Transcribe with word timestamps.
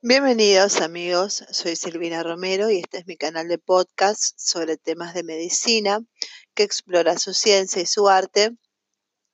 Bienvenidos 0.00 0.80
amigos, 0.80 1.44
soy 1.50 1.74
Silvina 1.74 2.22
Romero 2.22 2.70
y 2.70 2.78
este 2.78 2.98
es 2.98 3.08
mi 3.08 3.16
canal 3.16 3.48
de 3.48 3.58
podcast 3.58 4.38
sobre 4.38 4.76
temas 4.76 5.12
de 5.12 5.24
medicina 5.24 5.98
que 6.54 6.62
explora 6.62 7.18
su 7.18 7.34
ciencia 7.34 7.82
y 7.82 7.86
su 7.86 8.08
arte 8.08 8.56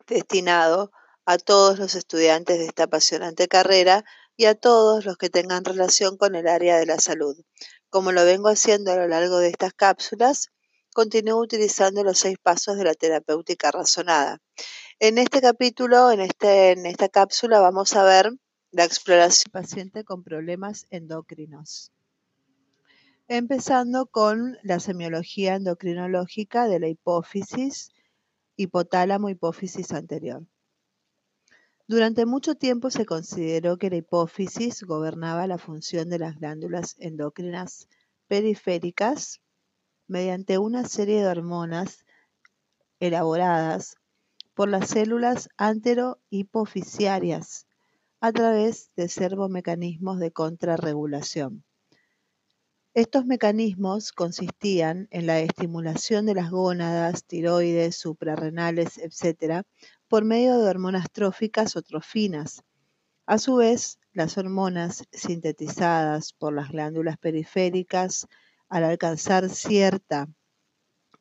destinado 0.07 0.91
a 1.27 1.37
todos 1.37 1.79
los 1.79 1.95
estudiantes 1.95 2.59
de 2.59 2.65
esta 2.65 2.85
apasionante 2.85 3.47
carrera 3.47 4.07
y 4.39 4.47
a 4.47 4.55
todos 4.55 5.05
los 5.05 5.19
que 5.19 5.29
tengan 5.29 5.67
relación 5.67 6.17
con 6.17 6.35
el 6.35 6.49
área 6.49 6.79
de 6.79 6.87
la 6.87 6.99
salud. 6.99 7.37
Como 7.91 8.13
lo 8.13 8.25
vengo 8.25 8.49
haciendo 8.49 8.91
a 8.91 8.97
lo 8.97 9.07
largo 9.07 9.41
de 9.41 9.49
estas 9.49 9.75
cápsulas, 9.75 10.49
continúo 10.95 11.43
utilizando 11.43 12.03
los 12.05 12.21
seis 12.21 12.39
pasos 12.43 12.79
de 12.79 12.85
la 12.85 12.95
terapéutica 12.95 13.71
razonada. 13.71 14.39
En 14.99 15.19
este 15.19 15.43
capítulo, 15.43 16.11
en, 16.11 16.23
este, 16.23 16.71
en 16.71 16.87
esta 16.87 17.11
cápsula, 17.11 17.61
vamos 17.61 17.95
a 17.97 18.03
ver 18.03 18.33
la 18.75 18.85
exploración 18.85 19.45
del 19.45 19.53
paciente 19.63 20.03
con 20.03 20.25
problemas 20.25 20.89
endocrinos. 20.91 21.93
Empezando 23.29 24.07
con 24.07 24.59
la 24.65 24.81
semiología 24.81 25.55
endocrinológica 25.55 26.67
de 26.67 26.81
la 26.81 26.89
hipófisis, 26.89 27.93
hipotálamo 28.57 29.29
hipófisis 29.29 29.93
anterior. 29.93 30.45
Durante 31.87 32.27
mucho 32.27 32.57
tiempo 32.57 32.91
se 32.91 33.07
consideró 33.07 33.77
que 33.77 33.91
la 33.91 33.97
hipófisis 33.97 34.83
gobernaba 34.83 35.47
la 35.47 35.59
función 35.59 36.11
de 36.11 36.19
las 36.19 36.41
glándulas 36.41 36.97
endocrinas 36.99 37.87
periféricas 38.27 39.41
mediante 40.09 40.59
una 40.59 40.85
serie 40.85 41.21
de 41.21 41.29
hormonas 41.29 42.05
elaboradas 42.99 43.95
por 44.53 44.69
las 44.69 44.89
células 44.89 45.49
anterohipofisiarias 45.59 47.69
a 48.25 48.33
través 48.33 48.91
de 48.97 49.11
servomecanismos 49.11 50.19
de 50.19 50.33
contrarregulación. 50.33 51.63
Estos 52.95 53.27
mecanismos 53.27 54.13
consistían 54.13 55.09
en 55.11 55.27
la 55.27 55.41
estimulación 55.41 56.25
de 56.25 56.33
las 56.33 56.51
gónadas, 56.51 57.27
tiroides, 57.27 57.97
suprarrenales, 57.97 58.97
etc., 58.97 59.67
por 60.09 60.25
medio 60.25 60.59
de 60.59 60.71
hormonas 60.71 61.05
tróficas 61.13 61.77
o 61.77 61.83
trofinas. 61.83 62.63
A 63.27 63.37
su 63.37 63.57
vez, 63.57 63.99
las 64.15 64.39
hormonas 64.39 65.05
sintetizadas 65.13 66.33
por 66.33 66.55
las 66.55 66.71
glándulas 66.71 67.19
periféricas, 67.19 68.27
al 68.71 68.85
alcanzar 68.85 69.51
cierta 69.51 70.31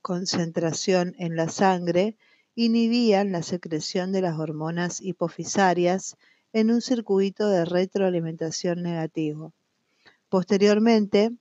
concentración 0.01 1.15
en 1.17 1.35
la 1.35 1.49
sangre, 1.49 2.15
inhibían 2.55 3.33
la 3.33 3.43
secreción 3.43 4.13
de 4.13 4.21
las 4.21 4.39
hormonas 4.39 5.01
hipofisarias 5.01 6.15
en 6.53 6.71
un 6.71 6.81
circuito 6.81 7.49
de 7.49 7.65
retroalimentación 7.65 8.83
negativo. 8.83 9.53
Posteriormente, 10.29 11.31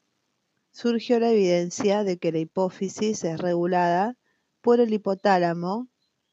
surgió 0.73 1.21
la 1.21 1.31
evidencia 1.31 2.03
de 2.03 2.17
que 2.17 2.33
la 2.33 2.39
hipófisis 2.39 3.23
es 3.25 3.39
regulada 3.39 4.17
por 4.63 4.81
el 4.81 4.93
hipotálamo 4.93 5.89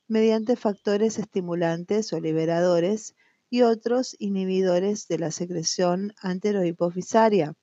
mediante 0.07 0.55
factores 0.55 1.19
estimulantes 1.19 2.13
o 2.13 2.19
liberadores 2.19 3.15
y 3.49 3.63
otros 3.63 4.15
inhibidores 4.17 5.07
de 5.07 5.19
la 5.19 5.31
secreción 5.31 6.13
anterohipofisaria. 6.21 7.55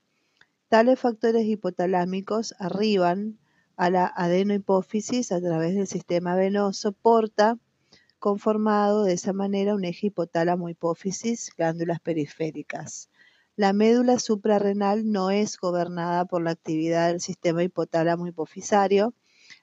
Tales 0.69 1.01
factores 1.01 1.47
hipotalámicos 1.47 2.55
arriban 2.59 3.39
a 3.77 3.89
la 3.89 4.07
adenohipófisis 4.07 5.33
a 5.33 5.41
través 5.41 5.75
del 5.75 5.87
sistema 5.87 6.35
venoso 6.35 6.93
porta 6.93 7.59
conformado 8.27 9.05
de 9.05 9.13
esa 9.13 9.33
manera 9.33 9.77
un 9.77 9.85
eje 9.85 10.09
hipotálamo-hipófisis, 10.09 11.53
glándulas 11.57 12.01
periféricas. 12.01 13.09
La 13.55 13.73
médula 13.73 14.19
suprarrenal 14.19 15.09
no 15.13 15.31
es 15.31 15.57
gobernada 15.57 16.25
por 16.25 16.43
la 16.43 16.51
actividad 16.51 17.07
del 17.07 17.21
sistema 17.21 17.63
hipotálamo-hipofisario. 17.63 19.15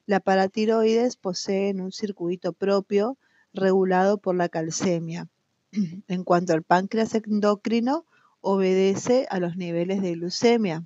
La 0.06 0.22
paratiroides 0.22 1.18
posee 1.18 1.74
un 1.74 1.92
circuito 1.92 2.54
propio 2.54 3.18
regulado 3.54 4.18
por 4.18 4.34
la 4.34 4.48
calcemia. 4.48 5.28
En 6.08 6.24
cuanto 6.24 6.54
al 6.54 6.64
páncreas 6.64 7.16
endocrino, 7.16 8.06
obedece 8.40 9.28
a 9.30 9.40
los 9.40 9.58
niveles 9.58 10.02
de 10.02 10.14
glucemia. 10.14 10.86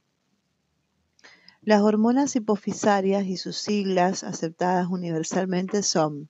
Las 1.61 1.83
hormonas 1.83 2.35
hipofisarias 2.35 3.27
y 3.27 3.37
sus 3.37 3.57
siglas 3.57 4.23
aceptadas 4.23 4.87
universalmente 4.87 5.83
son 5.83 6.27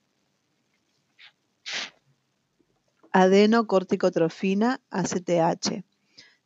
adenocorticotrofina 3.12 4.80
ACTH, 4.90 5.82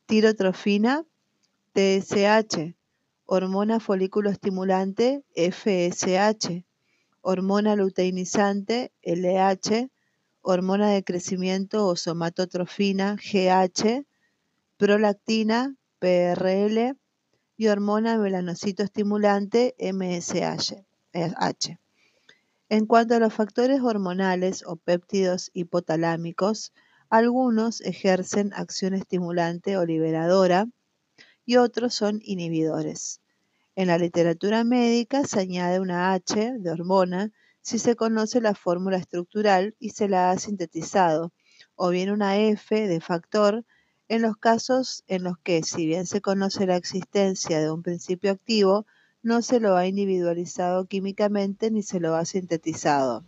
tirotrofina 0.06 1.05
TSH, 1.75 2.75
hormona 3.27 3.81
folículo 3.81 4.31
estimulante 4.31 5.25
FSH, 5.34 6.65
hormona 7.22 7.77
luteinizante 7.77 8.93
LH, 9.03 9.91
hormona 10.43 10.91
de 10.91 11.03
crecimiento 11.05 11.87
o 11.87 11.97
somatotrofina 11.97 13.16
GH, 13.16 14.05
prolactina 14.77 15.77
PRL 15.99 16.97
y 17.56 17.69
hormona 17.69 18.19
melanocito 18.19 18.82
estimulante 18.82 19.75
MSH. 19.78 20.75
En 22.72 22.87
cuanto 22.87 23.15
a 23.15 23.19
los 23.19 23.34
factores 23.34 23.83
hormonales 23.83 24.65
o 24.66 24.77
péptidos 24.77 25.50
hipotalámicos, 25.53 26.72
algunos 27.10 27.83
ejercen 27.83 28.55
acción 28.55 28.94
estimulante 28.94 29.77
o 29.77 29.84
liberadora 29.84 30.69
y 31.44 31.56
otros 31.56 31.93
son 31.93 32.21
inhibidores. 32.22 33.21
En 33.77 33.88
la 33.88 33.99
literatura 33.99 34.65
médica 34.65 35.25
se 35.25 35.41
añade 35.41 35.81
una 35.81 36.15
H 36.15 36.55
de 36.61 36.71
hormona 36.71 37.31
si 37.61 37.78
se 37.78 37.94
conoce 37.94 38.41
la 38.41 38.55
fórmula 38.55 38.97
estructural 38.97 39.77
y 39.78 39.91
se 39.91 40.09
la 40.09 40.31
ha 40.31 40.38
sintetizado, 40.38 41.34
o 41.75 41.91
bien 41.91 42.11
una 42.11 42.38
F 42.38 42.88
de 42.88 43.00
factor 43.03 43.66
en 44.09 44.22
los 44.22 44.38
casos 44.38 45.05
en 45.09 45.25
los 45.25 45.37
que, 45.37 45.62
si 45.62 45.84
bien 45.84 46.06
se 46.06 46.22
conoce 46.22 46.65
la 46.65 46.77
existencia 46.77 47.61
de 47.61 47.71
un 47.71 47.82
principio 47.82 48.31
activo, 48.31 48.87
no 49.22 49.43
se 49.43 49.60
lo 49.60 49.77
ha 49.77 49.87
individualizado 49.87 50.87
químicamente 50.87 51.71
ni 51.71 51.83
se 51.83 52.00
lo 52.00 52.15
ha 52.15 52.25
sintetizado. 52.25 53.25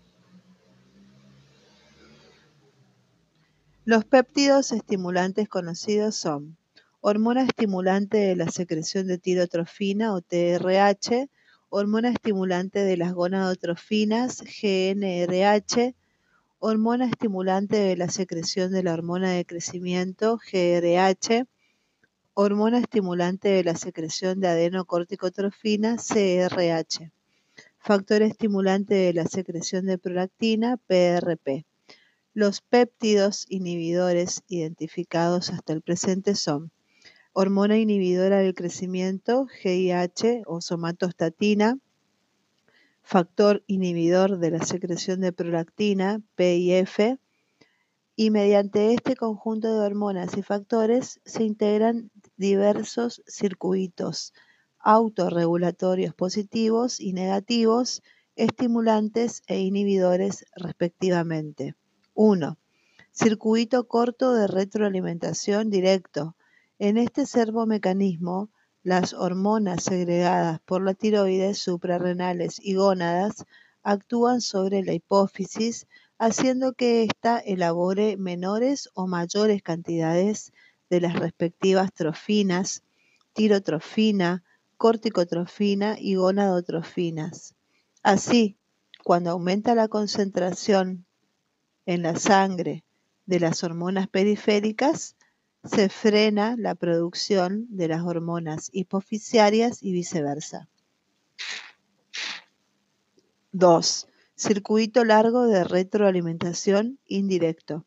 Los 3.85 4.05
péptidos 4.05 4.73
estimulantes 4.73 5.49
conocidos 5.49 6.17
son 6.17 6.57
hormona 7.01 7.43
estimulante 7.43 8.17
de 8.17 8.35
la 8.35 8.49
secreción 8.49 9.07
de 9.07 9.19
tirotrofina 9.19 10.15
o 10.15 10.23
TRH, 10.23 11.29
hormona 11.69 12.09
estimulante 12.09 12.79
de 12.79 12.97
las 12.97 13.13
gonadotrofinas 13.13 14.43
GNRH, 14.43 15.95
hormona 16.61 17.05
estimulante 17.05 17.77
de 17.77 17.97
la 17.99 18.09
secreción 18.09 18.73
de 18.73 18.83
la 18.83 18.95
hormona 18.95 19.33
de 19.33 19.45
crecimiento 19.45 20.39
GRH, 20.39 21.47
hormona 22.35 22.79
estimulante 22.79 23.49
de 23.49 23.63
la 23.63 23.77
secreción 23.77 24.41
de 24.41 24.49
adenocorticotrofina, 24.49 25.97
CRH, 25.97 27.13
factor 27.79 28.23
estimulante 28.23 28.95
de 28.95 29.13
la 29.13 29.27
secreción 29.27 29.87
de 29.87 29.99
prolactina, 29.99 30.77
PRP. 30.77 31.65
Los 32.33 32.61
péptidos 32.61 33.47
inhibidores 33.49 34.43
identificados 34.49 35.51
hasta 35.51 35.73
el 35.73 35.83
presente 35.83 36.35
son 36.35 36.73
hormona 37.33 37.79
inhibidora 37.79 38.39
del 38.39 38.55
crecimiento, 38.55 39.47
GIH 39.47 40.43
o 40.47 40.61
somatostatina, 40.61 41.79
factor 43.05 43.63
inhibidor 43.69 44.39
de 44.39 44.51
la 44.51 44.65
secreción 44.65 45.21
de 45.21 45.33
prolactina, 45.33 46.21
PIF, 46.35 47.19
y 48.17 48.31
mediante 48.31 48.95
este 48.95 49.17
conjunto 49.17 49.73
de 49.73 49.87
hormonas 49.87 50.37
y 50.37 50.43
factores 50.43 51.21
se 51.25 51.43
integran 51.43 52.11
diversos 52.37 53.23
circuitos 53.27 54.33
autorregulatorios 54.79 56.15
positivos 56.15 57.01
y 57.01 57.13
negativos, 57.13 58.03
estimulantes 58.37 59.43
e 59.47 59.61
inhibidores 59.61 60.45
respectivamente. 60.57 61.75
1. 62.15 62.59
Circuito 63.13 63.87
corto 63.87 64.35
de 64.35 64.47
retroalimentación 64.47 65.71
directo. 65.71 66.37
En 66.79 66.99
este 66.99 67.27
servomecanismo, 67.27 68.51
las 68.83 69.15
hormonas 69.15 69.85
segregadas 69.85 70.61
por 70.61 70.83
la 70.83 70.95
tiroides, 70.95 71.59
suprarrenales 71.59 72.61
y 72.61 72.75
gónadas 72.75 73.45
actúan 73.83 74.41
sobre 74.41 74.83
la 74.83 74.93
hipófisis 74.93 75.87
haciendo 76.19 76.75
que 76.75 77.05
ésta 77.05 77.39
elabore 77.39 78.17
menores 78.17 78.91
o 78.95 79.07
mayores 79.07 79.63
cantidades 79.63 80.53
de 80.95 81.01
las 81.01 81.19
respectivas 81.19 81.93
trofinas, 81.93 82.85
tirotrofina, 83.33 84.45
corticotrofina 84.77 85.97
y 85.99 86.15
gonadotrofinas. 86.15 87.57
Así, 88.05 88.57
cuando 89.03 89.31
aumenta 89.31 89.75
la 89.75 89.89
concentración 89.89 91.05
en 91.85 92.03
la 92.03 92.15
sangre 92.15 92.85
de 93.27 93.41
las 93.41 93.65
hormonas 93.65 94.07
periféricas, 94.07 95.17
se 95.65 95.89
frena 95.89 96.55
la 96.57 96.77
producción 96.77 97.67
de 97.71 97.89
las 97.89 98.03
hormonas 98.03 98.71
hipofisiarias 98.73 99.83
y 99.83 99.91
viceversa. 99.91 100.69
2. 103.51 104.09
Circuito 104.37 105.05
largo 105.05 105.49
de 105.49 105.65
retroalimentación 105.65 107.01
indirecto. 107.07 107.85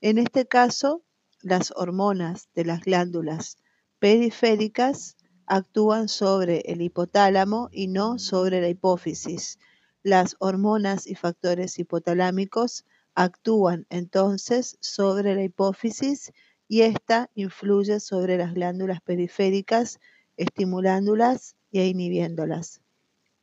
En 0.00 0.16
este 0.16 0.46
caso, 0.46 1.02
las 1.42 1.72
hormonas 1.76 2.48
de 2.54 2.64
las 2.64 2.82
glándulas 2.82 3.58
periféricas 3.98 5.16
actúan 5.46 6.08
sobre 6.08 6.60
el 6.66 6.82
hipotálamo 6.82 7.68
y 7.72 7.88
no 7.88 8.18
sobre 8.18 8.60
la 8.60 8.68
hipófisis. 8.68 9.58
Las 10.02 10.36
hormonas 10.38 11.06
y 11.06 11.14
factores 11.14 11.78
hipotalámicos 11.78 12.84
actúan 13.14 13.86
entonces 13.88 14.76
sobre 14.80 15.34
la 15.34 15.42
hipófisis 15.42 16.32
y 16.68 16.82
ésta 16.82 17.30
influye 17.34 17.98
sobre 17.98 18.36
las 18.36 18.52
glándulas 18.54 19.00
periféricas, 19.00 20.00
estimulándolas 20.36 21.56
e 21.72 21.86
inhibiéndolas. 21.86 22.80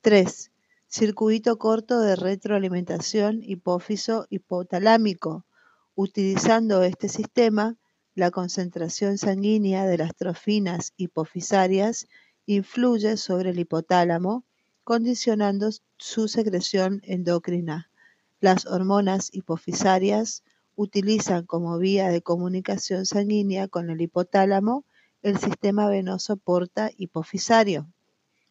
3. 0.01 0.51
Circuito 0.87 1.57
corto 1.57 1.99
de 1.99 2.15
retroalimentación 2.15 3.41
hipófiso 3.41 4.27
hipotalámico. 4.29 5.45
Utilizando 5.95 6.83
este 6.83 7.09
sistema, 7.09 7.77
la 8.15 8.31
concentración 8.31 9.17
sanguínea 9.17 9.85
de 9.85 9.97
las 9.97 10.15
trofinas 10.15 10.93
hipofisarias 10.95 12.07
influye 12.45 13.17
sobre 13.17 13.49
el 13.49 13.59
hipotálamo, 13.59 14.45
condicionando 14.85 15.69
su 15.97 16.27
secreción 16.29 17.01
endocrina. 17.03 17.91
Las 18.39 18.65
hormonas 18.65 19.29
hipofisarias 19.33 20.43
utilizan 20.75 21.45
como 21.45 21.77
vía 21.77 22.09
de 22.09 22.21
comunicación 22.21 23.05
sanguínea 23.05 23.67
con 23.67 23.89
el 23.89 24.01
hipotálamo 24.01 24.85
el 25.21 25.37
sistema 25.37 25.89
venoso 25.89 26.37
porta 26.37 26.91
hipofisario. 26.95 27.91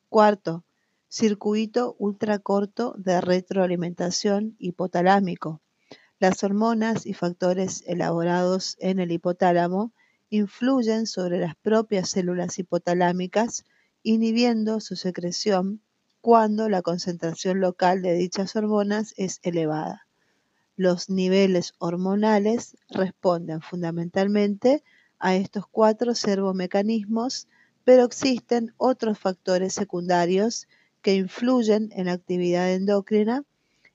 Cuarto, 0.08 0.64
circuito 1.08 1.94
ultracorto 1.99 2.94
de 2.99 3.20
retroalimentación 3.20 4.56
hipotalámico. 4.58 5.61
Las 6.25 6.43
hormonas 6.43 7.05
y 7.05 7.12
factores 7.12 7.85
elaborados 7.87 8.79
en 8.81 8.99
el 8.99 9.12
hipotálamo 9.12 9.93
influyen 10.31 11.06
sobre 11.06 11.38
las 11.38 11.55
propias 11.55 12.09
células 12.09 12.59
hipotalámicas, 12.59 13.67
inhibiendo 14.03 14.81
su 14.81 14.97
secreción 14.97 15.82
cuando 16.23 16.71
la 16.71 16.81
concentración 16.81 17.61
local 17.61 18.00
de 18.00 18.15
dichas 18.15 18.56
hormonas 18.56 19.12
es 19.19 19.38
elevada. 19.43 20.06
Los 20.76 21.11
niveles 21.11 21.75
hormonales 21.76 22.79
responden 22.88 23.61
fundamentalmente 23.61 24.82
a 25.19 25.35
estos 25.35 25.67
cuatro 25.67 26.15
servomecanismos, 26.15 27.49
pero 27.85 28.03
existen 28.03 28.73
otros 28.79 29.19
factores 29.19 29.75
secundarios 29.75 30.69
que 31.03 31.17
influyen 31.17 31.91
en 31.93 32.06
la 32.06 32.12
actividad 32.12 32.73
endocrina. 32.73 33.44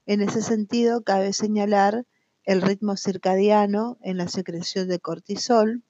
En 0.06 0.22
ese 0.22 0.44
sentido, 0.44 1.02
cabe 1.02 1.34
señalar 1.34 2.06
el 2.50 2.64
ritmo 2.64 2.98
circadiano 2.98 4.00
en 4.02 4.18
la 4.18 4.28
secreción 4.28 4.88
de 4.88 4.98
cortisol, 4.98 5.84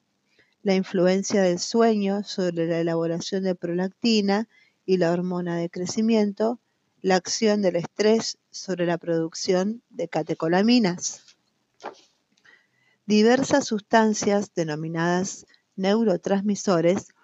la 0.62 0.74
influencia 0.74 1.40
del 1.40 1.58
sueño 1.58 2.22
sobre 2.22 2.66
la 2.66 2.78
elaboración 2.80 3.44
de 3.44 3.54
prolactina 3.54 4.46
y 4.84 4.98
la 4.98 5.10
hormona 5.10 5.56
de 5.56 5.70
crecimiento, 5.70 6.60
la 7.00 7.16
acción 7.16 7.62
del 7.62 7.76
estrés 7.76 8.36
sobre 8.50 8.84
la 8.84 8.98
producción 8.98 9.80
de 9.88 10.08
catecolaminas. 10.08 11.24
Diversas 13.06 13.64
sustancias 13.64 14.52
denominadas 14.54 15.46
neurotransmisores 15.76 17.14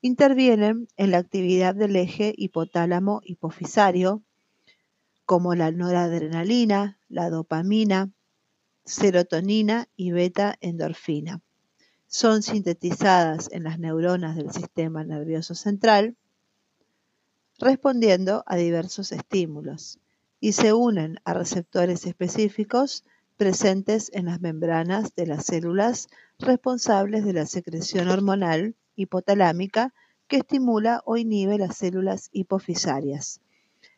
intervienen 0.00 0.86
en 0.96 1.10
la 1.10 1.18
actividad 1.18 1.74
del 1.74 1.96
eje 1.96 2.34
hipotálamo 2.36 3.20
hipofisario, 3.24 4.22
como 5.24 5.56
la 5.56 5.72
noradrenalina, 5.72 7.00
la 7.08 7.30
dopamina, 7.30 8.12
serotonina 8.86 9.88
y 9.96 10.12
beta-endorfina. 10.12 11.42
Son 12.06 12.42
sintetizadas 12.42 13.50
en 13.52 13.64
las 13.64 13.78
neuronas 13.78 14.36
del 14.36 14.52
sistema 14.52 15.04
nervioso 15.04 15.54
central, 15.54 16.16
respondiendo 17.58 18.44
a 18.46 18.56
diversos 18.56 19.12
estímulos, 19.12 19.98
y 20.40 20.52
se 20.52 20.72
unen 20.72 21.18
a 21.24 21.34
receptores 21.34 22.06
específicos 22.06 23.04
presentes 23.36 24.10
en 24.14 24.26
las 24.26 24.40
membranas 24.40 25.14
de 25.14 25.26
las 25.26 25.44
células 25.46 26.08
responsables 26.38 27.24
de 27.24 27.32
la 27.32 27.46
secreción 27.46 28.08
hormonal 28.08 28.76
hipotalámica 28.94 29.92
que 30.28 30.38
estimula 30.38 31.02
o 31.04 31.16
inhibe 31.16 31.58
las 31.58 31.76
células 31.76 32.28
hipofisarias. 32.32 33.40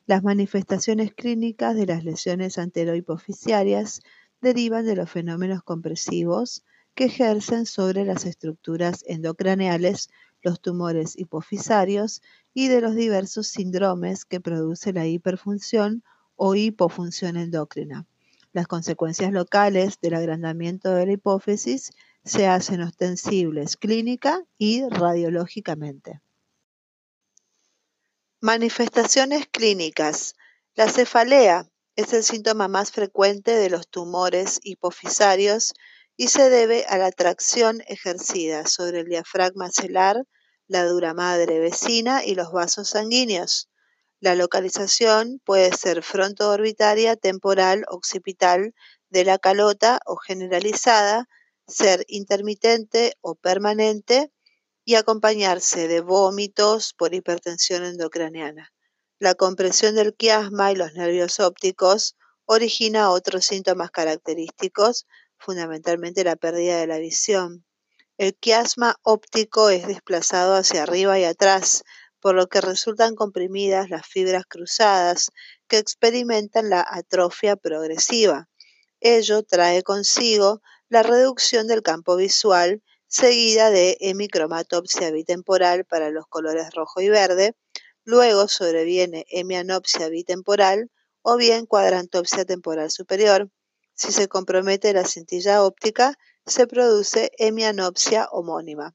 Las 0.07 0.23
manifestaciones 0.23 1.13
clínicas 1.13 1.77
de 1.77 1.87
las 1.87 2.05
lesiones 2.05 2.59
anterohipofisiarias 2.59 4.03
derivan 4.41 4.87
de 4.87 4.97
los 4.97 5.11
fenómenos 5.11 5.63
compresivos 5.63 6.65
que 6.95 7.05
ejercen 7.05 7.67
sobre 7.67 8.05
las 8.05 8.25
estructuras 8.25 9.05
endocraneales 9.07 10.09
los 10.43 10.61
tumores 10.61 11.19
hipofisarios 11.19 12.23
y 12.55 12.69
de 12.69 12.81
los 12.81 12.95
diversos 12.95 13.49
síndromes 13.49 14.25
que 14.25 14.41
produce 14.41 14.93
la 14.93 15.07
hiperfunción 15.07 16.03
o 16.37 16.55
hipofunción 16.55 17.37
endocrina. 17.37 18.07
Las 18.53 18.67
consecuencias 18.67 19.33
locales 19.33 20.01
del 20.01 20.15
agrandamiento 20.15 20.91
de 20.91 21.07
la 21.07 21.13
hipófisis 21.13 21.91
se 22.25 22.47
hacen 22.47 22.81
ostensibles 22.81 23.77
clínica 23.77 24.45
y 24.57 24.89
radiológicamente. 24.89 26.21
Manifestaciones 28.41 29.49
clínicas. 29.49 30.37
La 30.75 30.89
cefalea 30.89 31.69
es 31.99 32.13
el 32.13 32.23
síntoma 32.23 32.69
más 32.69 32.93
frecuente 32.93 33.57
de 33.57 33.71
los 33.71 33.89
tumores 33.89 34.61
hipofisarios 34.63 35.75
y 36.17 36.29
se 36.29 36.49
debe 36.49 36.85
a 36.89 36.97
la 36.97 37.11
tracción 37.11 37.83
ejercida 37.89 38.69
sobre 38.69 39.01
el 39.01 39.09
diafragma 39.09 39.69
celular, 39.69 40.23
la 40.69 40.85
dura 40.85 41.13
madre 41.13 41.59
vecina 41.59 42.25
y 42.25 42.37
los 42.37 42.53
vasos 42.53 42.91
sanguíneos. 42.91 43.69
La 44.21 44.37
localización 44.37 45.41
puede 45.45 45.73
ser 45.73 46.05
frontoorbitaria, 46.05 47.17
temporal, 47.17 47.85
occipital, 47.89 48.75
de 49.11 49.25
la 49.25 49.39
calota 49.39 49.99
o 50.07 50.15
generalizada, 50.19 51.29
ser 51.67 52.05
intermitente 52.07 53.15
o 53.23 53.35
permanente 53.35 54.31
y 54.85 54.95
acompañarse 54.95 55.89
de 55.89 56.01
vómitos 56.01 56.95
por 56.97 57.13
hipertensión 57.13 57.85
endocraniana. 57.85 58.71
La 59.21 59.35
compresión 59.35 59.97
del 59.97 60.15
quiasma 60.15 60.71
y 60.71 60.77
los 60.77 60.95
nervios 60.95 61.41
ópticos 61.41 62.17
origina 62.45 63.11
otros 63.11 63.45
síntomas 63.47 63.91
característicos, 63.91 65.09
fundamentalmente 65.37 66.23
la 66.23 66.37
pérdida 66.37 66.79
de 66.79 66.87
la 66.87 66.99
visión. 66.99 67.65
El 68.17 68.37
quiasma 68.37 68.95
óptico 69.03 69.71
es 69.71 69.89
desplazado 69.89 70.55
hacia 70.55 70.85
arriba 70.85 71.19
y 71.19 71.25
atrás, 71.25 71.83
por 72.21 72.37
lo 72.37 72.47
que 72.47 72.61
resultan 72.61 73.17
comprimidas 73.17 73.91
las 73.91 74.07
fibras 74.07 74.45
cruzadas 74.49 75.33
que 75.67 75.79
experimentan 75.79 76.71
la 76.71 76.87
atrofia 76.89 77.57
progresiva. 77.57 78.49
Ello 79.01 79.43
trae 79.43 79.83
consigo 79.83 80.63
la 80.89 81.03
reducción 81.03 81.67
del 81.67 81.83
campo 81.83 82.15
visual 82.15 82.85
seguida 83.09 83.71
de 83.71 83.97
hemicromatopsia 84.01 85.11
bitemporal 85.11 85.85
para 85.87 86.11
los 86.11 86.27
colores 86.27 86.71
rojo 86.73 87.01
y 87.01 87.09
verde, 87.09 87.57
Luego 88.11 88.49
sobreviene 88.49 89.27
hemianopsia 89.29 90.09
bitemporal 90.09 90.91
o 91.21 91.37
bien 91.37 91.67
cuadrantopsia 91.67 92.47
temporal 92.47 92.91
superior. 92.91 93.51
Si 93.93 94.13
se 94.13 94.29
compromete 94.29 94.95
la 94.95 95.05
cintilla 95.05 95.63
óptica, 95.63 96.15
se 96.47 96.67
produce 96.67 97.31
hemianopsia 97.37 98.27
homónima. 98.33 98.95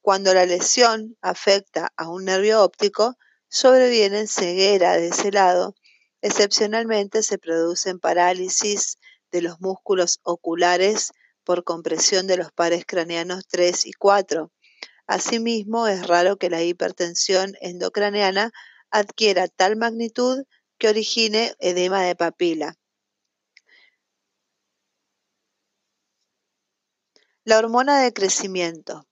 Cuando 0.00 0.32
la 0.32 0.46
lesión 0.46 1.18
afecta 1.20 1.92
a 1.98 2.08
un 2.08 2.24
nervio 2.24 2.62
óptico, 2.62 3.18
sobreviene 3.50 4.26
ceguera 4.26 4.96
de 4.96 5.08
ese 5.08 5.32
lado. 5.32 5.74
Excepcionalmente 6.22 7.22
se 7.22 7.36
producen 7.36 7.98
parálisis 7.98 8.96
de 9.32 9.42
los 9.42 9.60
músculos 9.60 10.20
oculares 10.22 11.12
por 11.44 11.62
compresión 11.62 12.26
de 12.26 12.38
los 12.38 12.52
pares 12.52 12.86
craneanos 12.86 13.46
3 13.48 13.84
y 13.84 13.92
4. 13.92 14.50
Asimismo, 15.06 15.86
es 15.86 16.06
raro 16.06 16.36
que 16.36 16.50
la 16.50 16.62
hipertensión 16.62 17.54
endocraneana 17.60 18.52
adquiera 18.90 19.48
tal 19.48 19.76
magnitud 19.76 20.44
que 20.78 20.88
origine 20.88 21.54
edema 21.60 22.02
de 22.02 22.16
papila. 22.16 22.74
La 27.44 27.58
hormona 27.58 28.00
de 28.00 28.12
crecimiento. 28.12 29.06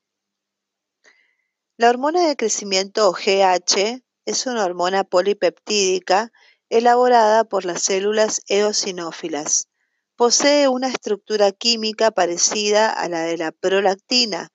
La 1.77 1.91
hormona 1.91 2.27
de 2.27 2.37
crecimiento 2.37 3.09
o 3.09 3.13
GH 3.13 4.03
es 4.27 4.47
una 4.47 4.65
hormona 4.65 5.05
polipeptídica 5.05 6.33
elaborada 6.69 7.45
por 7.45 7.65
las 7.65 7.83
células 7.83 8.41
eosinófilas. 8.49 9.69
Posee 10.17 10.69
una 10.69 10.89
estructura 10.89 11.53
química 11.53 12.11
parecida 12.11 12.91
a 12.91 13.09
la 13.09 13.23
de 13.23 13.37
la 13.37 13.53
prolactina, 13.53 14.53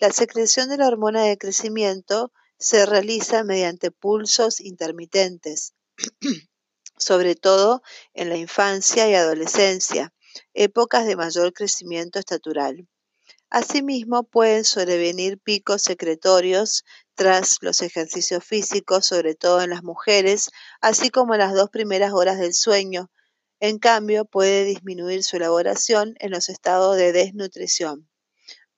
La 0.00 0.12
secreción 0.12 0.70
de 0.70 0.78
la 0.78 0.88
hormona 0.88 1.24
de 1.24 1.36
crecimiento 1.36 2.32
se 2.58 2.86
realiza 2.86 3.44
mediante 3.44 3.90
pulsos 3.90 4.58
intermitentes, 4.58 5.74
sobre 6.96 7.34
todo 7.34 7.82
en 8.14 8.30
la 8.30 8.38
infancia 8.38 9.10
y 9.10 9.14
adolescencia, 9.14 10.14
épocas 10.54 11.04
de 11.04 11.16
mayor 11.16 11.52
crecimiento 11.52 12.18
estatural. 12.18 12.88
Asimismo, 13.50 14.22
pueden 14.22 14.64
sobrevenir 14.64 15.38
picos 15.38 15.82
secretorios 15.82 16.86
tras 17.14 17.58
los 17.60 17.82
ejercicios 17.82 18.42
físicos, 18.42 19.04
sobre 19.04 19.34
todo 19.34 19.60
en 19.60 19.68
las 19.68 19.82
mujeres, 19.82 20.48
así 20.80 21.10
como 21.10 21.34
en 21.34 21.40
las 21.40 21.52
dos 21.52 21.68
primeras 21.68 22.14
horas 22.14 22.38
del 22.38 22.54
sueño. 22.54 23.10
En 23.60 23.78
cambio, 23.78 24.24
puede 24.24 24.64
disminuir 24.64 25.22
su 25.24 25.36
elaboración 25.36 26.14
en 26.20 26.30
los 26.30 26.48
estados 26.48 26.96
de 26.96 27.12
desnutrición. 27.12 28.09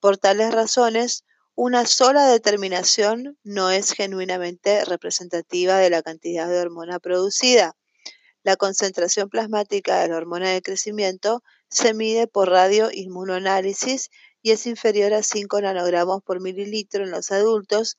Por 0.03 0.17
tales 0.17 0.53
razones, 0.53 1.23
una 1.55 1.85
sola 1.85 2.27
determinación 2.27 3.39
no 3.41 3.71
es 3.71 3.93
genuinamente 3.93 4.83
representativa 4.83 5.77
de 5.77 5.89
la 5.89 6.01
cantidad 6.01 6.49
de 6.49 6.59
hormona 6.59 6.99
producida. 6.99 7.77
La 8.43 8.57
concentración 8.57 9.29
plasmática 9.29 10.01
de 10.01 10.09
la 10.09 10.17
hormona 10.17 10.49
de 10.49 10.61
crecimiento 10.61 11.41
se 11.69 11.93
mide 11.93 12.27
por 12.27 12.49
radioinmunoanálisis 12.49 14.09
y 14.41 14.51
es 14.51 14.67
inferior 14.67 15.13
a 15.13 15.23
5 15.23 15.61
nanogramos 15.61 16.21
por 16.21 16.41
mililitro 16.41 17.05
en 17.05 17.11
los 17.11 17.31
adultos, 17.31 17.97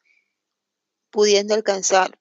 pudiendo 1.11 1.55
alcanzar 1.55 2.19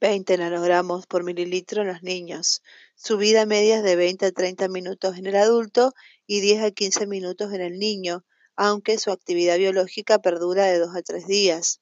20 0.00 0.38
nanogramos 0.38 1.08
por 1.08 1.24
mililitro 1.24 1.82
en 1.82 1.88
los 1.88 2.04
niños. 2.04 2.62
Su 2.94 3.16
vida 3.16 3.46
media 3.46 3.78
es 3.78 3.82
de 3.82 3.96
20 3.96 4.26
a 4.26 4.30
30 4.30 4.68
minutos 4.68 5.18
en 5.18 5.26
el 5.26 5.34
adulto 5.34 5.92
y 6.24 6.38
10 6.38 6.62
a 6.62 6.70
15 6.70 7.08
minutos 7.08 7.52
en 7.52 7.62
el 7.62 7.80
niño, 7.80 8.24
aunque 8.64 8.98
su 8.98 9.10
actividad 9.10 9.58
biológica 9.58 10.20
perdura 10.20 10.66
de 10.66 10.78
2 10.78 10.94
a 10.94 11.02
3 11.02 11.26
días. 11.26 11.80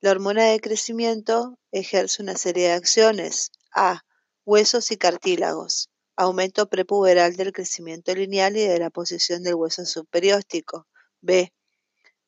La 0.00 0.12
hormona 0.12 0.44
de 0.44 0.60
crecimiento 0.60 1.58
ejerce 1.72 2.22
una 2.22 2.36
serie 2.36 2.68
de 2.68 2.74
acciones. 2.74 3.50
A. 3.74 4.04
Huesos 4.44 4.92
y 4.92 4.96
cartílagos 4.96 5.90
aumento 6.16 6.68
prepuberal 6.68 7.36
del 7.36 7.52
crecimiento 7.52 8.14
lineal 8.14 8.56
y 8.56 8.62
de 8.62 8.78
la 8.78 8.90
posición 8.90 9.42
del 9.42 9.56
hueso 9.56 9.84
subperióstico. 9.84 10.86
B. 11.20 11.52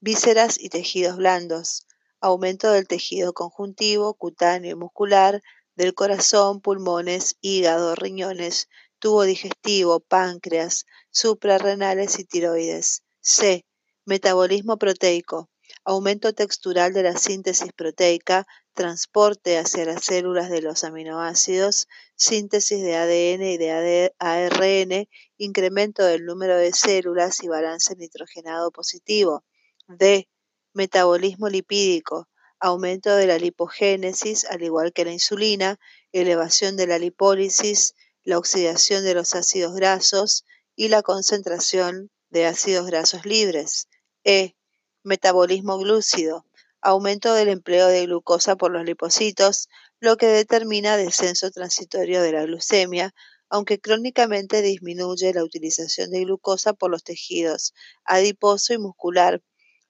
Vísceras 0.01 0.59
y 0.59 0.69
tejidos 0.69 1.17
blandos, 1.17 1.87
aumento 2.21 2.73
del 2.73 2.89
tejido 2.89 3.33
conjuntivo, 3.33 4.15
cutáneo 4.15 4.73
y 4.73 4.75
muscular, 4.75 5.41
del 5.77 5.95
corazón, 5.95 6.61
pulmones, 6.61 7.37
hígado, 7.41 7.95
riñones, 7.95 8.69
tubo 8.99 9.23
digestivo, 9.23 10.01
páncreas, 10.01 10.85
suprarrenales 11.11 12.19
y 12.19 12.25
tiroides. 12.25 13.05
C. 13.21 13.65
Metabolismo 14.09 14.79
proteico, 14.79 15.51
aumento 15.85 16.33
textural 16.33 16.95
de 16.95 17.03
la 17.03 17.19
síntesis 17.19 17.75
proteica, 17.75 18.47
transporte 18.73 19.59
hacia 19.59 19.85
las 19.85 20.03
células 20.03 20.49
de 20.49 20.63
los 20.63 20.83
aminoácidos, 20.83 21.89
síntesis 22.17 22.81
de 22.83 22.97
ADN 22.97 23.43
y 23.43 23.59
de 23.59 24.15
ARN, 24.19 25.07
incremento 25.37 26.07
del 26.07 26.25
número 26.25 26.57
de 26.57 26.73
células 26.73 27.43
y 27.43 27.49
balance 27.49 27.97
nitrogenado 27.97 28.71
positivo. 28.71 29.45
D. 29.89 30.27
Metabolismo 30.73 31.51
lipídico, 31.51 32.31
aumento 32.61 33.15
de 33.15 33.27
la 33.27 33.37
lipogénesis, 33.37 34.47
al 34.47 34.63
igual 34.63 34.95
que 34.95 35.05
la 35.05 35.13
insulina, 35.13 35.79
elevación 36.13 36.79
de 36.79 36.87
la 36.87 36.99
lipólisis, 36.99 37.95
la 38.25 38.39
oxidación 38.39 39.05
de 39.05 39.13
los 39.13 39.35
ácidos 39.35 39.75
grasos 39.75 40.47
y 40.75 40.89
la 40.89 41.03
concentración 41.03 42.11
de 42.31 42.47
ácidos 42.47 42.87
grasos 42.87 43.27
libres. 43.27 43.88
E. 44.31 44.55
Metabolismo 45.05 45.79
glúcido, 45.79 46.45
aumento 46.83 47.33
del 47.33 47.49
empleo 47.49 47.87
de 47.87 48.05
glucosa 48.05 48.57
por 48.57 48.71
los 48.71 48.85
lipocitos, 48.85 49.71
lo 50.01 50.19
que 50.19 50.27
determina 50.27 50.99
descenso 50.99 51.51
transitorio 51.51 52.21
de 52.21 52.33
la 52.33 52.45
glucemia, 52.45 53.15
aunque 53.49 53.81
crónicamente 53.81 54.61
disminuye 54.61 55.33
la 55.33 55.43
utilización 55.43 56.11
de 56.11 56.25
glucosa 56.25 56.75
por 56.75 56.91
los 56.91 57.05
tejidos 57.05 57.73
adiposo 58.05 58.75
y 58.75 58.79
muscular, 58.79 59.41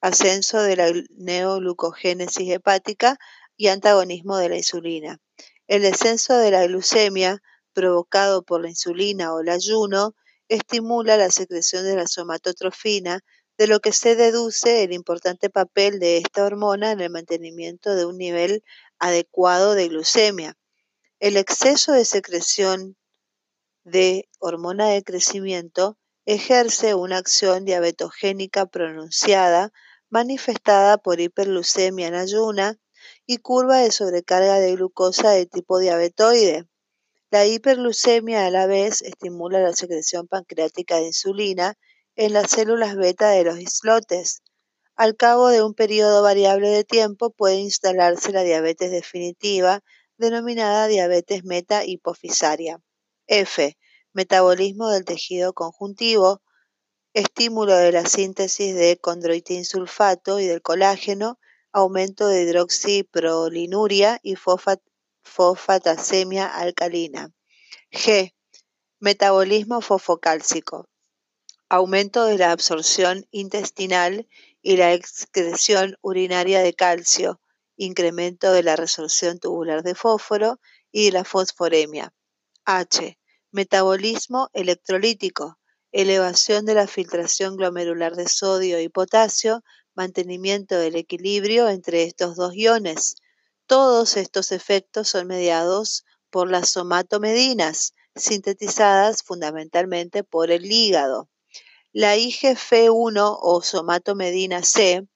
ascenso 0.00 0.62
de 0.62 0.76
la 0.76 0.92
neoglucogénesis 1.16 2.48
hepática 2.48 3.18
y 3.56 3.66
antagonismo 3.66 4.36
de 4.36 4.50
la 4.50 4.56
insulina. 4.56 5.20
El 5.66 5.82
descenso 5.82 6.38
de 6.38 6.52
la 6.52 6.64
glucemia 6.64 7.42
provocado 7.72 8.44
por 8.44 8.62
la 8.62 8.68
insulina 8.68 9.34
o 9.34 9.40
el 9.40 9.48
ayuno 9.48 10.14
estimula 10.48 11.16
la 11.16 11.30
secreción 11.30 11.84
de 11.84 11.96
la 11.96 12.06
somatotrofina, 12.06 13.24
de 13.58 13.66
lo 13.66 13.80
que 13.80 13.92
se 13.92 14.14
deduce 14.14 14.84
el 14.84 14.92
importante 14.92 15.50
papel 15.50 15.98
de 15.98 16.18
esta 16.18 16.44
hormona 16.44 16.92
en 16.92 17.00
el 17.00 17.10
mantenimiento 17.10 17.94
de 17.96 18.06
un 18.06 18.16
nivel 18.16 18.62
adecuado 19.00 19.74
de 19.74 19.88
glucemia. 19.88 20.56
El 21.18 21.36
exceso 21.36 21.92
de 21.92 22.04
secreción 22.04 22.96
de 23.82 24.28
hormona 24.38 24.88
de 24.90 25.02
crecimiento 25.02 25.98
ejerce 26.24 26.94
una 26.94 27.16
acción 27.16 27.64
diabetogénica 27.64 28.66
pronunciada 28.66 29.72
manifestada 30.08 30.96
por 30.96 31.20
hiperglucemia 31.20 32.06
en 32.06 32.14
ayuna 32.14 32.78
y 33.26 33.38
curva 33.38 33.78
de 33.78 33.90
sobrecarga 33.90 34.60
de 34.60 34.76
glucosa 34.76 35.30
de 35.30 35.46
tipo 35.46 35.78
diabetoide. 35.78 36.68
La 37.30 37.44
hiperglucemia 37.44 38.46
a 38.46 38.50
la 38.50 38.66
vez 38.66 39.02
estimula 39.02 39.58
la 39.60 39.72
secreción 39.72 40.28
pancreática 40.28 40.96
de 40.96 41.06
insulina 41.06 41.74
en 42.18 42.32
las 42.32 42.50
células 42.50 42.96
beta 42.96 43.30
de 43.30 43.44
los 43.44 43.60
islotes. 43.60 44.42
Al 44.96 45.14
cabo 45.14 45.50
de 45.50 45.62
un 45.62 45.72
periodo 45.74 46.20
variable 46.20 46.68
de 46.68 46.82
tiempo 46.82 47.30
puede 47.30 47.60
instalarse 47.60 48.32
la 48.32 48.42
diabetes 48.42 48.90
definitiva, 48.90 49.84
denominada 50.16 50.88
diabetes 50.88 51.44
meta 51.44 51.84
hipofisaria. 51.84 52.82
F. 53.28 53.78
Metabolismo 54.12 54.90
del 54.90 55.04
tejido 55.04 55.52
conjuntivo, 55.52 56.42
estímulo 57.14 57.76
de 57.76 57.92
la 57.92 58.04
síntesis 58.04 58.74
de 58.74 58.98
condroitin 58.98 59.64
sulfato 59.64 60.40
y 60.40 60.48
del 60.48 60.60
colágeno, 60.60 61.38
aumento 61.70 62.26
de 62.26 62.42
hidroxiprolinuria 62.42 64.18
y 64.24 64.34
fosfatasemia 65.22 66.48
alcalina. 66.48 67.32
G. 67.92 68.34
Metabolismo 68.98 69.80
fosfocálcico 69.80 70.88
aumento 71.70 72.24
de 72.24 72.38
la 72.38 72.50
absorción 72.50 73.26
intestinal 73.30 74.26
y 74.62 74.76
la 74.78 74.94
excreción 74.94 75.96
urinaria 76.00 76.62
de 76.62 76.72
calcio, 76.72 77.40
incremento 77.76 78.52
de 78.52 78.62
la 78.62 78.74
resorción 78.74 79.38
tubular 79.38 79.82
de 79.82 79.94
fósforo 79.94 80.60
y 80.90 81.06
de 81.06 81.12
la 81.12 81.24
fosforemia. 81.24 82.14
H. 82.64 83.18
Metabolismo 83.50 84.48
electrolítico, 84.52 85.58
elevación 85.92 86.64
de 86.64 86.74
la 86.74 86.86
filtración 86.86 87.56
glomerular 87.56 88.14
de 88.14 88.28
sodio 88.28 88.80
y 88.80 88.88
potasio, 88.88 89.62
mantenimiento 89.94 90.78
del 90.78 90.96
equilibrio 90.96 91.68
entre 91.68 92.04
estos 92.04 92.36
dos 92.36 92.54
iones. 92.54 93.16
Todos 93.66 94.16
estos 94.16 94.52
efectos 94.52 95.08
son 95.08 95.26
mediados 95.26 96.04
por 96.30 96.50
las 96.50 96.70
somatomedinas, 96.70 97.94
sintetizadas 98.14 99.22
fundamentalmente 99.22 100.24
por 100.24 100.50
el 100.50 100.70
hígado. 100.70 101.28
La 101.94 102.18
IgF1 102.18 103.38
o 103.40 103.62
somatomedina 103.62 104.62
C 104.62 105.08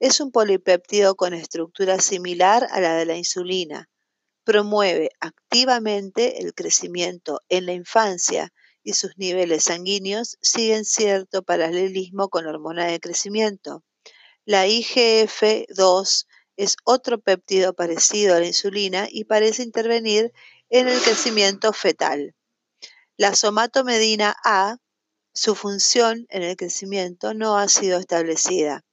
es 0.00 0.20
un 0.20 0.30
polipéptido 0.30 1.14
con 1.14 1.32
estructura 1.32 1.98
similar 1.98 2.68
a 2.72 2.80
la 2.82 2.94
de 2.94 3.06
la 3.06 3.16
insulina. 3.16 3.88
Promueve 4.44 5.12
activamente 5.20 6.42
el 6.42 6.52
crecimiento 6.52 7.40
en 7.48 7.64
la 7.64 7.72
infancia 7.72 8.52
y 8.82 8.92
sus 8.92 9.16
niveles 9.16 9.64
sanguíneos 9.64 10.36
siguen 10.42 10.84
cierto 10.84 11.42
paralelismo 11.42 12.28
con 12.28 12.44
la 12.44 12.50
hormona 12.50 12.84
de 12.84 13.00
crecimiento. 13.00 13.82
La 14.44 14.66
IGF-2 14.66 16.26
es 16.58 16.76
otro 16.84 17.18
péptido 17.18 17.72
parecido 17.72 18.36
a 18.36 18.40
la 18.40 18.46
insulina 18.46 19.08
y 19.10 19.24
parece 19.24 19.62
intervenir 19.62 20.34
en 20.68 20.86
el 20.86 21.00
crecimiento 21.00 21.72
fetal. 21.72 22.34
La 23.16 23.34
somatomedina 23.34 24.36
A 24.44 24.76
su 25.42 25.54
función 25.54 26.26
en 26.28 26.42
el 26.42 26.54
crecimiento 26.54 27.32
no 27.32 27.56
ha 27.56 27.66
sido 27.66 27.98
establecida. 27.98 28.84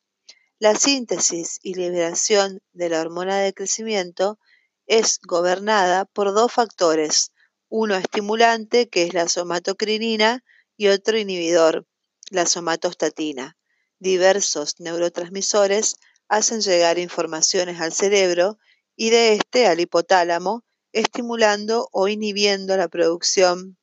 La 0.59 0.75
síntesis 0.75 1.59
y 1.61 1.73
liberación 1.73 2.61
de 2.71 2.87
la 2.87 3.01
hormona 3.01 3.39
de 3.39 3.53
crecimiento 3.53 4.39
es 4.85 5.19
gobernada 5.27 6.05
por 6.05 6.33
dos 6.33 6.53
factores, 6.53 7.33
uno 7.67 7.95
estimulante, 7.95 8.87
que 8.87 9.03
es 9.03 9.13
la 9.13 9.27
somatocrinina, 9.27 10.45
y 10.77 10.87
otro 10.87 11.17
inhibidor, 11.17 11.85
la 12.29 12.45
somatostatina. 12.45 13.57
Diversos 13.99 14.79
neurotransmisores 14.79 15.97
hacen 16.29 16.61
llegar 16.61 16.97
informaciones 16.97 17.81
al 17.81 17.91
cerebro 17.91 18.57
y 18.95 19.09
de 19.09 19.33
este 19.33 19.67
al 19.67 19.81
hipotálamo, 19.81 20.63
estimulando 20.93 21.89
o 21.91 22.07
inhibiendo 22.07 22.77
la 22.77 22.87
producción 22.87 23.77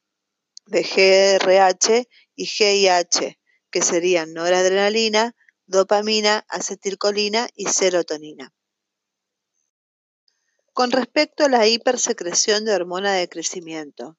de 0.66 0.82
GRH 0.82 2.08
y 2.34 2.46
GIH, 2.46 3.38
que 3.70 3.82
serían 3.82 4.32
noradrenalina, 4.32 5.34
dopamina, 5.66 6.44
acetilcolina 6.48 7.48
y 7.54 7.66
serotonina. 7.66 8.52
Con 10.72 10.90
respecto 10.90 11.44
a 11.44 11.48
la 11.48 11.66
hipersecreción 11.66 12.64
de 12.64 12.74
hormona 12.74 13.12
de 13.12 13.28
crecimiento, 13.28 14.18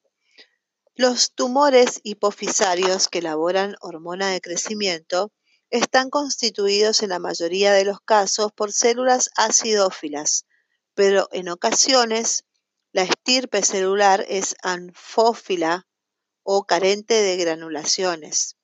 los 0.94 1.34
tumores 1.34 2.00
hipofisarios 2.04 3.08
que 3.08 3.18
elaboran 3.18 3.76
hormona 3.80 4.30
de 4.30 4.40
crecimiento 4.40 5.32
están 5.68 6.08
constituidos 6.08 7.02
en 7.02 7.10
la 7.10 7.18
mayoría 7.18 7.72
de 7.72 7.84
los 7.84 8.00
casos 8.00 8.52
por 8.52 8.72
células 8.72 9.28
acidófilas, 9.36 10.46
pero 10.94 11.28
en 11.32 11.50
ocasiones 11.50 12.44
la 12.92 13.02
estirpe 13.02 13.62
celular 13.62 14.24
es 14.26 14.54
anfófila 14.62 15.86
o 16.48 16.64
carente 16.64 17.14
de 17.22 17.36
granulaciones. 17.36 18.56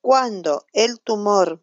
Cuando 0.00 0.64
el 0.72 0.98
tumor 0.98 1.62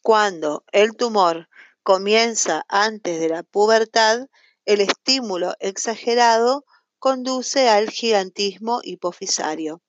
cuando 0.00 0.64
el 0.70 0.94
tumor 0.94 1.48
comienza 1.82 2.64
antes 2.68 3.18
de 3.18 3.28
la 3.28 3.42
pubertad, 3.42 4.28
el 4.64 4.80
estímulo 4.80 5.54
exagerado 5.58 6.64
conduce 7.00 7.68
al 7.68 7.90
gigantismo 7.90 8.80
hipofisario. 8.84 9.82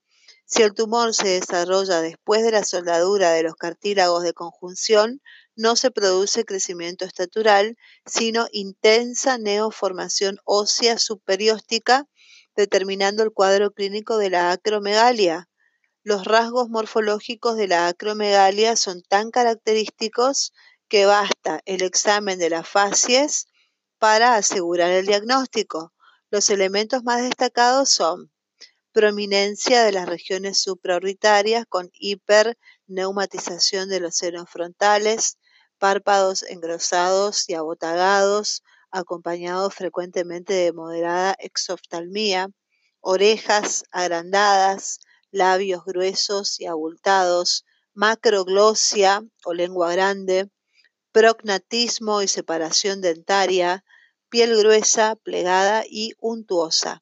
Si 0.46 0.64
el 0.64 0.74
tumor 0.74 1.14
se 1.14 1.28
desarrolla 1.28 2.02
después 2.02 2.42
de 2.42 2.52
la 2.52 2.64
soldadura 2.64 3.32
de 3.32 3.44
los 3.44 3.56
cartílagos 3.56 4.24
de 4.24 4.34
conjunción, 4.34 5.22
no 5.60 5.76
se 5.76 5.92
produce 5.92 6.46
crecimiento 6.46 7.04
estatural, 7.04 7.76
sino 8.06 8.48
intensa 8.54 9.38
neoformación 9.38 10.38
ósea 10.46 10.98
subperióstica, 10.98 12.08
determinando 12.56 13.24
el 13.24 13.34
cuadro 13.34 13.72
clínico 13.72 14.18
de 14.18 14.30
la 14.30 14.52
acromegalia. 14.54 15.50
Los 16.02 16.24
rasgos 16.24 16.70
morfológicos 16.70 17.58
de 17.58 17.68
la 17.68 17.90
acromegalia 17.90 18.78
son 18.78 19.02
tan 19.02 19.32
característicos 19.32 20.54
que 20.88 21.06
basta 21.06 21.60
el 21.66 21.82
examen 21.82 22.40
de 22.40 22.52
las 22.52 22.66
facies 22.66 23.48
para 23.98 24.36
asegurar 24.36 24.92
el 24.92 25.08
diagnóstico. 25.08 25.92
Los 26.32 26.50
elementos 26.50 27.04
más 27.04 27.22
destacados 27.22 27.90
son 27.90 28.32
prominencia 28.94 29.84
de 29.84 29.92
las 29.92 30.08
regiones 30.08 30.62
supraorbitarias 30.62 31.66
con 31.68 31.90
hiperneumatización 31.94 33.90
de 33.90 34.00
los 34.00 34.16
senos 34.16 34.50
frontales, 34.50 35.38
párpados 35.80 36.44
engrosados 36.44 37.50
y 37.50 37.56
abotagados, 37.56 38.64
acompañados 38.92 39.74
frecuentemente 39.74 40.54
de 40.54 40.74
moderada 40.74 41.36
exoftalmía, 41.40 42.50
orejas 43.02 43.84
agrandadas, 43.92 45.00
labios 45.32 45.84
gruesos 45.86 46.60
y 46.60 46.66
abultados, 46.66 47.66
macroglosia 47.94 49.24
o 49.46 49.54
lengua 49.54 49.92
grande, 49.92 50.50
prognatismo 51.12 52.22
y 52.22 52.28
separación 52.28 53.02
dentaria, 53.02 53.84
piel 54.30 54.56
gruesa, 54.58 55.16
plegada 55.16 55.84
y 55.90 56.14
untuosa. 56.20 57.02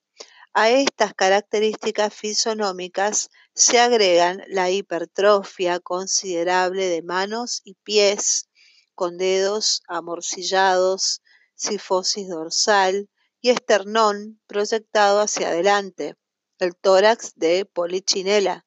A 0.53 0.71
estas 0.71 1.13
características 1.13 2.13
fisonómicas 2.13 3.29
se 3.53 3.79
agregan 3.79 4.41
la 4.47 4.71
hipertrofia 4.71 5.79
considerable 5.79 6.87
de 6.87 7.03
manos 7.03 7.61
y 7.63 7.75
pies, 7.83 8.49
con 8.97 9.19
dedos 9.19 9.83
amorcillados, 9.87 11.21
sifosis 11.53 12.27
dorsal 12.27 13.11
y 13.41 13.51
esternón 13.51 14.41
proyectado 14.47 15.19
hacia 15.21 15.49
adelante, 15.49 16.15
el 16.57 16.75
tórax 16.75 17.35
de 17.35 17.65
polichinela, 17.65 18.65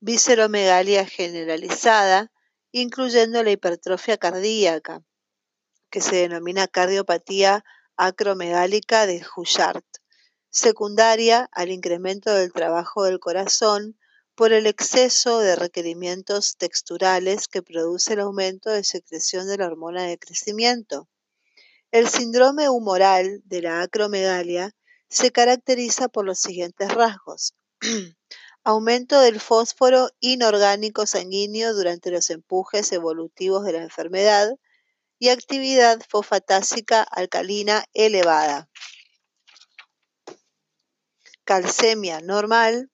visceromegalia 0.00 1.04
generalizada, 1.04 2.32
incluyendo 2.72 3.42
la 3.42 3.50
hipertrofia 3.50 4.16
cardíaca, 4.16 5.02
que 5.90 6.00
se 6.00 6.16
denomina 6.16 6.66
cardiopatía 6.66 7.62
acromegálica 7.98 9.06
de 9.06 9.22
Houchard, 9.22 9.84
secundaria 10.48 11.50
al 11.52 11.70
incremento 11.70 12.32
del 12.32 12.54
trabajo 12.54 13.04
del 13.04 13.20
corazón 13.20 13.99
por 14.40 14.54
el 14.54 14.66
exceso 14.66 15.40
de 15.40 15.54
requerimientos 15.54 16.56
texturales 16.56 17.46
que 17.46 17.62
produce 17.62 18.14
el 18.14 18.20
aumento 18.20 18.70
de 18.70 18.84
secreción 18.84 19.46
de 19.46 19.58
la 19.58 19.66
hormona 19.66 20.04
de 20.04 20.16
crecimiento. 20.16 21.10
El 21.90 22.08
síndrome 22.08 22.70
humoral 22.70 23.42
de 23.44 23.60
la 23.60 23.82
acromegalia 23.82 24.74
se 25.10 25.30
caracteriza 25.30 26.08
por 26.08 26.24
los 26.24 26.38
siguientes 26.38 26.88
rasgos. 26.88 27.52
Aumento 28.64 29.20
del 29.20 29.40
fósforo 29.40 30.08
inorgánico 30.20 31.04
sanguíneo 31.04 31.74
durante 31.74 32.10
los 32.10 32.30
empujes 32.30 32.90
evolutivos 32.92 33.62
de 33.66 33.72
la 33.72 33.82
enfermedad 33.82 34.54
y 35.18 35.28
actividad 35.28 36.00
fosfatásica 36.08 37.02
alcalina 37.02 37.84
elevada. 37.92 38.70
Calcemia 41.44 42.22
normal, 42.22 42.89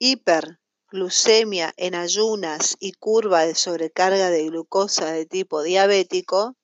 hiperglucemia 0.00 1.74
en 1.76 1.94
ayunas 1.94 2.76
y 2.80 2.92
curva 2.92 3.44
de 3.44 3.54
sobrecarga 3.54 4.30
de 4.30 4.44
glucosa 4.46 5.12
de 5.12 5.26
tipo 5.26 5.62
diabético, 5.62 6.56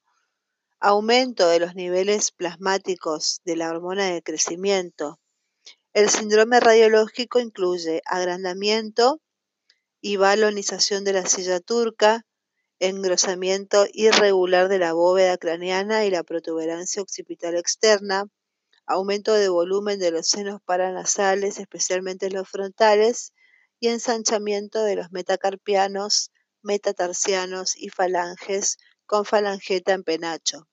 aumento 0.80 1.46
de 1.48 1.60
los 1.60 1.74
niveles 1.74 2.32
plasmáticos 2.32 3.42
de 3.44 3.56
la 3.56 3.68
hormona 3.68 4.06
de 4.06 4.22
crecimiento. 4.22 5.20
El 5.92 6.08
síndrome 6.08 6.60
radiológico 6.60 7.38
incluye 7.38 8.00
agrandamiento 8.06 9.20
y 10.00 10.16
balonización 10.16 11.04
de 11.04 11.12
la 11.12 11.26
silla 11.26 11.60
turca, 11.60 12.24
engrosamiento 12.78 13.86
irregular 13.92 14.68
de 14.68 14.78
la 14.78 14.94
bóveda 14.94 15.36
craneana 15.36 16.06
y 16.06 16.10
la 16.10 16.22
protuberancia 16.22 17.02
occipital 17.02 17.54
externa, 17.54 18.24
aumento 18.86 19.34
de 19.34 19.48
volumen 19.48 19.98
de 19.98 20.12
los 20.12 20.28
senos 20.28 20.60
paranasales, 20.64 21.58
especialmente 21.58 22.30
los 22.30 22.48
frontales, 22.48 23.32
y 23.80 23.88
ensanchamiento 23.88 24.82
de 24.82 24.96
los 24.96 25.12
metacarpianos, 25.12 26.30
metatarsianos 26.62 27.76
y 27.76 27.90
falanges 27.90 28.78
con 29.06 29.24
falangeta 29.24 29.92
en 29.92 30.02
penacho. 30.02 30.68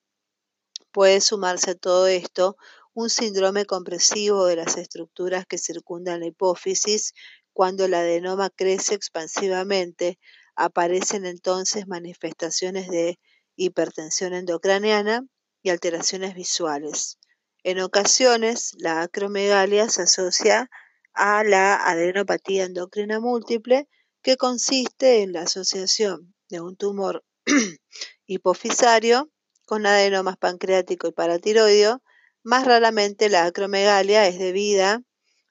Puede 0.91 1.21
sumarse 1.21 1.71
a 1.71 1.75
todo 1.75 2.07
esto 2.07 2.55
un 2.93 3.09
síndrome 3.09 3.65
compresivo 3.65 4.45
de 4.45 4.55
las 4.55 4.77
estructuras 4.77 5.45
que 5.47 5.57
circundan 5.57 6.19
la 6.19 6.27
hipófisis. 6.27 7.13
Cuando 7.51 7.85
el 7.85 7.93
adenoma 7.95 8.49
crece 8.51 8.93
expansivamente, 8.93 10.19
aparecen 10.55 11.25
entonces 11.25 11.87
manifestaciones 11.87 12.87
de 12.89 13.19
hipertensión 13.55 14.33
endocraniana 14.33 15.25
y 15.63 15.69
alteraciones 15.69 16.35
visuales. 16.35 17.17
En 17.63 17.79
ocasiones, 17.79 18.73
la 18.77 19.01
acromegalia 19.01 19.89
se 19.89 20.03
asocia 20.03 20.69
a 21.13 21.43
la 21.43 21.75
adenopatía 21.75 22.65
endocrina 22.65 23.19
múltiple, 23.19 23.87
que 24.21 24.37
consiste 24.37 25.21
en 25.21 25.33
la 25.33 25.41
asociación 25.41 26.33
de 26.49 26.61
un 26.61 26.75
tumor 26.75 27.23
hipofisario 28.25 29.29
con 29.65 29.85
adenomas 29.85 30.37
pancreático 30.37 31.07
y 31.07 31.11
paratiroideo 31.11 32.01
más 32.43 32.65
raramente 32.65 33.29
la 33.29 33.45
acromegalia 33.45 34.27
es 34.27 34.37
debida 34.37 35.01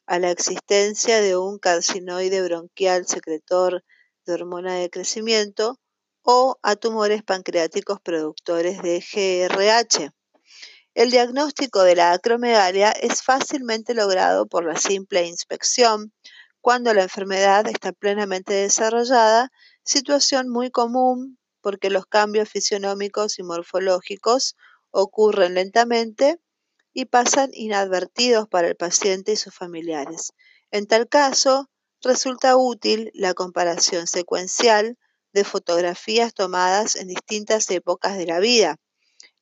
a 0.07 0.18
la 0.18 0.31
existencia 0.31 1.22
de 1.22 1.37
un 1.38 1.59
carcinoide 1.59 2.42
bronquial 2.42 3.07
secretor 3.07 3.83
de 4.27 4.35
hormona 4.35 4.75
de 4.75 4.90
crecimiento 4.90 5.81
o 6.22 6.59
a 6.62 6.77
tumores 6.77 7.22
pancreáticos 7.22 7.98
productores 8.01 8.83
de 8.83 9.01
GRH. 9.01 10.12
El 10.94 11.11
diagnóstico 11.11 11.85
de 11.85 11.96
la 11.96 12.12
acromegalia 12.12 12.90
es 12.90 13.22
fácilmente 13.22 13.94
logrado 13.94 14.46
por 14.46 14.66
la 14.66 14.76
simple 14.76 15.26
inspección 15.26 16.12
cuando 16.61 16.92
la 16.92 17.02
enfermedad 17.02 17.66
está 17.66 17.92
plenamente 17.92 18.52
desarrollada, 18.52 19.50
situación 19.85 20.50
muy 20.50 20.70
común 20.70 21.38
porque 21.62 21.88
los 21.88 22.05
cambios 22.05 22.50
fisionómicos 22.50 23.38
y 23.38 23.42
morfológicos 23.42 24.55
ocurren 24.90 25.55
lentamente 25.55 26.38
y 26.92 27.07
pasan 27.07 27.50
inadvertidos 27.55 28.46
para 28.48 28.68
el 28.68 28.76
paciente 28.76 29.33
y 29.33 29.37
sus 29.37 29.55
familiares. 29.55 30.35
En 30.70 30.87
tal 30.87 31.09
caso, 31.09 31.70
resulta 32.02 32.57
útil 32.59 33.11
la 33.14 33.33
comparación 33.33 34.07
secuencial 34.07 34.98
de 35.33 35.44
fotografías 35.44 36.35
tomadas 36.35 36.96
en 36.96 37.09
distintas 37.09 37.70
épocas 37.70 38.18
de 38.18 38.26
la 38.26 38.40
vida. 38.40 38.76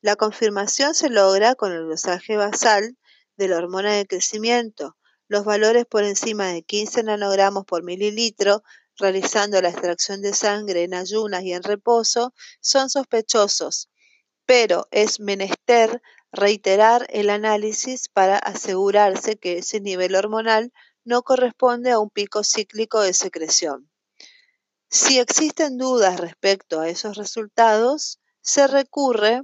La 0.03 0.17
confirmación 0.17 0.95
se 0.95 1.11
logra 1.11 1.55
con 1.55 1.73
el 1.73 1.87
dosaje 1.87 2.39
basal 2.39 2.97
de 3.37 3.49
la 3.49 3.59
hormona 3.59 3.93
de 3.93 4.07
crecimiento. 4.07 4.97
Los 5.29 5.45
valores 5.45 5.85
por 5.85 6.05
encima 6.05 6.47
de 6.47 6.63
15 6.63 7.03
nanogramos 7.03 7.67
por 7.67 7.83
mililitro, 7.83 8.63
realizando 8.97 9.61
la 9.61 9.69
extracción 9.69 10.23
de 10.23 10.33
sangre 10.33 10.85
en 10.85 10.95
ayunas 10.95 11.43
y 11.43 11.53
en 11.53 11.63
reposo, 11.63 12.33
son 12.63 12.89
sospechosos, 12.89 13.91
pero 14.47 14.89
es 14.91 15.21
menester 15.21 16.01
reiterar 16.33 17.07
el 17.11 17.29
análisis 17.29 18.09
para 18.09 18.39
asegurarse 18.39 19.37
que 19.37 19.59
ese 19.59 19.81
nivel 19.81 20.15
hormonal 20.15 20.73
no 21.05 21.23
corresponde 21.23 21.91
a 21.91 21.99
un 21.99 22.09
pico 22.09 22.43
cíclico 22.43 23.03
de 23.03 23.13
secreción. 23.13 23.91
Si 24.89 25.19
existen 25.19 25.77
dudas 25.77 26.19
respecto 26.19 26.81
a 26.81 26.89
esos 26.89 27.19
resultados, 27.19 28.19
se 28.41 28.67
recurre 28.67 29.43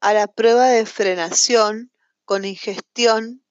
a 0.00 0.14
la 0.14 0.26
prueba 0.28 0.68
de 0.68 0.86
frenación 0.86 1.92
con 2.24 2.46
ingestión 2.46 3.44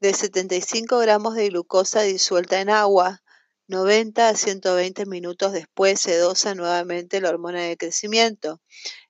de 0.00 0.14
75 0.14 0.98
gramos 0.98 1.34
de 1.34 1.48
glucosa 1.48 2.02
disuelta 2.02 2.60
en 2.60 2.70
agua. 2.70 3.22
90 3.68 4.28
a 4.28 4.34
120 4.34 5.06
minutos 5.06 5.52
después 5.52 5.98
se 5.98 6.18
dosa 6.18 6.54
nuevamente 6.54 7.20
la 7.20 7.30
hormona 7.30 7.62
de 7.62 7.76
crecimiento. 7.76 8.60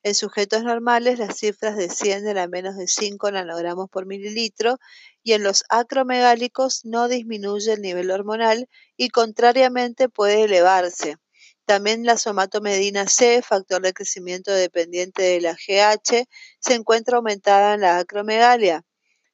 En 0.03 0.15
sujetos 0.15 0.63
normales 0.63 1.19
las 1.19 1.39
cifras 1.39 1.77
descienden 1.77 2.39
a 2.39 2.49
menos 2.49 2.77
de 2.77 2.87
5 2.87 3.31
nanogramos 3.31 3.91
por 3.91 4.07
mililitro 4.07 4.79
y 5.23 5.33
en 5.33 5.43
los 5.43 5.65
acromegálicos 5.69 6.85
no 6.85 7.09
disminuye 7.09 7.73
el 7.73 7.83
nivel 7.83 8.11
hormonal 8.11 8.69
y 8.97 9.09
contrariamente 9.09 10.09
puede 10.09 10.45
elevarse. 10.45 11.17
También 11.65 12.05
la 12.05 12.19
somatomedina 12.19 13.07
C, 13.09 13.41
factor 13.43 13.83
de 13.83 13.93
crecimiento 13.93 14.53
dependiente 14.53 15.23
de 15.23 15.41
la 15.41 15.53
GH, 15.53 16.27
se 16.59 16.75
encuentra 16.75 17.17
aumentada 17.17 17.75
en 17.75 17.83
la 17.83 17.99
acromegalia. 17.99 18.85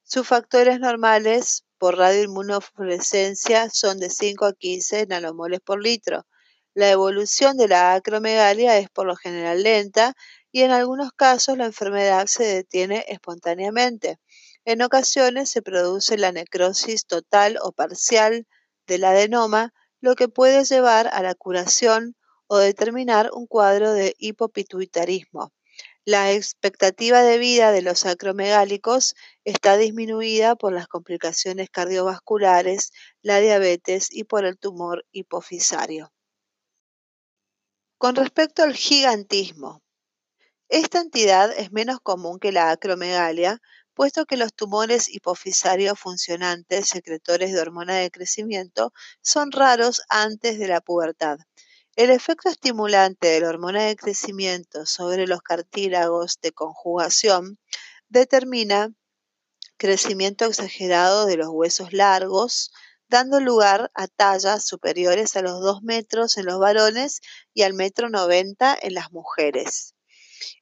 Sus 0.05 0.27
factores 0.27 0.79
normales 0.79 1.65
por 1.79 1.97
radioinmunofluorescencia 1.97 3.71
son 3.71 3.99
de 3.99 4.11
5 4.11 4.45
a 4.45 4.53
15 4.53 5.07
nanomoles 5.07 5.61
por 5.61 5.83
litro. 5.83 6.27
La 6.75 6.91
evolución 6.91 7.57
de 7.57 7.69
la 7.69 7.95
acromegalia 7.95 8.79
es 8.79 8.91
por 8.91 9.07
lo 9.07 9.17
general 9.17 9.63
lenta 9.63 10.15
y 10.53 10.63
en 10.63 10.71
algunos 10.71 11.13
casos 11.13 11.57
la 11.57 11.67
enfermedad 11.67 12.27
se 12.27 12.45
detiene 12.45 13.05
espontáneamente. 13.09 14.19
En 14.65 14.83
ocasiones 14.83 15.51
se 15.51 15.63
produce 15.63 16.19
la 16.19 16.31
necrosis 16.31 17.07
total 17.07 17.59
o 17.63 17.73
parcial 17.73 18.47
del 18.87 19.05
adenoma, 19.05 19.73
lo 20.01 20.15
que 20.15 20.29
puede 20.29 20.65
llevar 20.65 21.09
a 21.13 21.23
la 21.23 21.35
curación 21.35 22.17
o 22.49 22.59
determinar 22.59 23.31
un 23.33 23.47
cuadro 23.47 23.93
de 23.93 24.15
hipopituitarismo. 24.19 25.53
La 26.05 26.33
expectativa 26.33 27.23
de 27.23 27.39
vida 27.39 27.71
de 27.71 27.83
los 27.83 28.07
acromegálicos 28.07 29.15
está 29.45 29.77
disminuida 29.77 30.57
por 30.57 30.73
las 30.73 30.89
complicaciones 30.89 31.69
cardiovasculares, 31.71 32.93
la 33.23 33.41
diabetes 33.41 34.09
y 34.11 34.25
por 34.25 34.45
el 34.45 34.59
tumor 34.59 35.05
hipofisario. 35.13 36.11
Con 37.99 38.17
respecto 38.17 38.63
al 38.63 38.75
gigantismo, 38.75 39.83
esta 40.71 41.01
entidad 41.01 41.53
es 41.59 41.73
menos 41.73 41.99
común 42.01 42.39
que 42.39 42.53
la 42.53 42.71
acromegalia, 42.71 43.61
puesto 43.93 44.25
que 44.25 44.37
los 44.37 44.55
tumores 44.55 45.09
hipofisarios 45.09 45.99
funcionantes, 45.99 46.89
secretores 46.89 47.53
de 47.53 47.61
hormona 47.61 47.97
de 47.97 48.11
crecimiento, 48.11 48.93
son 49.21 49.51
raros 49.51 50.03
antes 50.09 50.59
de 50.59 50.69
la 50.69 50.81
pubertad. 50.81 51.39
El 51.99 52.11
efecto 52.11 52.49
estimulante 52.49 53.27
de 53.27 53.41
la 53.41 53.49
hormona 53.49 53.83
de 53.83 53.97
crecimiento 53.97 54.87
sobre 54.87 55.27
los 55.27 55.43
cartílagos 55.43 56.39
de 56.41 56.53
conjugación 56.53 57.59
determina 58.09 58.95
crecimiento 59.79 60.45
exagerado 60.45 61.27
de 61.27 61.37
los 61.37 61.49
huesos 61.49 61.93
largos, 61.93 62.71
dando 63.09 63.41
lugar 63.41 63.91
a 63.95 64.07
tallas 64.07 64.65
superiores 64.65 65.35
a 65.35 65.43
los 65.43 65.61
2 65.61 65.83
metros 65.83 66.37
en 66.37 66.47
los 66.47 66.61
varones 66.61 67.21
y 67.53 67.63
al 67.63 67.75
metro 67.75 68.09
90 68.09 68.79
en 68.81 68.95
las 68.95 69.11
mujeres. 69.11 69.97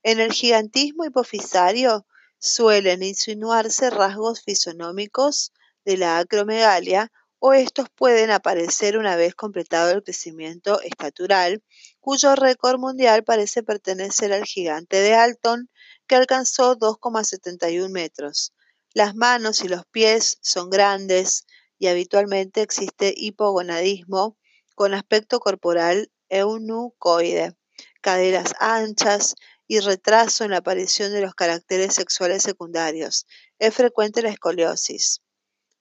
En 0.03 0.21
el 0.21 0.33
gigantismo 0.33 1.05
hipofisario 1.05 2.07
suelen 2.39 3.03
insinuarse 3.03 3.91
rasgos 3.91 4.43
fisonómicos 4.43 5.53
de 5.85 5.99
la 5.99 6.17
acromegalia 6.17 7.13
estos 7.55 7.89
pueden 7.95 8.31
aparecer 8.31 8.97
una 8.99 9.17
vez 9.17 9.35
completado 9.35 9.91
el 9.91 10.03
crecimiento 10.03 10.81
estatural, 10.81 11.63
cuyo 12.01 12.35
récord 12.35 12.79
mundial 12.79 13.25
parece 13.25 13.63
pertenecer 13.63 14.33
al 14.33 14.45
gigante 14.45 15.01
de 15.01 15.15
Alton, 15.15 15.71
que 16.07 16.17
alcanzó 16.17 16.77
2,71 16.77 17.91
metros. 17.91 18.53
Las 18.95 19.15
manos 19.15 19.63
y 19.63 19.69
los 19.69 19.85
pies 19.87 20.39
son 20.41 20.71
grandes 20.71 21.47
y 21.79 21.89
habitualmente 21.89 22.63
existe 22.63 23.13
hipogonadismo 23.17 24.39
con 24.75 24.95
aspecto 24.95 25.41
corporal 25.41 26.11
eunucoide, 26.29 27.57
caderas 28.01 28.55
anchas 28.61 29.35
y 29.67 29.81
retraso 29.81 30.45
en 30.45 30.53
la 30.53 30.59
aparición 30.59 31.13
de 31.13 31.21
los 31.21 31.35
caracteres 31.35 31.95
sexuales 31.95 32.43
secundarios. 32.43 33.27
Es 33.59 33.75
frecuente 33.75 34.23
la 34.23 34.31
escoliosis. 34.31 35.21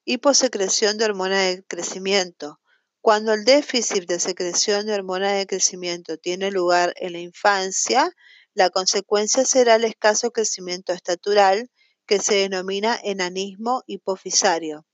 Hiposecreción 0.08 1.00
de 1.00 1.06
hormona 1.06 1.42
de 1.42 1.64
crecimiento. 1.64 2.60
Cuando 3.02 3.34
el 3.34 3.44
déficit 3.44 4.08
de 4.08 4.20
secreción 4.20 4.86
de 4.86 4.94
hormona 4.94 5.32
de 5.32 5.48
crecimiento 5.48 6.20
tiene 6.20 6.52
lugar 6.52 6.94
en 6.98 7.14
la 7.14 7.20
infancia, 7.22 8.16
la 8.54 8.70
consecuencia 8.70 9.46
será 9.46 9.78
el 9.78 9.84
escaso 9.84 10.30
crecimiento 10.30 10.94
estatural 10.94 11.72
que 12.06 12.20
se 12.20 12.36
denomina 12.36 13.00
enanismo 13.02 13.82
hipofisario. 13.88 14.86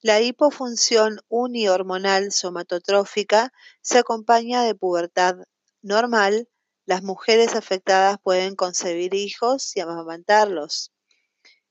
La 0.00 0.20
hipofunción 0.20 1.20
unihormonal 1.28 2.32
somatotrófica 2.32 3.52
se 3.82 3.98
acompaña 3.98 4.64
de 4.64 4.74
pubertad 4.74 5.36
normal. 5.80 6.48
Las 6.86 7.04
mujeres 7.04 7.54
afectadas 7.54 8.18
pueden 8.20 8.56
concebir 8.56 9.14
hijos 9.14 9.76
y 9.76 9.80
amamantarlos. 9.80 10.90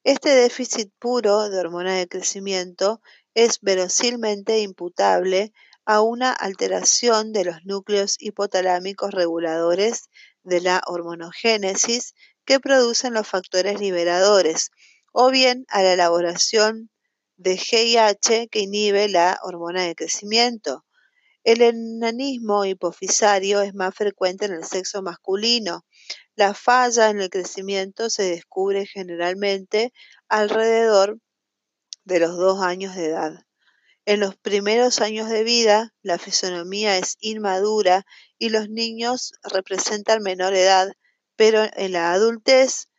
Este 0.05 0.35
déficit 0.35 0.91
puro 0.99 1.49
de 1.49 1.59
hormona 1.59 1.95
de 1.95 2.07
crecimiento 2.07 3.01
es 3.33 3.59
verosímilmente 3.61 4.59
imputable 4.59 5.51
a 5.83 6.01
una 6.01 6.31
alteración 6.31 7.33
de 7.33 7.43
los 7.43 7.65
núcleos 7.65 8.15
hipotalámicos 8.19 9.09
reguladores 9.15 10.11
de 10.43 10.61
la 10.61 10.83
hormonogénesis 10.85 12.13
que 12.45 12.59
producen 12.59 13.15
los 13.15 13.27
factores 13.27 13.79
liberadores, 13.79 14.69
o 15.11 15.31
bien 15.31 15.65
a 15.69 15.81
la 15.81 15.93
elaboración 15.93 16.91
de 17.37 17.57
GIH 17.57 18.47
que 18.51 18.59
inhibe 18.59 19.09
la 19.09 19.39
hormona 19.41 19.85
de 19.85 19.95
crecimiento. 19.95 20.85
El 21.43 21.63
enanismo 21.63 22.63
hipofisario 22.65 23.61
es 23.61 23.73
más 23.73 23.95
frecuente 23.95 24.45
en 24.45 24.53
el 24.53 24.65
sexo 24.65 25.01
masculino, 25.01 25.83
la 26.35 26.53
falla 26.53 27.09
en 27.09 27.21
el 27.21 27.29
crecimiento 27.29 28.09
se 28.09 28.23
descubre 28.23 28.85
generalmente 28.85 29.93
alrededor 30.27 31.19
de 32.03 32.19
los 32.19 32.37
dos 32.37 32.61
años 32.61 32.95
de 32.95 33.07
edad. 33.07 33.45
En 34.05 34.19
los 34.19 34.35
primeros 34.35 35.01
años 35.01 35.29
de 35.29 35.43
vida, 35.43 35.93
la 36.03 36.19
fisonomía 36.19 36.97
es 36.97 37.17
inmadura 37.19 38.05
y 38.37 38.49
los 38.49 38.69
niños 38.69 39.33
representan 39.43 40.21
menor 40.21 40.53
edad, 40.53 40.91
pero 41.35 41.63
en 41.73 41.93
la 41.93 42.11
adultez 42.11 42.89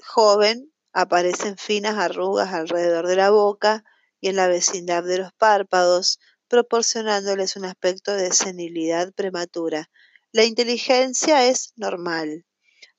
joven 0.00 0.72
aparecen 0.92 1.58
finas 1.58 1.98
arrugas 1.98 2.54
alrededor 2.54 3.06
de 3.06 3.16
la 3.16 3.30
boca 3.30 3.84
y 4.20 4.28
en 4.28 4.36
la 4.36 4.48
vecindad 4.48 5.04
de 5.04 5.18
los 5.18 5.32
párpados, 5.34 6.18
proporcionándoles 6.48 7.56
un 7.56 7.66
aspecto 7.66 8.14
de 8.14 8.32
senilidad 8.32 9.12
prematura. 9.12 9.90
La 10.30 10.44
inteligencia 10.44 11.46
es 11.46 11.72
normal. 11.76 12.44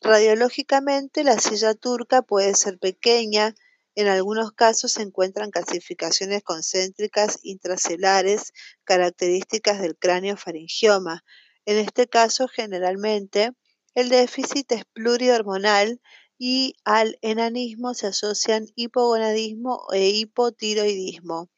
Radiológicamente, 0.02 1.24
la 1.24 1.38
silla 1.38 1.76
turca 1.76 2.24
puede 2.24 2.56
ser 2.56 2.80
pequeña. 2.80 3.54
En 3.94 4.08
algunos 4.08 4.52
casos 4.52 4.94
se 4.94 5.04
encuentran 5.04 5.52
calcificaciones 5.52 6.42
concéntricas 6.42 7.38
intracelares 7.44 8.52
características 8.84 9.80
del 9.80 9.96
cráneo 9.96 10.38
faringioma. 10.38 11.24
En 11.66 11.78
este 11.78 12.08
caso, 12.08 12.48
generalmente, 12.48 13.52
el 13.94 14.10
déficit 14.10 14.72
es 14.72 14.86
plurihormonal 14.94 16.02
y 16.40 16.78
al 16.84 17.20
enanismo 17.22 17.94
se 17.94 18.08
asocian 18.08 18.66
hipogonadismo 18.74 19.86
e 19.94 20.10
hipotiroidismo. 20.10 21.52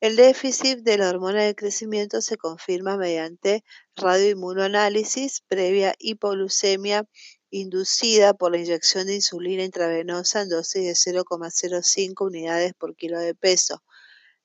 El 0.00 0.16
déficit 0.16 0.80
de 0.80 0.98
la 0.98 1.10
hormona 1.10 1.44
de 1.44 1.54
crecimiento 1.54 2.22
se 2.22 2.36
confirma 2.36 2.96
mediante 2.96 3.62
radioinmunoanálisis 3.96 5.42
previa 5.48 5.94
hipoglucemia 5.98 7.04
inducida 7.50 8.34
por 8.34 8.52
la 8.52 8.58
inyección 8.58 9.06
de 9.06 9.16
insulina 9.16 9.62
intravenosa 9.62 10.42
en 10.42 10.48
dosis 10.48 10.82
de 10.82 11.12
0,05 11.12 12.26
unidades 12.26 12.72
por 12.74 12.96
kilo 12.96 13.20
de 13.20 13.34
peso. 13.34 13.82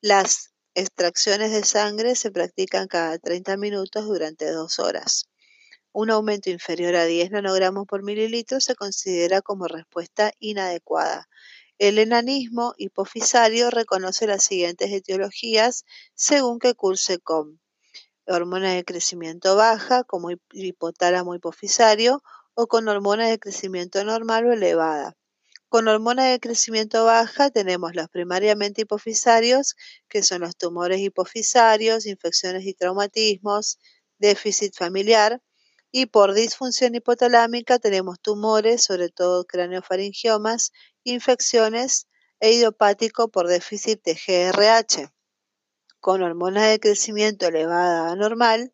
Las 0.01 0.51
extracciones 0.75 1.51
de 1.51 1.63
sangre 1.63 2.15
se 2.15 2.31
practican 2.31 2.87
cada 2.87 3.17
30 3.17 3.57
minutos 3.57 4.05
durante 4.05 4.51
dos 4.51 4.79
horas. 4.79 5.29
Un 5.91 6.11
aumento 6.11 6.49
inferior 6.51 6.95
a 6.95 7.05
10 7.05 7.31
nanogramos 7.31 7.87
por 7.87 8.03
mililitro 8.03 8.59
se 8.59 8.75
considera 8.75 9.41
como 9.41 9.67
respuesta 9.67 10.31
inadecuada. 10.39 11.27
El 11.79 11.97
enanismo 11.97 12.73
hipofisario 12.77 13.71
reconoce 13.71 14.27
las 14.27 14.43
siguientes 14.43 14.91
etiologías 14.91 15.85
según 16.13 16.59
que 16.59 16.75
curse 16.75 17.17
con 17.19 17.59
hormona 18.27 18.73
de 18.73 18.83
crecimiento 18.83 19.55
baja, 19.55 20.03
como 20.03 20.29
hipotálamo 20.51 21.35
hipofisario, 21.35 22.21
o 22.53 22.67
con 22.67 22.87
hormona 22.87 23.27
de 23.27 23.39
crecimiento 23.39 24.03
normal 24.03 24.47
o 24.47 24.53
elevada. 24.53 25.15
Con 25.69 25.87
hormona 25.87 26.25
de 26.25 26.39
crecimiento 26.39 27.03
baja 27.05 27.49
tenemos 27.49 27.93
los 27.93 28.09
primariamente 28.09 28.83
hipofisarios, 28.83 29.75
que 30.07 30.23
son 30.23 30.41
los 30.41 30.55
tumores 30.55 30.99
hipofisarios, 30.99 32.05
infecciones 32.05 32.65
y 32.65 32.73
traumatismos, 32.73 33.77
déficit 34.17 34.75
familiar, 34.75 35.41
y 35.91 36.05
por 36.05 36.33
disfunción 36.33 36.95
hipotalámica 36.95 37.79
tenemos 37.79 38.19
tumores, 38.21 38.83
sobre 38.83 39.09
todo 39.09 39.45
craneofaringiomas, 39.45 40.71
infecciones 41.03 42.07
e 42.39 42.53
idiopático 42.53 43.29
por 43.29 43.47
déficit 43.47 44.01
de 44.03 44.13
GRH. 44.13 45.16
Con 45.99 46.21
hormona 46.21 46.67
de 46.67 46.79
crecimiento 46.79 47.47
elevada 47.47 48.11
a 48.11 48.15
normal, 48.15 48.73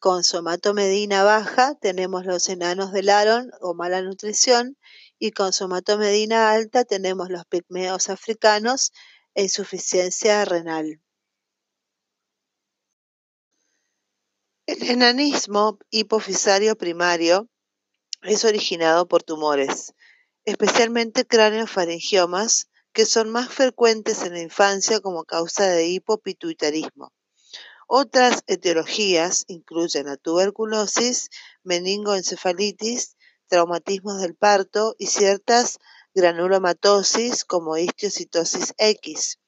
con 0.00 0.24
somatomedina 0.24 1.22
baja 1.22 1.74
tenemos 1.74 2.24
los 2.24 2.48
enanos 2.48 2.92
del 2.92 3.10
Aron 3.10 3.50
o 3.60 3.74
mala 3.74 4.02
nutrición 4.02 4.78
y 5.18 5.32
con 5.32 5.52
somatomedina 5.52 6.50
alta 6.50 6.84
tenemos 6.84 7.28
los 7.28 7.44
pigmeos 7.44 8.08
africanos 8.08 8.92
e 9.34 9.42
insuficiencia 9.42 10.44
renal. 10.44 11.02
El 14.66 14.88
enanismo 14.88 15.78
hipofisario 15.90 16.76
primario 16.76 17.48
es 18.22 18.44
originado 18.44 19.06
por 19.08 19.22
tumores, 19.22 19.94
especialmente 20.44 21.26
cráneofaringiomas, 21.26 22.70
que 22.92 23.06
son 23.06 23.30
más 23.30 23.48
frecuentes 23.48 24.22
en 24.22 24.34
la 24.34 24.40
infancia 24.40 25.00
como 25.00 25.24
causa 25.24 25.66
de 25.66 25.88
hipopituitarismo. 25.88 27.12
Otras 27.86 28.42
etiologías 28.46 29.44
incluyen 29.48 30.06
la 30.06 30.16
tuberculosis, 30.16 31.28
meningoencefalitis, 31.64 33.16
traumatismos 33.48 34.20
del 34.20 34.34
parto 34.34 34.94
y 34.98 35.06
ciertas 35.06 35.78
granulomatosis 36.14 37.44
como 37.44 37.76
histiocitosis 37.76 38.74
X. 38.78 39.38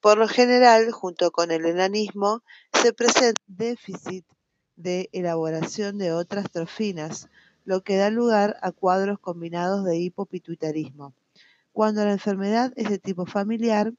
Por 0.00 0.18
lo 0.18 0.26
general, 0.26 0.90
junto 0.90 1.30
con 1.30 1.50
el 1.50 1.66
enanismo, 1.66 2.42
se 2.72 2.92
presenta 2.92 3.40
déficit 3.46 4.24
de 4.76 5.08
elaboración 5.12 5.98
de 5.98 6.12
otras 6.12 6.50
trofinas, 6.50 7.28
lo 7.64 7.82
que 7.82 7.96
da 7.96 8.10
lugar 8.10 8.56
a 8.62 8.72
cuadros 8.72 9.18
combinados 9.18 9.84
de 9.84 9.98
hipopituitarismo. 9.98 11.14
Cuando 11.72 12.04
la 12.04 12.12
enfermedad 12.12 12.72
es 12.76 12.90
de 12.90 12.98
tipo 12.98 13.24
familiar, 13.26 13.92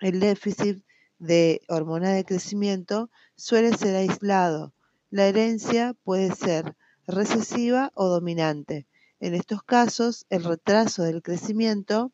el 0.00 0.20
déficit 0.20 0.84
de 1.18 1.60
hormona 1.68 2.10
de 2.10 2.24
crecimiento 2.24 3.10
suele 3.36 3.76
ser 3.76 3.96
aislado. 3.96 4.72
La 5.10 5.26
herencia 5.26 5.94
puede 6.04 6.34
ser 6.34 6.76
recesiva 7.06 7.90
o 7.94 8.08
dominante. 8.08 8.86
En 9.20 9.34
estos 9.34 9.62
casos, 9.62 10.26
el 10.30 10.44
retraso 10.44 11.02
del 11.02 11.22
crecimiento 11.22 12.12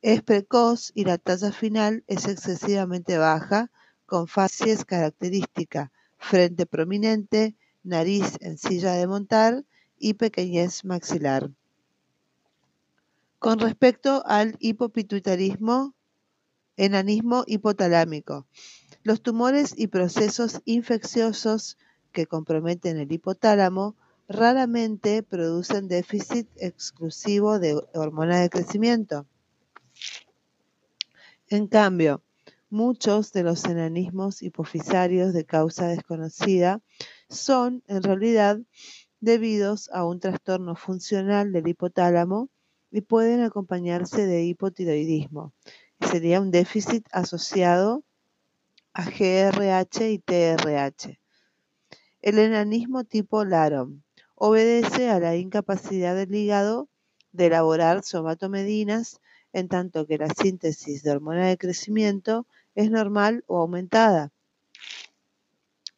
es 0.00 0.22
precoz 0.22 0.92
y 0.94 1.04
la 1.04 1.18
talla 1.18 1.50
final 1.50 2.04
es 2.06 2.26
excesivamente 2.26 3.18
baja, 3.18 3.70
con 4.06 4.28
facies 4.28 4.84
característica, 4.84 5.90
frente 6.18 6.66
prominente, 6.66 7.56
nariz 7.82 8.36
en 8.40 8.58
silla 8.58 8.92
de 8.92 9.06
montar 9.06 9.64
y 9.98 10.14
pequeñez 10.14 10.84
maxilar. 10.84 11.50
Con 13.38 13.60
respecto 13.60 14.24
al 14.26 14.56
hipopituitarismo, 14.58 15.94
enanismo 16.76 17.44
hipotalámico. 17.46 18.48
Los 19.04 19.22
tumores 19.22 19.74
y 19.76 19.86
procesos 19.86 20.60
infecciosos 20.64 21.78
que 22.10 22.26
comprometen 22.26 22.98
el 22.98 23.12
hipotálamo 23.12 23.94
raramente 24.28 25.22
producen 25.22 25.86
déficit 25.86 26.48
exclusivo 26.56 27.60
de 27.60 27.80
hormona 27.94 28.40
de 28.40 28.50
crecimiento. 28.50 29.24
En 31.48 31.68
cambio, 31.68 32.22
muchos 32.70 33.32
de 33.32 33.44
los 33.44 33.64
enanismos 33.66 34.42
hipofisarios 34.42 35.32
de 35.32 35.44
causa 35.44 35.86
desconocida 35.86 36.80
son, 37.28 37.84
en 37.86 38.02
realidad, 38.02 38.58
debidos 39.20 39.90
a 39.92 40.04
un 40.04 40.18
trastorno 40.18 40.74
funcional 40.74 41.52
del 41.52 41.68
hipotálamo 41.68 42.50
y 42.90 43.02
pueden 43.02 43.42
acompañarse 43.42 44.26
de 44.26 44.44
hipotiroidismo, 44.44 45.52
sería 46.00 46.40
un 46.40 46.50
déficit 46.50 47.06
asociado 47.12 48.02
a 48.92 49.04
GRH 49.04 50.10
y 50.10 50.18
TRH. 50.18 51.18
El 52.20 52.38
enanismo 52.38 53.04
tipo 53.04 53.44
LAROM 53.44 54.02
obedece 54.34 55.10
a 55.10 55.20
la 55.20 55.36
incapacidad 55.36 56.14
del 56.14 56.34
hígado 56.34 56.88
de 57.32 57.46
elaborar 57.46 58.02
somatomedinas, 58.02 59.20
en 59.52 59.68
tanto 59.68 60.06
que 60.06 60.18
la 60.18 60.28
síntesis 60.28 61.02
de 61.02 61.10
hormona 61.10 61.46
de 61.46 61.56
crecimiento 61.56 62.46
es 62.74 62.90
normal 62.90 63.44
o 63.46 63.58
aumentada. 63.58 64.30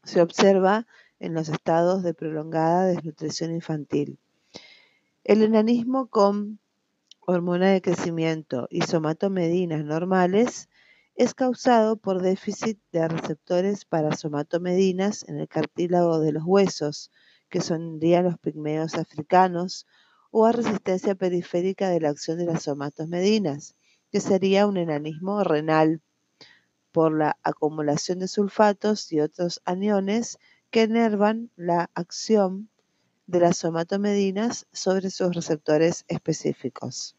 Se 0.05 0.21
observa 0.21 0.87
en 1.19 1.35
los 1.35 1.49
estados 1.49 2.03
de 2.03 2.15
prolongada 2.15 2.87
desnutrición 2.87 3.53
infantil. 3.53 4.19
El 5.25 5.43
enanismo 5.43 6.07
con 6.07 6.60
hormona 7.31 7.71
de 7.71 7.81
crecimiento 7.81 8.67
y 8.71 8.83
somatomedinas 8.83 9.85
normales 9.85 10.69
es 11.15 11.35
causado 11.35 11.97
por 11.97 12.23
déficit 12.23 12.79
de 12.93 13.07
receptores 13.07 13.85
para 13.85 14.17
somatomedinas 14.17 15.29
en 15.29 15.39
el 15.39 15.49
cartílago 15.49 16.19
de 16.19 16.33
los 16.33 16.43
huesos, 16.45 17.11
que 17.49 17.61
son 17.61 18.01
los 18.01 18.39
pigmeos 18.39 18.95
africanos, 18.95 19.87
o 20.31 20.47
a 20.47 20.53
resistencia 20.53 21.15
periférica 21.15 21.89
de 21.89 22.01
la 22.01 22.11
acción 22.11 22.39
de 22.39 22.47
las 22.47 22.63
somatomedinas, 22.63 23.77
que 24.11 24.21
sería 24.21 24.67
un 24.67 24.77
enanismo 24.77 25.45
renal 25.45 26.01
por 26.93 27.17
la 27.17 27.37
acumulación 27.43 28.19
de 28.19 28.29
sulfatos 28.29 29.13
y 29.13 29.21
otros 29.21 29.61
aniones 29.65 30.39
que 30.71 30.83
enervan 30.83 31.51
la 31.57 31.91
acción 31.95 32.69
de 33.27 33.41
las 33.41 33.59
somatomedinas 33.59 34.67
sobre 34.73 35.11
sus 35.11 35.35
receptores 35.35 36.05
específicos. 36.09 37.17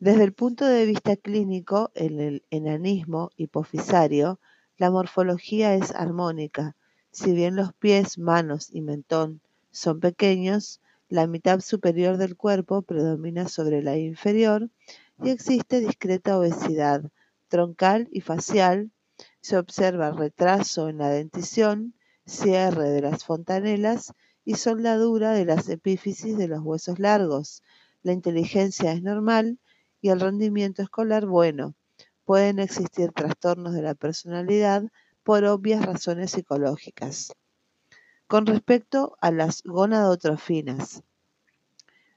Desde 0.00 0.24
el 0.24 0.32
punto 0.32 0.64
de 0.64 0.86
vista 0.86 1.14
clínico, 1.16 1.90
en 1.94 2.20
el 2.20 2.42
enanismo 2.48 3.32
hipofisario, 3.36 4.40
la 4.78 4.90
morfología 4.90 5.74
es 5.74 5.90
armónica. 5.90 6.74
Si 7.10 7.34
bien 7.34 7.54
los 7.54 7.74
pies, 7.74 8.16
manos 8.16 8.70
y 8.72 8.80
mentón 8.80 9.42
son 9.70 10.00
pequeños, 10.00 10.80
la 11.10 11.26
mitad 11.26 11.60
superior 11.60 12.16
del 12.16 12.34
cuerpo 12.34 12.80
predomina 12.80 13.46
sobre 13.46 13.82
la 13.82 13.98
inferior 13.98 14.70
y 15.22 15.28
existe 15.28 15.80
discreta 15.80 16.38
obesidad 16.38 17.02
troncal 17.48 18.08
y 18.10 18.22
facial. 18.22 18.90
Se 19.42 19.58
observa 19.58 20.12
retraso 20.12 20.88
en 20.88 20.96
la 20.96 21.10
dentición, 21.10 21.92
cierre 22.24 22.88
de 22.88 23.02
las 23.02 23.26
fontanelas 23.26 24.14
y 24.46 24.54
soldadura 24.54 25.32
de 25.32 25.44
las 25.44 25.68
epífisis 25.68 26.38
de 26.38 26.48
los 26.48 26.62
huesos 26.62 26.98
largos. 26.98 27.62
La 28.02 28.12
inteligencia 28.12 28.92
es 28.92 29.02
normal 29.02 29.58
y 30.00 30.08
el 30.10 30.20
rendimiento 30.20 30.82
escolar 30.82 31.26
bueno. 31.26 31.74
Pueden 32.24 32.58
existir 32.58 33.12
trastornos 33.12 33.74
de 33.74 33.82
la 33.82 33.94
personalidad 33.94 34.84
por 35.22 35.44
obvias 35.44 35.84
razones 35.84 36.32
psicológicas. 36.32 37.32
Con 38.26 38.46
respecto 38.46 39.16
a 39.20 39.30
las 39.30 39.62
gonadotrofinas, 39.64 41.02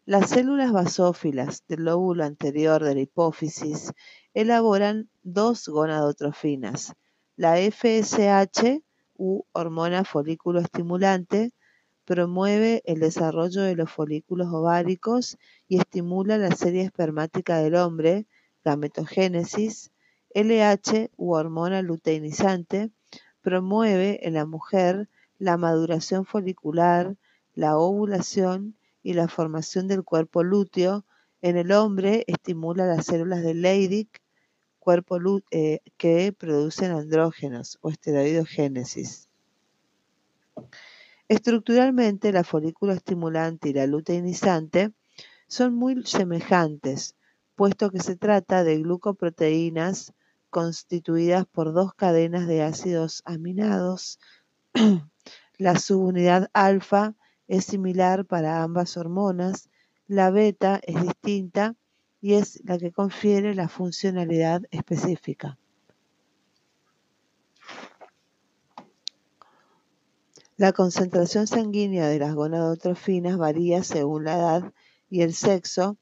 las 0.06 0.30
células 0.30 0.72
basófilas 0.72 1.63
del 1.67 1.86
lóbulo 1.86 2.26
anterior 2.26 2.84
de 2.84 2.93
la 2.93 3.02
hipófisis 3.02 3.93
elaboran 4.34 5.10
dos 5.24 5.67
gonadotrofinas, 5.67 6.93
la 7.36 7.56
FSH 7.58 8.82
u 9.15 9.43
hormona 9.54 10.04
folículo 10.04 10.60
estimulante 10.60 11.52
promueve 12.06 12.82
el 12.86 13.00
desarrollo 13.00 13.62
de 13.62 13.76
los 13.76 13.92
folículos 13.92 14.48
ováricos 14.52 15.38
y 15.68 15.78
estimula 15.78 16.38
la 16.38 16.52
serie 16.52 16.84
espermática 16.84 17.58
del 17.58 17.76
hombre, 17.76 18.26
gametogénesis, 18.63 19.92
LH 20.34 21.12
u 21.18 21.34
hormona 21.34 21.82
luteinizante, 21.82 22.92
promueve 23.42 24.28
en 24.28 24.34
la 24.34 24.46
mujer 24.46 25.10
la 25.38 25.58
maduración 25.58 26.26
folicular, 26.26 27.16
la 27.54 27.78
ovulación 27.78 28.76
y 29.04 29.13
la 29.13 29.28
formación 29.28 29.88
del 29.88 30.04
cuerpo 30.04 30.44
lúteo. 30.44 31.06
En 31.42 31.58
el 31.58 31.72
hombre 31.72 32.24
estimula 32.28 32.86
las 32.86 33.06
células 33.06 33.44
de 33.44 33.54
Leydig, 33.54 34.10
cuerpo 34.80 35.18
eh, 35.52 35.80
que 35.98 36.34
producen 36.34 36.92
andrógenos 36.92 37.78
o 37.82 37.89
esteroidogénesis. 37.89 39.30
Estructuralmente, 41.29 42.31
la 42.31 42.43
folículo 42.43 42.93
estimulante 42.93 43.69
y 43.69 43.73
la 43.73 43.88
luteinizante 43.88 44.93
son 45.47 45.73
muy 45.75 46.05
semejantes, 46.05 47.15
puesto 47.55 47.91
que 47.91 47.99
se 47.99 48.15
trata 48.15 48.63
de 48.63 48.79
glucoproteínas 48.79 50.13
constituidas 50.49 51.45
por 51.45 51.73
dos 51.73 51.93
cadenas 51.93 52.47
de 52.47 52.62
ácidos 52.62 53.21
aminados, 53.25 54.19
la 55.57 55.79
subunidad 55.79 56.49
alfa 56.53 57.15
es 57.47 57.65
similar 57.65 58.25
para 58.25 58.62
ambas 58.62 58.97
hormonas, 58.97 59.69
la 60.07 60.29
beta 60.29 60.79
es 60.83 61.01
distinta 61.01 61.75
y 62.21 62.33
es 62.33 62.62
la 62.65 62.77
que 62.77 62.91
confiere 62.91 63.55
la 63.55 63.69
funcionalidad 63.69 64.63
específica. 64.71 65.57
La 70.63 70.71
concentración 70.71 71.45
sanguínea 71.45 72.08
de 72.08 72.19
las 72.19 72.34
gonadotrofinas 72.36 73.36
varía 73.36 73.84
según 73.84 74.23
la 74.23 74.36
edad 74.36 74.73
y 75.10 75.21
el 75.21 75.34
sexo, 75.34 75.97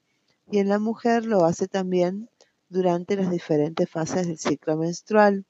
y 0.51 0.59
en 0.59 0.69
la 0.69 0.77
mujer 0.77 1.25
lo 1.25 1.45
hace 1.45 1.67
también 1.67 2.29
durante 2.69 3.15
las 3.15 3.31
diferentes 3.31 3.89
fases 3.89 4.27
del 4.27 4.37
ciclo 4.37 4.77
menstrual. 4.77 5.45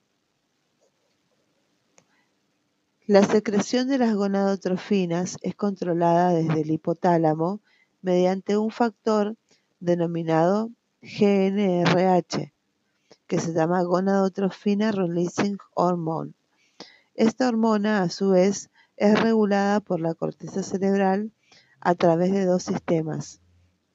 La 3.05 3.21
secreción 3.23 3.89
de 3.89 3.97
las 3.97 4.15
gonadotrofinas 4.15 5.37
es 5.41 5.55
controlada 5.55 6.29
desde 6.29 6.61
el 6.61 6.71
hipotálamo 6.71 7.59
mediante 8.01 8.55
un 8.55 8.71
factor 8.71 9.35
denominado 9.81 10.69
GNRH, 11.01 12.53
que 13.27 13.39
se 13.41 13.51
llama 13.51 13.83
gonadotrofina 13.83 14.93
releasing 14.93 15.57
hormone. 15.73 16.31
Esta 17.13 17.49
hormona, 17.49 18.03
a 18.03 18.09
su 18.09 18.29
vez, 18.29 18.70
es 19.01 19.19
regulada 19.19 19.79
por 19.79 19.99
la 19.99 20.13
corteza 20.13 20.61
cerebral 20.61 21.31
a 21.79 21.95
través 21.95 22.31
de 22.31 22.45
dos 22.45 22.61
sistemas. 22.61 23.41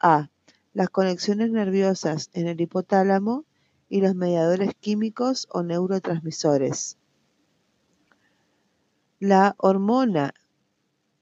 A. 0.00 0.30
Las 0.72 0.90
conexiones 0.90 1.52
nerviosas 1.52 2.28
en 2.32 2.48
el 2.48 2.60
hipotálamo 2.60 3.44
y 3.88 4.00
los 4.00 4.16
mediadores 4.16 4.74
químicos 4.74 5.46
o 5.52 5.62
neurotransmisores. 5.62 6.98
La 9.20 9.54
hormona 9.58 10.34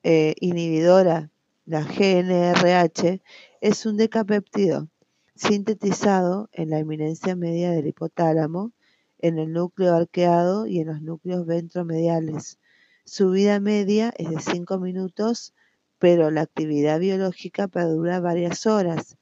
eh, 0.02 0.34
inhibidora, 0.40 1.30
la 1.66 1.82
GNRH, 1.82 3.20
es 3.60 3.84
un 3.84 3.98
decapéptido 3.98 4.88
sintetizado 5.34 6.48
en 6.52 6.70
la 6.70 6.78
eminencia 6.78 7.36
media 7.36 7.70
del 7.70 7.88
hipotálamo, 7.88 8.72
en 9.18 9.38
el 9.38 9.52
núcleo 9.52 9.94
arqueado 9.94 10.66
y 10.66 10.80
en 10.80 10.86
los 10.86 11.02
núcleos 11.02 11.44
ventromediales. 11.44 12.58
Su 13.06 13.30
vida 13.30 13.60
media 13.60 14.14
es 14.16 14.30
de 14.30 14.40
5 14.40 14.78
minutos, 14.78 15.52
pero 15.98 16.30
la 16.30 16.40
actividad 16.40 16.98
biológica 16.98 17.68
perdura 17.68 18.18
varias 18.18 18.66
horas. 18.66 19.18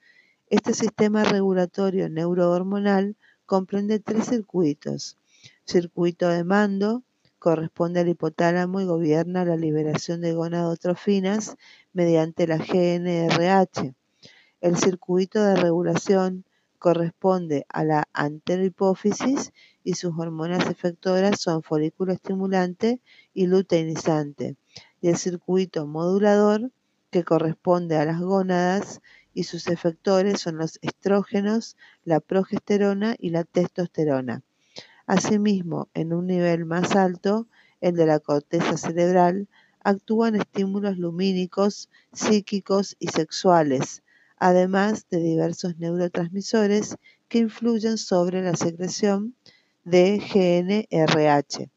Este 0.49 0.73
sistema 0.73 1.25
regulatorio 1.25 2.09
neurohormonal 2.09 3.17
comprende 3.45 3.99
tres 3.99 4.27
circuitos. 4.27 5.19
Circuito 5.65 6.29
de 6.29 6.45
mando, 6.45 7.03
corresponde 7.41 7.99
al 7.99 8.09
hipotálamo 8.09 8.81
y 8.81 8.85
gobierna 8.85 9.45
la 9.45 9.57
liberación 9.57 10.21
de 10.21 10.33
gonadotrofinas 10.33 11.57
mediante 11.93 12.47
la 12.47 12.59
GNRH. 12.59 13.95
El 14.61 14.77
circuito 14.77 15.43
de 15.43 15.57
regulación 15.57 16.45
corresponde 16.79 17.67
a 17.69 17.83
la 17.83 18.09
anterohipófisis 18.13 19.53
y 19.83 19.95
sus 19.95 20.17
hormonas 20.17 20.69
efectoras 20.69 21.41
son 21.41 21.63
folículo 21.63 22.13
estimulante 22.13 23.01
y 23.35 23.47
luteinizante. 23.47 24.57
Y 25.01 25.09
el 25.09 25.17
circuito 25.17 25.87
modulador, 25.87 26.71
que 27.11 27.25
corresponde 27.25 27.97
a 27.97 28.05
las 28.05 28.21
gónadas, 28.21 29.01
y 29.35 29.45
sus 29.45 29.67
efectores 29.69 30.41
son 30.41 30.59
los 30.59 30.79
estrógenos, 30.83 31.77
la 32.05 32.21
progesterona 32.21 33.17
y 33.19 33.31
la 33.31 33.45
testosterona. 33.45 34.43
Asimismo, 35.07 35.89
en 35.95 36.13
un 36.13 36.27
nivel 36.27 36.65
más 36.65 36.95
alto, 36.95 37.47
el 37.81 37.97
de 37.97 38.07
la 38.07 38.21
corteza 38.21 38.77
cerebral, 38.77 39.49
actúan 39.83 40.37
estímulos 40.37 40.99
lumínicos, 40.99 41.89
psíquicos 42.13 42.97
y 42.99 43.09
sexuales, 43.09 44.03
además 44.39 45.07
de 45.11 45.19
diversos 45.19 45.79
neurotransmisores 45.79 46.97
que 47.29 47.39
influyen 47.39 47.99
sobre 47.99 48.43
la 48.43 48.55
secreción 48.55 49.35
de 49.85 50.19
GNRH. 50.19 51.71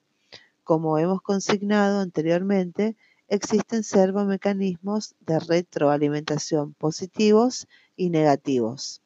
Como 0.66 0.98
hemos 0.98 1.22
consignado 1.22 2.00
anteriormente, 2.00 2.98
existen 3.28 3.84
servomecanismos 3.84 5.14
de 5.20 5.38
retroalimentación 5.38 6.74
positivos 6.74 7.68
y 7.96 8.10
negativos. 8.10 9.04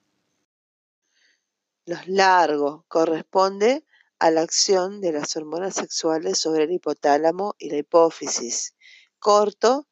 Los 1.85 2.07
largos 2.07 2.85
corresponde 2.87 3.85
a 4.19 4.31
la 4.31 4.39
acción 4.39 5.01
de 5.01 5.11
las 5.11 5.35
hormonas 5.35 5.75
sexuales 5.75 6.37
sobre 6.37 6.63
el 6.63 6.71
hipotálamo 6.71 7.55
y 7.59 7.69
la 7.71 7.77
hipófisis. 7.79 8.73
Corto 9.19 9.85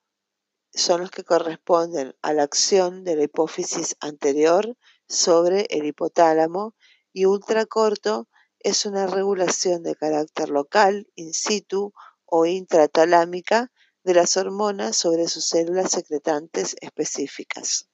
son 0.74 1.02
los 1.02 1.12
que 1.12 1.26
corresponden 1.26 2.16
a 2.22 2.32
la 2.32 2.44
acción 2.44 3.04
de 3.04 3.18
la 3.18 3.24
hipófisis 3.24 3.98
anterior 4.00 4.78
sobre 5.10 5.68
el 5.70 5.86
hipotálamo 5.86 6.76
y 7.12 7.26
ultracorto 7.26 8.30
es 8.68 8.86
una 8.86 9.08
regulación 9.08 9.82
de 9.82 9.96
carácter 9.96 10.50
local, 10.50 11.08
in 11.16 11.34
situ 11.34 11.94
o 12.26 12.46
intratalámica 12.46 13.72
de 14.04 14.14
las 14.14 14.36
hormonas 14.36 14.98
sobre 14.98 15.30
sus 15.30 15.46
células 15.46 15.92
secretantes 15.92 16.76
específicas. 16.82 17.88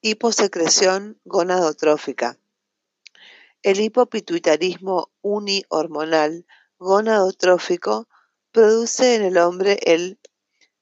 Hiposecreción 0.00 1.20
gonadotrófica. 1.24 2.40
El 3.62 3.78
hipopituitarismo 3.78 5.12
unihormonal 5.22 6.44
gonadotrófico 6.76 8.08
produce 8.50 9.14
en 9.14 9.22
el 9.22 9.38
hombre 9.38 9.78
el 9.84 10.18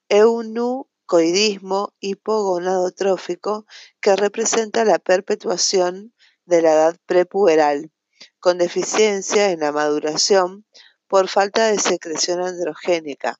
eunucoidismo 0.09 1.93
hipogonadotrófico 1.99 3.67
que 4.01 4.15
representa 4.15 4.85
la 4.85 4.97
perpetuación 4.97 6.14
de 6.45 6.61
la 6.61 6.73
edad 6.73 6.97
prepuberal, 7.05 7.91
con 8.39 8.57
deficiencia 8.57 9.51
en 9.51 9.59
la 9.61 9.71
maduración 9.71 10.65
por 11.07 11.27
falta 11.27 11.67
de 11.67 11.79
secreción 11.79 12.41
androgénica. 12.41 13.39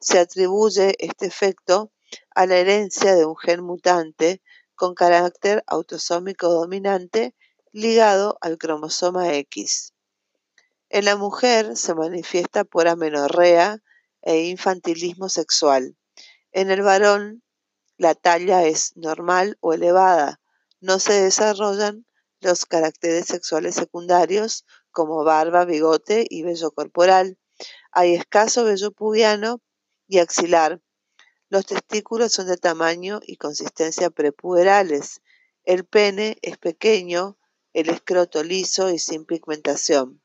Se 0.00 0.18
atribuye 0.18 0.94
este 0.98 1.26
efecto 1.26 1.92
a 2.34 2.46
la 2.46 2.56
herencia 2.56 3.14
de 3.14 3.24
un 3.24 3.36
gen 3.36 3.62
mutante 3.62 4.42
con 4.74 4.94
carácter 4.94 5.62
autosómico 5.66 6.48
dominante 6.48 7.34
ligado 7.72 8.36
al 8.40 8.58
cromosoma 8.58 9.32
X. 9.34 9.94
En 10.90 11.06
la 11.06 11.16
mujer 11.16 11.76
se 11.76 11.94
manifiesta 11.94 12.64
por 12.64 12.86
amenorrea 12.86 13.82
e 14.20 14.44
infantilismo 14.44 15.28
sexual. 15.28 15.96
En 16.52 16.70
el 16.70 16.82
varón, 16.82 17.42
la 17.96 18.14
talla 18.14 18.64
es 18.64 18.96
normal 18.96 19.56
o 19.60 19.72
elevada. 19.72 20.40
No 20.80 20.98
se 20.98 21.14
desarrollan 21.14 22.04
los 22.42 22.66
caracteres 22.66 23.26
sexuales 23.26 23.74
secundarios 23.74 24.64
como 24.90 25.24
barba, 25.24 25.64
bigote 25.64 26.26
y 26.28 26.42
vello 26.42 26.70
corporal. 26.72 27.38
Hay 27.90 28.14
escaso 28.14 28.64
vello 28.64 28.90
pubiano 28.92 29.60
y 30.08 30.18
axilar. 30.18 30.80
Los 31.48 31.66
testículos 31.66 32.32
son 32.32 32.46
de 32.46 32.56
tamaño 32.56 33.20
y 33.26 33.36
consistencia 33.36 34.10
prepuberales. 34.10 35.20
El 35.64 35.84
pene 35.84 36.38
es 36.42 36.58
pequeño, 36.58 37.38
el 37.72 37.88
escroto 37.88 38.42
liso 38.42 38.90
y 38.90 38.98
sin 38.98 39.24
pigmentación. 39.24 40.22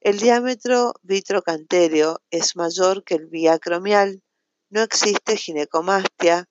El 0.00 0.18
diámetro 0.18 0.94
vitrocantéreo 1.02 2.20
es 2.30 2.56
mayor 2.56 3.04
que 3.04 3.14
el 3.14 3.26
biacromial. 3.26 4.22
No 4.68 4.82
existe 4.82 5.36
ginecomastia. 5.36 6.48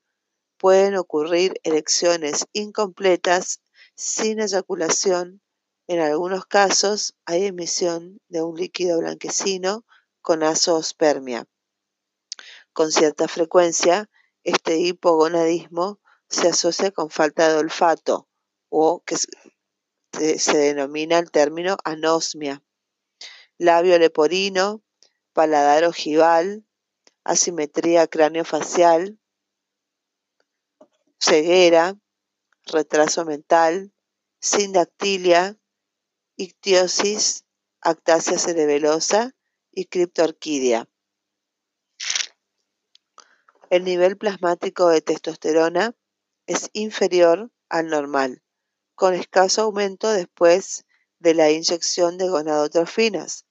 Pueden 0.58 0.96
ocurrir 0.96 1.60
erecciones 1.64 2.46
incompletas 2.54 3.61
sin 4.02 4.40
eyaculación. 4.40 5.42
En 5.88 6.00
algunos 6.00 6.48
casos 6.48 7.14
hay 7.26 7.46
emisión 7.46 8.20
de 8.30 8.42
un 8.42 8.56
líquido 8.58 8.98
blanquecino 9.00 9.86
con 10.22 10.42
azoospermia. 10.42 11.48
Con 12.74 12.92
cierta 12.92 13.28
frecuencia, 13.28 14.10
este 14.44 14.78
hipogonadismo 14.78 16.00
se 16.30 16.48
asocia 16.48 16.90
con 16.90 17.12
falta 17.12 17.50
de 17.50 17.60
olfato 17.60 18.28
o 18.70 19.04
que 19.04 19.18
se, 19.18 20.58
denomina 20.58 21.20
el 21.20 21.30
término 21.30 21.78
anosmia. 21.84 22.64
Labio 23.60 24.00
leporino, 24.00 24.82
paladar 25.34 25.84
ojival, 25.84 26.66
asimetría 27.24 28.08
craneofacial, 28.08 29.20
ceguera, 31.20 31.98
retraso 32.66 33.26
mental, 33.26 33.94
sindactilia, 34.42 35.58
ictiosis, 36.36 37.46
actasia 37.80 38.38
cerebelosa 38.38 39.36
y 39.72 39.86
criptorquidia. 39.86 40.90
El 43.70 43.86
nivel 43.86 44.18
plasmático 44.18 44.90
de 44.90 45.02
testosterona 45.02 45.96
es 46.46 46.70
inferior 46.74 47.52
al 47.70 47.88
normal 47.88 48.44
con 49.02 49.16
escaso 49.16 49.64
aumento 49.64 50.12
después 50.12 50.86
de 51.18 51.34
la 51.34 51.50
inyección 51.50 52.20
de 52.20 52.30
gonadotrofinas. 52.30 53.48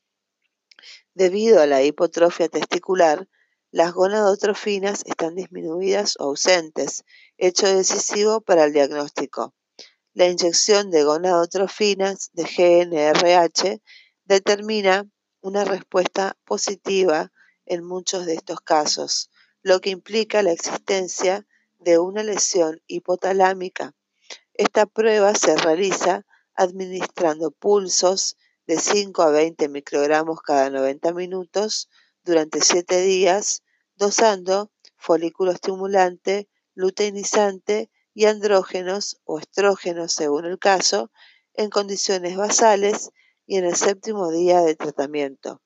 Debido 1.12 1.60
a 1.60 1.66
la 1.66 1.82
hipotrofia 1.82 2.48
testicular, 2.48 3.28
las 3.72 3.92
gonadotrofinas 3.92 5.02
están 5.06 5.34
disminuidas 5.34 6.14
o 6.20 6.26
ausentes, 6.26 7.04
hecho 7.36 7.66
decisivo 7.66 8.42
para 8.42 8.62
el 8.64 8.72
diagnóstico. 8.72 9.52
La 10.12 10.26
inyección 10.26 10.90
de 10.90 11.04
gonadotrofinas 11.04 12.30
de 12.32 12.42
GNRH 12.42 13.80
determina 14.24 15.08
una 15.40 15.64
respuesta 15.64 16.36
positiva 16.44 17.30
en 17.64 17.84
muchos 17.84 18.26
de 18.26 18.34
estos 18.34 18.60
casos, 18.60 19.30
lo 19.62 19.80
que 19.80 19.90
implica 19.90 20.42
la 20.42 20.50
existencia 20.50 21.46
de 21.78 21.98
una 21.98 22.24
lesión 22.24 22.82
hipotalámica. 22.88 23.94
Esta 24.54 24.86
prueba 24.86 25.32
se 25.36 25.56
realiza 25.56 26.26
administrando 26.54 27.52
pulsos 27.52 28.36
de 28.66 28.80
5 28.80 29.22
a 29.22 29.30
20 29.30 29.68
microgramos 29.68 30.40
cada 30.40 30.70
90 30.70 31.12
minutos 31.12 31.88
durante 32.24 32.60
7 32.60 33.00
días, 33.00 33.62
dosando 33.94 34.72
folículo 34.96 35.52
estimulante, 35.52 36.48
luteinizante 36.74 37.89
y 38.14 38.26
andrógenos 38.26 39.20
o 39.24 39.38
estrógenos 39.38 40.12
según 40.12 40.44
el 40.44 40.58
caso, 40.58 41.10
en 41.54 41.70
condiciones 41.70 42.36
basales 42.36 43.10
y 43.46 43.56
en 43.56 43.64
el 43.64 43.76
séptimo 43.76 44.30
día 44.30 44.60
de 44.60 44.76
tratamiento. 44.76 45.60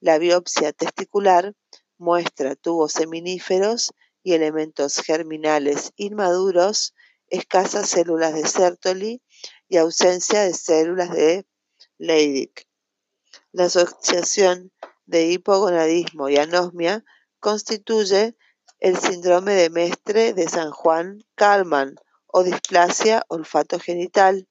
La 0.00 0.18
biopsia 0.18 0.72
testicular 0.72 1.54
muestra 1.96 2.56
tubos 2.56 2.92
seminíferos 2.92 3.92
y 4.22 4.34
elementos 4.34 4.96
germinales 4.98 5.92
inmaduros, 5.96 6.94
escasas 7.28 7.88
células 7.88 8.34
de 8.34 8.46
Sertoli 8.46 9.22
y 9.68 9.76
ausencia 9.76 10.42
de 10.42 10.52
células 10.54 11.10
de 11.12 11.46
Leydig. 11.98 12.52
La 13.52 13.64
asociación 13.64 14.72
de 15.06 15.30
hipogonadismo 15.30 16.28
y 16.28 16.36
anosmia 16.36 17.04
constituye 17.40 18.36
el 18.82 18.98
síndrome 18.98 19.54
de 19.54 19.70
Mestre 19.70 20.32
de 20.32 20.48
San 20.48 20.72
Juan 20.72 21.24
Kalman 21.36 21.94
o 22.26 22.42
displasia 22.42 23.22
olfato-genital. 23.28 24.48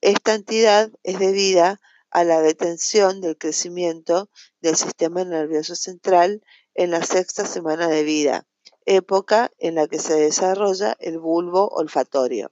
Esta 0.00 0.34
entidad 0.34 0.90
es 1.04 1.20
debida 1.20 1.80
a 2.10 2.24
la 2.24 2.40
detención 2.40 3.20
del 3.20 3.38
crecimiento 3.38 4.30
del 4.60 4.74
sistema 4.74 5.22
nervioso 5.24 5.76
central 5.76 6.42
en 6.74 6.90
la 6.90 7.04
sexta 7.04 7.46
semana 7.46 7.86
de 7.86 8.02
vida, 8.02 8.48
época 8.84 9.52
en 9.58 9.76
la 9.76 9.86
que 9.86 10.00
se 10.00 10.14
desarrolla 10.14 10.96
el 10.98 11.20
bulbo 11.20 11.68
olfatorio. 11.68 12.50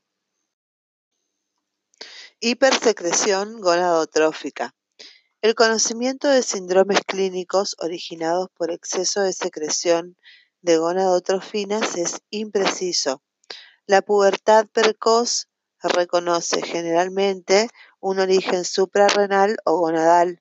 Hipersecreción 2.39 3.61
gonadotrófica. 3.61 4.77
El 5.43 5.57
conocimiento 5.57 6.29
de 6.29 6.45
síndromes 6.45 7.01
clínicos 7.05 7.75
originados 7.81 8.49
por 8.57 8.71
exceso 8.71 9.23
de 9.23 9.33
secreción 9.33 10.17
de 10.65 10.79
gonadotrofinas 10.79 11.97
es 11.97 12.23
impreciso. 12.31 13.23
La 13.87 14.01
pubertad 14.01 14.67
precoz 14.73 15.51
reconoce 15.83 16.63
generalmente 16.63 17.69
un 18.01 18.19
origen 18.19 18.65
suprarrenal 18.65 19.59
o 19.67 19.77
gonadal. 19.77 20.41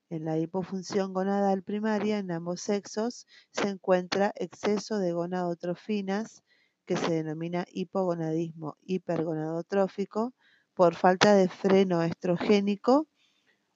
En 0.09 0.23
la 0.23 0.37
hipofunción 0.37 1.13
gonadal 1.13 1.63
primaria 1.63 2.17
en 2.17 2.31
ambos 2.31 2.61
sexos 2.61 3.27
se 3.51 3.67
encuentra 3.67 4.31
exceso 4.35 4.99
de 4.99 5.11
gonadotrofinas, 5.11 6.43
que 6.85 6.95
se 6.95 7.11
denomina 7.11 7.65
hipogonadismo 7.69 8.77
hipergonadotrófico, 8.83 10.33
por 10.73 10.95
falta 10.95 11.35
de 11.35 11.49
freno 11.49 12.03
estrogénico 12.03 13.09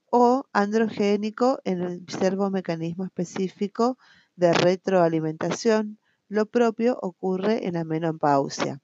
o 0.09 0.45
androgénico 0.53 1.59
en 1.65 1.81
el 1.81 2.05
servomecanismo 2.07 3.03
específico 3.03 3.97
de 4.37 4.53
retroalimentación. 4.53 5.99
Lo 6.29 6.45
propio 6.45 6.97
ocurre 7.01 7.67
en 7.67 7.73
la 7.73 7.83
menopausia. 7.83 8.79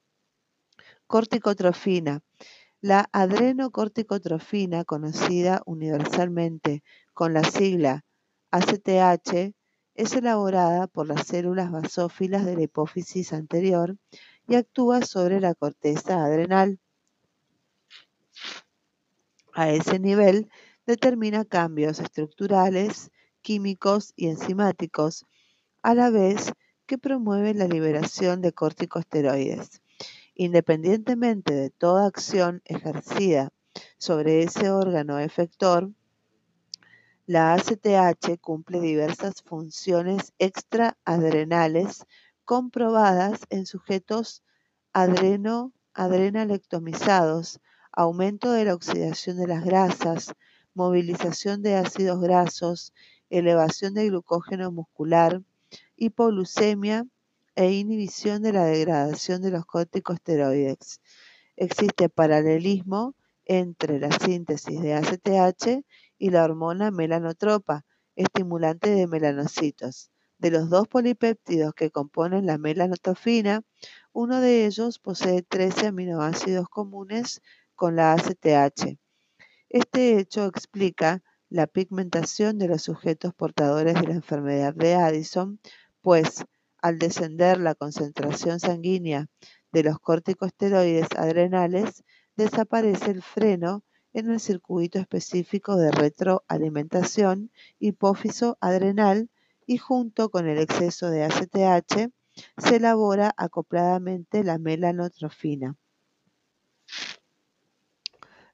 Corticotrofina. 1.05 2.21
La 2.87 3.09
adrenocorticotrofina, 3.11 4.85
conocida 4.85 5.61
universalmente 5.65 6.83
con 7.13 7.33
la 7.33 7.43
sigla 7.43 8.05
ACTH 8.51 9.53
es 9.95 10.13
elaborada 10.13 10.87
por 10.87 11.05
las 11.05 11.27
células 11.27 11.69
basófilas 11.69 12.45
de 12.45 12.55
la 12.55 12.61
hipófisis 12.61 13.33
anterior 13.33 13.97
y 14.47 14.55
actúa 14.55 15.01
sobre 15.01 15.41
la 15.41 15.53
corteza 15.53 16.23
adrenal. 16.23 16.79
A 19.53 19.69
ese 19.69 19.99
nivel 19.99 20.49
determina 20.85 21.43
cambios 21.43 21.99
estructurales, 21.99 23.11
químicos 23.41 24.13
y 24.15 24.29
enzimáticos, 24.29 25.25
a 25.81 25.93
la 25.93 26.09
vez 26.09 26.53
que 26.85 26.97
promueve 26.97 27.53
la 27.53 27.67
liberación 27.67 28.41
de 28.41 28.53
corticosteroides. 28.53 29.81
Independientemente 30.39 31.51
de 31.55 31.71
toda 31.71 32.05
acción 32.05 32.61
ejercida 32.65 33.51
sobre 33.97 34.43
ese 34.43 34.69
órgano 34.69 35.17
efector, 35.17 35.89
la 37.25 37.55
ACTH 37.55 38.39
cumple 38.39 38.79
diversas 38.79 39.41
funciones 39.41 40.33
extraadrenales 40.37 42.05
comprobadas 42.45 43.47
en 43.49 43.65
sujetos 43.65 44.43
adrenalectomizados, 44.93 47.59
aumento 47.91 48.51
de 48.51 48.65
la 48.65 48.75
oxidación 48.75 49.37
de 49.37 49.47
las 49.47 49.65
grasas, 49.65 50.35
movilización 50.75 51.63
de 51.63 51.77
ácidos 51.77 52.21
grasos, 52.21 52.93
elevación 53.31 53.95
de 53.95 54.09
glucógeno 54.09 54.71
muscular, 54.71 55.41
hipoglucemia 55.95 57.07
e 57.57 57.71
inhibición 57.71 58.43
de 58.43 58.53
la 58.53 58.65
degradación 58.65 59.41
de 59.41 59.49
los 59.49 59.65
corticosteroides. 59.65 61.01
Existe 61.55 62.07
paralelismo 62.07 63.15
entre 63.45 63.99
la 63.99 64.11
síntesis 64.11 64.79
de 64.79 64.93
ACTH 64.93 65.83
y 66.19 66.29
la 66.29 66.43
hormona 66.43 66.91
melanotropa, 66.91 67.83
estimulante 68.15 68.91
de 68.91 69.07
melanocitos. 69.07 70.11
De 70.37 70.51
los 70.51 70.69
dos 70.69 70.87
polipéptidos 70.87 71.73
que 71.73 71.89
componen 71.89 72.45
la 72.45 72.59
melanotrofina, 72.59 73.63
uno 74.13 74.39
de 74.39 74.67
ellos 74.67 74.99
posee 74.99 75.41
13 75.41 75.87
aminoácidos 75.87 76.69
comunes 76.69 77.41
con 77.73 77.95
la 77.95 78.13
ACTH. 78.13 78.99
Este 79.69 80.19
hecho 80.19 80.45
explica 80.45 81.23
la 81.49 81.65
pigmentación 81.65 82.59
de 82.59 82.67
los 82.67 82.83
sujetos 82.83 83.33
portadores 83.33 83.95
de 83.95 84.07
la 84.09 84.13
enfermedad 84.13 84.75
de 84.75 84.93
Addison, 84.93 85.59
pues 86.01 86.45
al 86.87 86.99
descender 86.99 87.59
la 87.59 87.75
concentración 87.75 88.61
sanguínea 88.61 89.27
de 89.73 89.83
los 89.83 89.99
corticosteroides 89.99 91.09
adrenales, 91.17 92.05
desaparece 92.37 93.11
el 93.11 93.21
freno 93.21 93.83
en 94.13 94.31
el 94.31 94.39
circuito 94.39 94.97
específico 94.97 95.75
de 95.75 95.91
retroalimentación 95.91 97.51
hipófiso 97.77 98.57
adrenal 98.61 99.29
y 99.65 99.79
junto 99.79 100.29
con 100.29 100.47
el 100.47 100.59
exceso 100.59 101.09
de 101.09 101.25
ACTH 101.25 102.09
se 102.57 102.75
elabora 102.77 103.33
acopladamente 103.35 104.45
la 104.45 104.57
melanotrofina. 104.57 105.75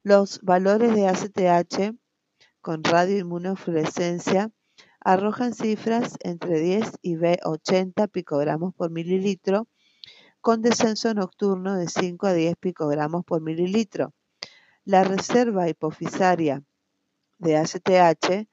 Los 0.02 0.42
valores 0.42 0.96
de 0.96 1.08
ACTH 1.08 1.96
con 2.62 2.84
radioinmunofluorescencia 2.84 4.50
arrojan 5.04 5.54
cifras 5.54 6.18
entre 6.22 6.60
10 6.60 7.00
y 7.02 7.18
80 7.18 8.08
picogramos 8.08 8.74
por 8.74 8.90
mililitro, 8.90 9.68
con 10.42 10.62
descenso 10.62 11.14
nocturno 11.14 11.76
de 11.76 11.88
5 11.88 12.28
a 12.28 12.34
10 12.34 12.56
picogramos 12.58 13.24
por 13.26 13.42
mililitro. 13.42 14.14
La 14.86 15.04
reserva 15.04 15.70
hipofisaria 15.70 16.64
de 17.38 17.58
ACTH 17.58 18.48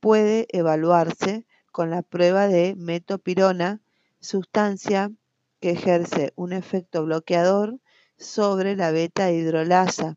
puede 0.00 0.46
evaluarse 0.50 1.46
con 1.72 1.90
la 1.90 2.02
prueba 2.02 2.46
de 2.46 2.74
metopirona, 2.76 3.80
sustancia 4.20 5.12
que 5.60 5.70
ejerce 5.70 6.32
un 6.36 6.52
efecto 6.52 7.04
bloqueador 7.04 7.78
sobre 8.18 8.76
la 8.76 8.90
beta 8.90 9.30
hidrolasa, 9.30 10.16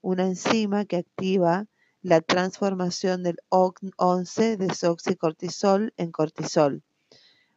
una 0.00 0.24
enzima 0.24 0.84
que 0.84 0.96
activa 0.96 1.66
la 2.02 2.20
transformación 2.20 3.22
del 3.22 3.36
11 3.48 4.56
desoxicortisol 4.56 5.92
en 5.96 6.12
cortisol. 6.12 6.82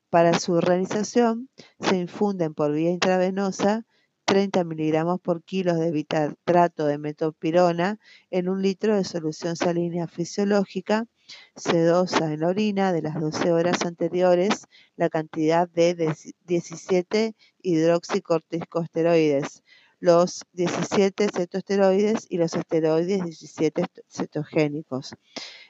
Para 0.09 0.37
su 0.37 0.59
realización 0.59 1.49
se 1.79 1.97
infunden 1.97 2.53
por 2.53 2.71
vía 2.71 2.91
intravenosa 2.91 3.85
30 4.25 4.63
miligramos 4.63 5.19
por 5.19 5.43
kilo 5.43 5.75
de 5.75 5.91
bitartrato 5.91 6.85
de 6.85 6.97
metopirona 6.97 7.99
en 8.31 8.49
un 8.49 8.61
litro 8.61 8.95
de 8.95 9.03
solución 9.03 9.55
salina 9.55 10.07
fisiológica, 10.07 11.07
se 11.55 11.83
dosa 11.83 12.33
en 12.33 12.41
la 12.41 12.47
orina 12.47 12.93
de 12.93 13.01
las 13.01 13.19
12 13.19 13.51
horas 13.51 13.85
anteriores 13.85 14.67
la 14.95 15.09
cantidad 15.09 15.69
de 15.69 16.13
17 16.45 17.35
hidroxicorticosteroides, 17.61 19.63
los 20.03 20.43
17 20.51 21.29
cetosteroides 21.33 22.27
y 22.27 22.37
los 22.37 22.53
esteroides 22.55 23.23
17 23.23 23.85
cetogénicos. 24.09 25.15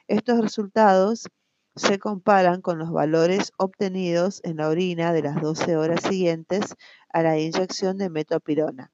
Estos 0.08 0.40
resultados 0.40 1.28
se 1.76 2.00
comparan 2.00 2.60
con 2.60 2.80
los 2.80 2.90
valores 2.90 3.52
obtenidos 3.58 4.40
en 4.42 4.56
la 4.56 4.68
orina 4.68 5.12
de 5.12 5.22
las 5.22 5.40
12 5.40 5.76
horas 5.76 6.02
siguientes 6.02 6.74
a 7.12 7.22
la 7.22 7.38
inyección 7.38 7.96
de 7.96 8.10
metopirona. 8.10 8.90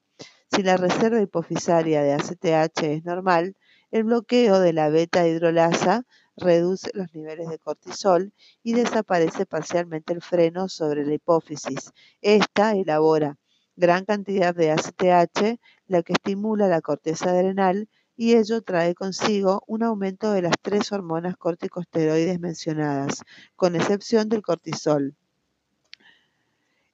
Si 0.51 0.61
la 0.61 0.77
reserva 0.77 1.19
hipofisaria 1.19 2.03
de 2.03 2.13
ACTH 2.13 2.83
es 2.83 3.03
normal, 3.03 3.55
el 3.89 4.03
bloqueo 4.03 4.59
de 4.59 4.73
la 4.73 4.89
beta 4.89 5.27
hidrolasa 5.27 6.03
reduce 6.37 6.91
los 6.93 7.15
niveles 7.15 7.49
de 7.49 7.57
cortisol 7.57 8.31
y 8.61 8.73
desaparece 8.73 9.47
parcialmente 9.47 10.13
el 10.13 10.21
freno 10.21 10.69
sobre 10.69 11.03
la 11.03 11.15
hipófisis. 11.15 11.93
Esta 12.21 12.73
elabora 12.73 13.39
gran 13.81 14.05
cantidad 14.05 14.53
de 14.53 14.69
ACTH, 14.71 15.59
la 15.87 16.03
que 16.03 16.13
estimula 16.13 16.67
la 16.67 16.81
corteza 16.81 17.31
adrenal 17.31 17.89
y 18.15 18.35
ello 18.35 18.61
trae 18.61 18.93
consigo 18.93 19.63
un 19.65 19.81
aumento 19.81 20.31
de 20.31 20.43
las 20.43 20.53
tres 20.61 20.91
hormonas 20.91 21.35
corticosteroides 21.35 22.39
mencionadas, 22.39 23.23
con 23.55 23.75
excepción 23.75 24.29
del 24.29 24.43
cortisol. 24.43 25.15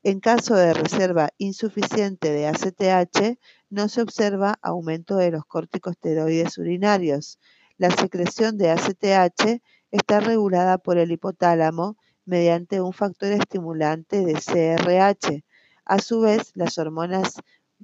En 0.02 0.22
caso 0.22 0.56
de 0.56 0.74
reserva 0.74 1.32
insuficiente 1.38 2.32
de 2.32 2.48
ACTH, 2.48 3.38
no 3.70 3.90
se 3.90 4.02
observa 4.02 4.58
aumento 4.62 5.18
de 5.18 5.32
los 5.32 5.44
corticosteroides 5.46 6.58
urinarios. 6.58 7.38
La 7.78 7.92
secreción 7.92 8.58
de 8.58 8.70
ACTH 8.70 9.62
está 9.92 10.22
regulada 10.22 10.78
por 10.78 10.98
el 10.98 11.12
hipotálamo 11.12 11.98
mediante 12.24 12.80
un 12.80 12.94
factor 12.94 13.34
estimulante 13.34 14.24
de 14.24 14.36
CRH. 14.36 15.44
A 15.90 16.00
su 16.00 16.20
vez, 16.20 16.52
las 16.54 16.78
hormonas 16.80 17.36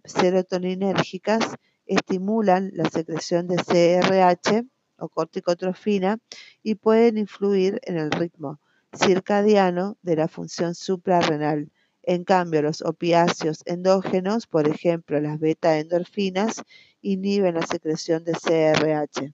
serotoninérgicas 0.03 1.55
estimulan 1.85 2.69
la 2.73 2.89
secreción 2.89 3.47
de 3.47 3.55
CRH 3.55 4.65
o 4.97 5.07
corticotrofina 5.07 6.19
y 6.63 6.75
pueden 6.75 7.17
influir 7.17 7.79
en 7.83 7.97
el 7.97 8.11
ritmo 8.11 8.59
circadiano 8.93 9.97
de 10.01 10.17
la 10.17 10.27
función 10.27 10.75
suprarrenal. 10.75 11.71
En 12.01 12.25
cambio, 12.25 12.61
los 12.61 12.81
opiáceos 12.81 13.61
endógenos, 13.65 14.47
por 14.47 14.67
ejemplo 14.67 15.21
las 15.21 15.39
beta-endorfinas, 15.39 16.61
inhiben 17.01 17.55
la 17.55 17.65
secreción 17.65 18.25
de 18.25 18.33
CRH. 18.33 19.33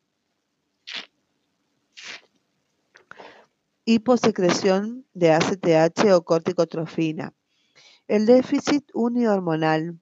Hiposecreción 3.86 5.08
de 5.16 5.32
ACTH 5.32 6.12
o 6.14 6.22
corticotrofina. 6.24 7.34
El 8.10 8.26
déficit 8.26 8.90
unihormonal 8.96 10.00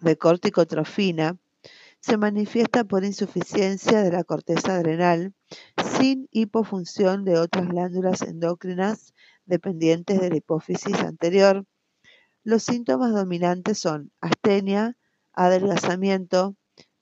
de 0.00 0.18
corticotrofina 0.18 1.38
se 2.00 2.16
manifiesta 2.16 2.82
por 2.82 3.04
insuficiencia 3.04 4.02
de 4.02 4.10
la 4.10 4.24
corteza 4.24 4.74
adrenal 4.74 5.34
sin 5.96 6.26
hipofunción 6.32 7.24
de 7.24 7.38
otras 7.38 7.68
glándulas 7.68 8.22
endocrinas 8.22 9.14
dependientes 9.44 10.20
de 10.20 10.30
la 10.30 10.36
hipófisis 10.36 10.96
anterior. 10.96 11.64
Los 12.42 12.64
síntomas 12.64 13.12
dominantes 13.12 13.78
son 13.78 14.10
astenia, 14.20 14.96
adelgazamiento, 15.32 16.56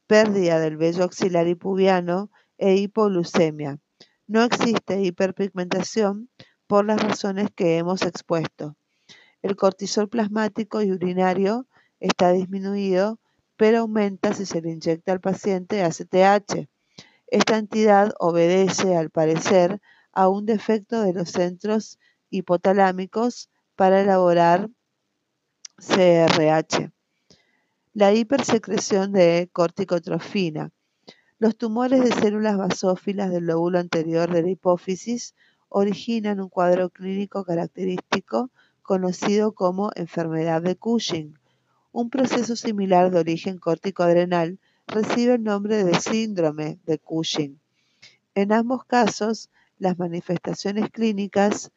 pérdida 0.06 0.60
del 0.60 0.76
vello 0.76 1.04
axilar 1.04 1.48
y 1.48 1.54
pubiano 1.54 2.30
e 2.58 2.76
hipoglucemia. 2.76 3.78
No 4.26 4.42
existe 4.44 5.02
hiperpigmentación 5.02 6.28
por 6.66 6.84
las 6.84 7.02
razones 7.02 7.48
que 7.56 7.78
hemos 7.78 8.02
expuesto. 8.02 8.76
El 9.42 9.56
cortisol 9.56 10.08
plasmático 10.08 10.82
y 10.82 10.92
urinario 10.92 11.66
está 11.98 12.32
disminuido, 12.32 13.18
pero 13.56 13.80
aumenta 13.80 14.34
si 14.34 14.46
se 14.46 14.62
le 14.62 14.70
inyecta 14.70 15.12
al 15.12 15.20
paciente 15.20 15.82
ACTH. 15.82 16.68
Esta 17.26 17.58
entidad 17.58 18.14
obedece, 18.18 18.96
al 18.96 19.10
parecer, 19.10 19.80
a 20.12 20.28
un 20.28 20.46
defecto 20.46 21.02
de 21.02 21.12
los 21.12 21.30
centros 21.30 21.98
hipotalámicos 22.30 23.50
para 23.74 24.00
elaborar 24.00 24.70
CRH. 25.78 26.92
La 27.94 28.12
hipersecreción 28.12 29.12
de 29.12 29.50
corticotrofina. 29.52 30.70
Los 31.38 31.56
tumores 31.56 32.04
de 32.04 32.12
células 32.12 32.56
basófilas 32.56 33.30
del 33.30 33.46
lóbulo 33.46 33.80
anterior 33.80 34.30
de 34.30 34.42
la 34.42 34.50
hipófisis 34.50 35.34
originan 35.68 36.40
un 36.40 36.48
cuadro 36.48 36.90
clínico 36.90 37.44
característico 37.44 38.50
conocido 38.92 39.52
como 39.52 39.90
enfermedad 39.94 40.60
de 40.60 40.76
Cushing. 40.76 41.38
Un 41.92 42.10
proceso 42.10 42.56
similar 42.56 43.10
de 43.10 43.20
origen 43.20 43.56
córtico-adrenal 43.56 44.58
recibe 44.86 45.36
el 45.36 45.42
nombre 45.42 45.82
de 45.82 45.98
síndrome 45.98 46.78
de 46.84 46.98
Cushing. 46.98 47.58
En 48.34 48.52
ambos 48.52 48.84
casos, 48.84 49.48
las 49.78 49.98
manifestaciones 49.98 50.90
clínicas 50.90 51.70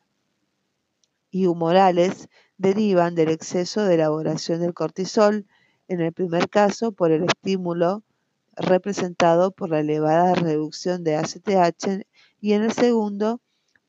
y 1.32 1.46
humorales 1.46 2.28
derivan 2.58 3.16
del 3.16 3.30
exceso 3.30 3.86
de 3.86 3.96
elaboración 3.96 4.60
del 4.60 4.74
cortisol, 4.74 5.46
en 5.88 6.02
el 6.02 6.12
primer 6.12 6.50
caso 6.50 6.92
por 6.92 7.14
el 7.14 7.24
estímulo 7.24 8.04
representado 8.58 9.52
por 9.52 9.70
la 9.70 9.80
elevada 9.80 10.36
reducción 10.36 11.06
de 11.06 11.16
ACTH 11.16 12.06
y 12.42 12.52
en 12.52 12.64
el 12.64 12.74
segundo 12.74 13.40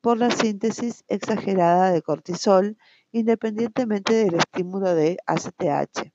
por 0.01 0.17
la 0.17 0.31
síntesis 0.31 1.03
exagerada 1.09 1.91
de 1.91 2.03
cortisol 2.03 2.77
independientemente 3.17 4.13
del 4.13 4.35
estímulo 4.35 4.95
de 4.95 5.17
ACTH. 5.25 6.13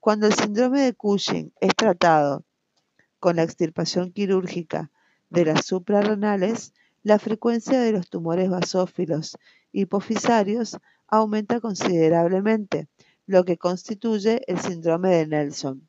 Cuando 0.00 0.26
el 0.26 0.32
síndrome 0.32 0.80
de 0.80 0.94
Cushing 0.94 1.52
es 1.60 1.74
tratado 1.76 2.46
con 3.20 3.36
la 3.36 3.42
extirpación 3.42 4.12
quirúrgica 4.12 4.90
de 5.28 5.44
las 5.44 5.66
suprarrenales, 5.66 6.72
la 7.02 7.18
frecuencia 7.18 7.78
de 7.80 7.92
los 7.92 8.08
tumores 8.08 8.48
basófilos 8.48 9.36
hipofisarios 9.72 10.78
aumenta 11.06 11.60
considerablemente, 11.60 12.88
lo 13.26 13.44
que 13.44 13.58
constituye 13.58 14.40
el 14.46 14.58
síndrome 14.58 15.10
de 15.10 15.26
Nelson. 15.26 15.86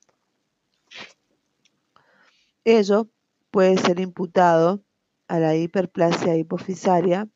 Ello 2.66 3.08
puede 3.50 3.78
ser 3.78 4.02
imputado 4.02 4.84
a 5.30 5.40
la 5.40 5.56
hiperplasia 5.56 6.36
hipofisaria 6.36 7.30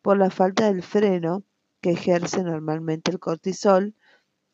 por 0.00 0.16
la 0.16 0.30
falta 0.30 0.66
del 0.66 0.84
freno 0.84 1.42
que 1.82 1.90
ejerce 1.90 2.42
normalmente 2.42 3.10
el 3.10 3.18
cortisol 3.18 3.94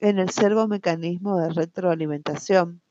en 0.01 0.19
el 0.19 0.31
servomecanismo 0.31 1.39
de 1.39 1.51
retroalimentación. 1.51 2.83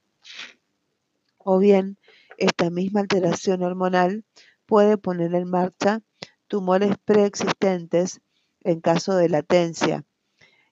O 1.38 1.58
bien, 1.58 1.98
esta 2.38 2.70
misma 2.70 3.02
alteración 3.02 3.64
hormonal 3.64 4.24
puede 4.66 4.98
poner 4.98 5.34
en 5.34 5.50
marcha 5.50 6.04
tumores 6.48 6.96
preexistentes 7.04 8.22
en 8.62 8.80
caso 8.80 9.16
de 9.16 9.28
latencia. 9.28 10.06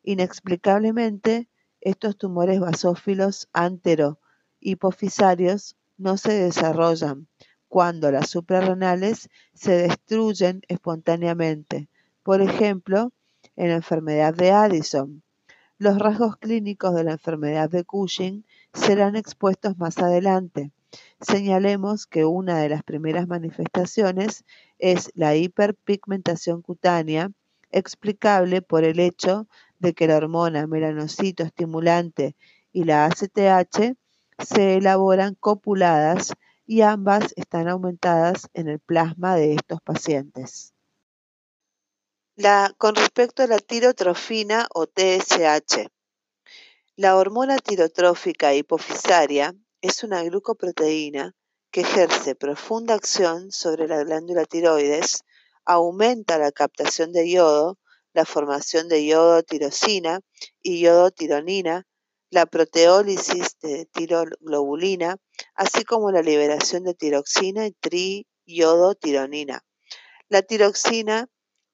Inexplicablemente, 0.03 1.49
estos 1.81 2.17
tumores 2.17 2.59
basófilos 2.59 3.49
antero-hipofisarios 3.51 5.75
no 5.97 6.17
se 6.17 6.33
desarrollan 6.33 7.27
cuando 7.67 8.11
las 8.11 8.29
suprarrenales 8.29 9.29
se 9.53 9.71
destruyen 9.71 10.61
espontáneamente, 10.67 11.89
por 12.21 12.41
ejemplo, 12.41 13.11
en 13.55 13.69
la 13.69 13.75
enfermedad 13.75 14.33
de 14.33 14.51
Addison. 14.51 15.23
Los 15.77 15.99
rasgos 15.99 16.37
clínicos 16.37 16.95
de 16.95 17.03
la 17.03 17.13
enfermedad 17.13 17.69
de 17.69 17.83
Cushing 17.83 18.45
serán 18.73 19.15
expuestos 19.15 19.77
más 19.77 19.97
adelante. 19.97 20.71
Señalemos 21.19 22.07
que 22.07 22.25
una 22.25 22.59
de 22.59 22.69
las 22.69 22.83
primeras 22.83 23.27
manifestaciones 23.27 24.45
es 24.79 25.11
la 25.15 25.35
hiperpigmentación 25.35 26.61
cutánea, 26.61 27.31
explicable 27.71 28.61
por 28.61 28.83
el 28.83 28.99
hecho 28.99 29.47
de 29.79 29.93
que 29.93 30.07
la 30.07 30.17
hormona 30.17 30.67
melanocito 30.67 31.43
estimulante 31.43 32.35
y 32.71 32.85
la 32.85 33.05
ACTH 33.05 33.97
se 34.39 34.75
elaboran 34.75 35.35
copuladas 35.35 36.33
y 36.65 36.81
ambas 36.81 37.33
están 37.35 37.67
aumentadas 37.67 38.49
en 38.53 38.69
el 38.69 38.79
plasma 38.79 39.35
de 39.35 39.53
estos 39.53 39.81
pacientes. 39.81 40.74
La, 42.37 42.75
con 42.77 42.95
respecto 42.95 43.43
a 43.43 43.47
la 43.47 43.59
tirotrofina 43.59 44.67
o 44.73 44.87
TSH, 44.87 45.87
la 46.97 47.15
hormona 47.15 47.59
tirotrófica 47.59 48.53
hipofisaria 48.53 49.55
es 49.79 50.03
una 50.03 50.21
glucoproteína 50.21 51.33
que 51.71 51.81
ejerce 51.81 52.35
profunda 52.35 52.93
acción 52.93 53.53
sobre 53.53 53.87
la 53.87 54.03
glándula 54.03 54.43
tiroides, 54.43 55.23
aumenta 55.63 56.37
la 56.37 56.51
captación 56.51 57.13
de 57.13 57.31
yodo, 57.31 57.79
la 58.11 58.25
formación 58.25 58.89
de 58.89 59.05
yodo 59.05 59.41
tirosina 59.41 60.19
y 60.61 60.81
yodo 60.81 61.11
tironina, 61.11 61.87
la 62.31 62.45
proteólisis 62.47 63.57
de 63.61 63.85
tiroglobulina, 63.85 65.15
así 65.53 65.85
como 65.85 66.11
la 66.11 66.21
liberación 66.21 66.83
de 66.83 66.95
tiroxina 66.95 67.65
y 67.65 67.71
triiodotironina. 67.71 69.63
La 70.27 70.41
tiroxina 70.41 71.29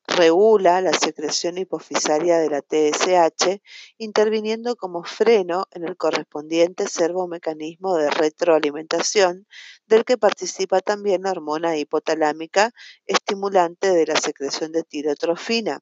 regula 0.07 0.81
la 0.81 0.93
secreción 0.93 1.57
hipofisaria 1.57 2.37
de 2.39 2.49
la 2.49 2.61
TSH, 2.61 3.61
interviniendo 3.97 4.75
como 4.75 5.03
freno 5.03 5.67
en 5.71 5.83
el 5.85 5.97
correspondiente 5.97 6.87
servomecanismo 6.87 7.95
de 7.95 8.09
retroalimentación, 8.09 9.47
del 9.85 10.05
que 10.05 10.17
participa 10.17 10.81
también 10.81 11.23
la 11.23 11.31
hormona 11.31 11.77
hipotalámica 11.77 12.71
estimulante 13.05 13.91
de 13.91 14.05
la 14.05 14.15
secreción 14.15 14.71
de 14.71 14.83
tirotrofina. 14.83 15.79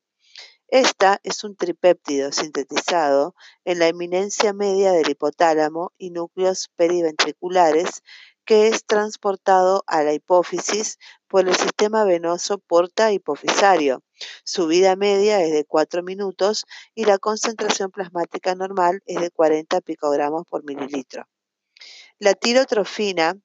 Esta 0.67 1.19
es 1.23 1.43
un 1.43 1.55
tripéptido 1.55 2.31
sintetizado 2.31 3.33
en 3.65 3.79
la 3.79 3.87
eminencia 3.87 4.53
media 4.53 4.91
del 4.91 5.09
hipotálamo 5.09 5.93
y 5.97 6.11
núcleos 6.11 6.69
periventriculares 6.75 8.03
que 8.45 8.67
es 8.67 8.85
transportado 8.85 9.83
a 9.87 10.03
la 10.03 10.13
hipófisis 10.13 10.97
por 11.27 11.47
el 11.47 11.55
sistema 11.55 12.03
venoso 12.03 12.59
porta 12.59 13.11
hipofisario. 13.11 14.03
Su 14.43 14.67
vida 14.67 14.95
media 14.95 15.41
es 15.41 15.51
de 15.51 15.65
4 15.65 16.03
minutos 16.03 16.65
y 16.95 17.05
la 17.05 17.17
concentración 17.17 17.91
plasmática 17.91 18.55
normal 18.55 19.01
es 19.05 19.21
de 19.21 19.31
40 19.31 19.81
picogramos 19.81 20.45
por 20.47 20.63
mililitro. 20.63 21.27
La 22.17 22.33
tirotrofina 22.33 23.37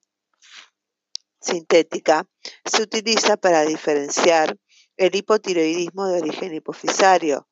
sintética 1.39 2.27
se 2.65 2.81
utiliza 2.81 3.37
para 3.37 3.61
diferenciar 3.63 4.57
el 4.97 5.15
hipotiroidismo 5.15 6.07
de 6.07 6.21
origen 6.21 6.53
hipofisario 6.53 7.47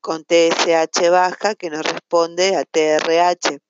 con 0.00 0.24
TSH 0.24 1.10
baja 1.10 1.54
que 1.54 1.70
no 1.70 1.82
responde 1.82 2.56
a 2.56 2.64
TRH 2.64 3.60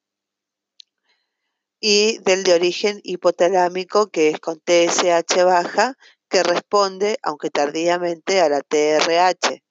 y 1.81 2.19
del 2.19 2.45
de 2.45 2.55
origen 2.55 3.01
hipotalámico, 3.05 4.09
que 4.09 4.31
es 4.31 4.41
con 4.41 4.61
TSH 4.61 5.45
baja, 5.45 5.97
que 6.29 6.43
responde, 6.43 7.19
aunque 7.23 7.51
tardíamente, 7.51 8.41
a 8.41 8.49
la 8.49 8.61
TRH. 8.61 9.63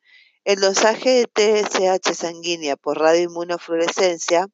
El 0.43 0.59
dosaje 0.59 1.25
de 1.25 1.63
TSH 1.63 2.13
sanguínea 2.13 2.75
por 2.75 2.99
radioinmunofluorescencia 2.99 4.47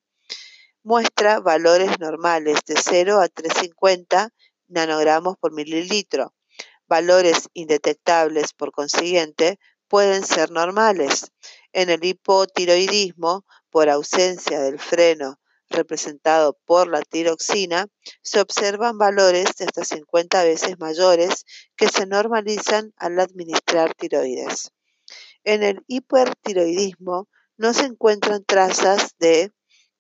muestra 0.83 1.39
valores 1.39 1.99
normales 1.99 2.59
de 2.65 2.75
0 2.81 3.19
a 3.19 3.27
350 3.27 4.29
nanogramos 4.67 5.35
por 5.37 5.51
mililitro. 5.51 6.33
Valores 6.87 7.49
indetectables, 7.53 8.53
por 8.53 8.71
consiguiente, 8.71 9.59
pueden 9.87 10.25
ser 10.25 10.51
normales. 10.51 11.31
En 11.73 11.89
el 11.89 12.03
hipotiroidismo, 12.03 13.45
por 13.69 13.89
ausencia 13.89 14.61
del 14.61 14.79
freno 14.79 15.40
representado 15.71 16.57
por 16.65 16.87
la 16.87 17.01
tiroxina, 17.01 17.87
se 18.21 18.39
observan 18.39 18.97
valores 18.97 19.55
de 19.57 19.65
hasta 19.65 19.83
50 19.83 20.43
veces 20.43 20.79
mayores 20.79 21.45
que 21.75 21.89
se 21.89 22.05
normalizan 22.05 22.93
al 22.97 23.19
administrar 23.19 23.93
tiroides. 23.95 24.71
En 25.43 25.63
el 25.63 25.83
hipertiroidismo 25.87 27.27
no 27.57 27.73
se 27.73 27.85
encuentran 27.85 28.43
trazas 28.45 29.15
de 29.19 29.51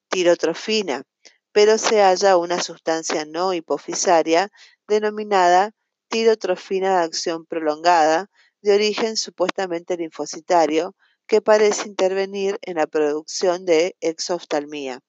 tirotrofina, 0.09 1.03
pero 1.51 1.77
se 1.77 2.01
halla 2.01 2.37
una 2.37 2.61
sustancia 2.61 3.25
no 3.25 3.53
hipofisaria 3.53 4.51
denominada 4.87 5.71
tirotrofina 6.09 6.97
de 6.97 7.03
acción 7.05 7.45
prolongada, 7.45 8.29
de 8.61 8.75
origen 8.75 9.17
supuestamente 9.17 9.97
linfocitario, 9.97 10.95
que 11.27 11.41
parece 11.41 11.87
intervenir 11.87 12.59
en 12.61 12.75
la 12.75 12.87
producción 12.87 13.65
de 13.65 13.95
exoftalmía. 14.01 14.99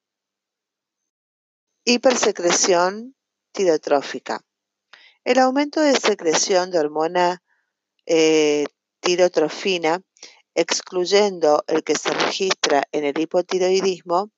Hipersecreción 1.84 3.16
tirotrófica. 3.50 4.44
El 5.24 5.40
aumento 5.40 5.80
de 5.80 5.96
secreción 5.96 6.70
de 6.70 6.78
hormona 6.78 7.42
eh, 8.06 8.66
tirotrofina, 9.00 10.00
excluyendo 10.54 11.64
el 11.66 11.82
que 11.82 11.96
se 11.96 12.10
registra 12.10 12.84
en 12.92 13.02
el 13.02 13.18
hipotiroidismo 13.18 14.30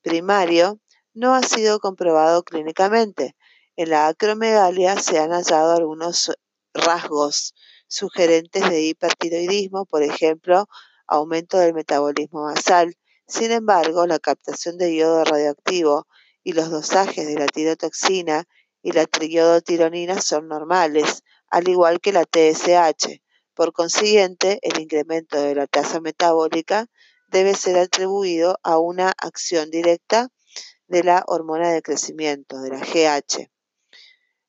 primario, 0.00 0.78
no 1.12 1.34
ha 1.34 1.42
sido 1.42 1.80
comprobado 1.80 2.44
clínicamente. 2.44 3.34
En 3.74 3.90
la 3.90 4.06
acromegalia 4.06 4.96
se 5.00 5.18
han 5.18 5.32
hallado 5.32 5.72
algunos 5.72 6.30
rasgos 6.72 7.52
sugerentes 7.88 8.70
de 8.70 8.80
hipertiroidismo, 8.80 9.86
por 9.86 10.04
ejemplo, 10.04 10.68
aumento 11.08 11.58
del 11.58 11.74
metabolismo 11.74 12.44
basal. 12.44 12.94
Sin 13.26 13.50
embargo, 13.50 14.06
la 14.06 14.20
captación 14.20 14.78
de 14.78 14.94
yodo 14.94 15.24
radioactivo 15.24 16.06
y 16.44 16.52
los 16.52 16.70
dosajes 16.70 17.26
de 17.26 17.34
la 17.34 17.46
tirotoxina 17.46 18.44
y 18.82 18.92
la 18.92 19.06
triodotironina 19.06 20.20
son 20.20 20.48
normales, 20.48 21.22
al 21.48 21.68
igual 21.68 22.00
que 22.00 22.12
la 22.12 22.24
TSH. 22.24 23.22
Por 23.54 23.72
consiguiente, 23.72 24.58
el 24.62 24.80
incremento 24.80 25.40
de 25.40 25.54
la 25.54 25.66
tasa 25.66 26.00
metabólica 26.00 26.86
debe 27.28 27.54
ser 27.54 27.78
atribuido 27.78 28.58
a 28.62 28.78
una 28.78 29.12
acción 29.16 29.70
directa 29.70 30.30
de 30.86 31.04
la 31.04 31.24
hormona 31.26 31.70
de 31.70 31.82
crecimiento, 31.82 32.60
de 32.60 32.70
la 32.70 32.80
GH. 32.80 33.50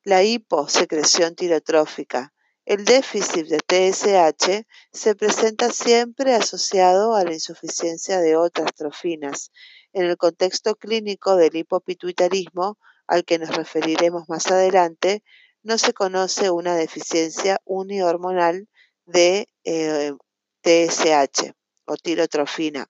La 0.04 0.24
hiposecreción 0.24 1.36
tirotrófica. 1.36 2.34
El 2.66 2.86
déficit 2.86 3.48
de 3.48 3.60
TSH 3.60 4.66
se 4.94 5.16
presenta 5.16 5.70
siempre 5.70 6.34
asociado 6.34 7.14
a 7.14 7.26
la 7.26 7.34
insuficiencia 7.34 8.20
de 8.22 8.38
otras 8.38 8.74
trofinas, 8.74 9.52
en 9.92 10.06
el 10.06 10.16
contexto 10.16 10.76
clínico 10.76 11.36
del 11.36 11.58
hipopituitarismo, 11.58 12.80
al 13.06 13.26
que 13.26 13.38
nos 13.38 13.54
referiremos 13.54 14.30
más 14.30 14.48
adelante, 14.48 15.24
no 15.62 15.78
se 15.78 15.94
conoce 15.94 16.52
una 16.52 16.76
deficiencia 16.76 17.60
unihormonal 17.66 18.70
de 19.06 19.50
TSH 19.66 21.48
eh, 21.48 21.54
o 21.86 21.98
tirotrofina. 21.98 22.88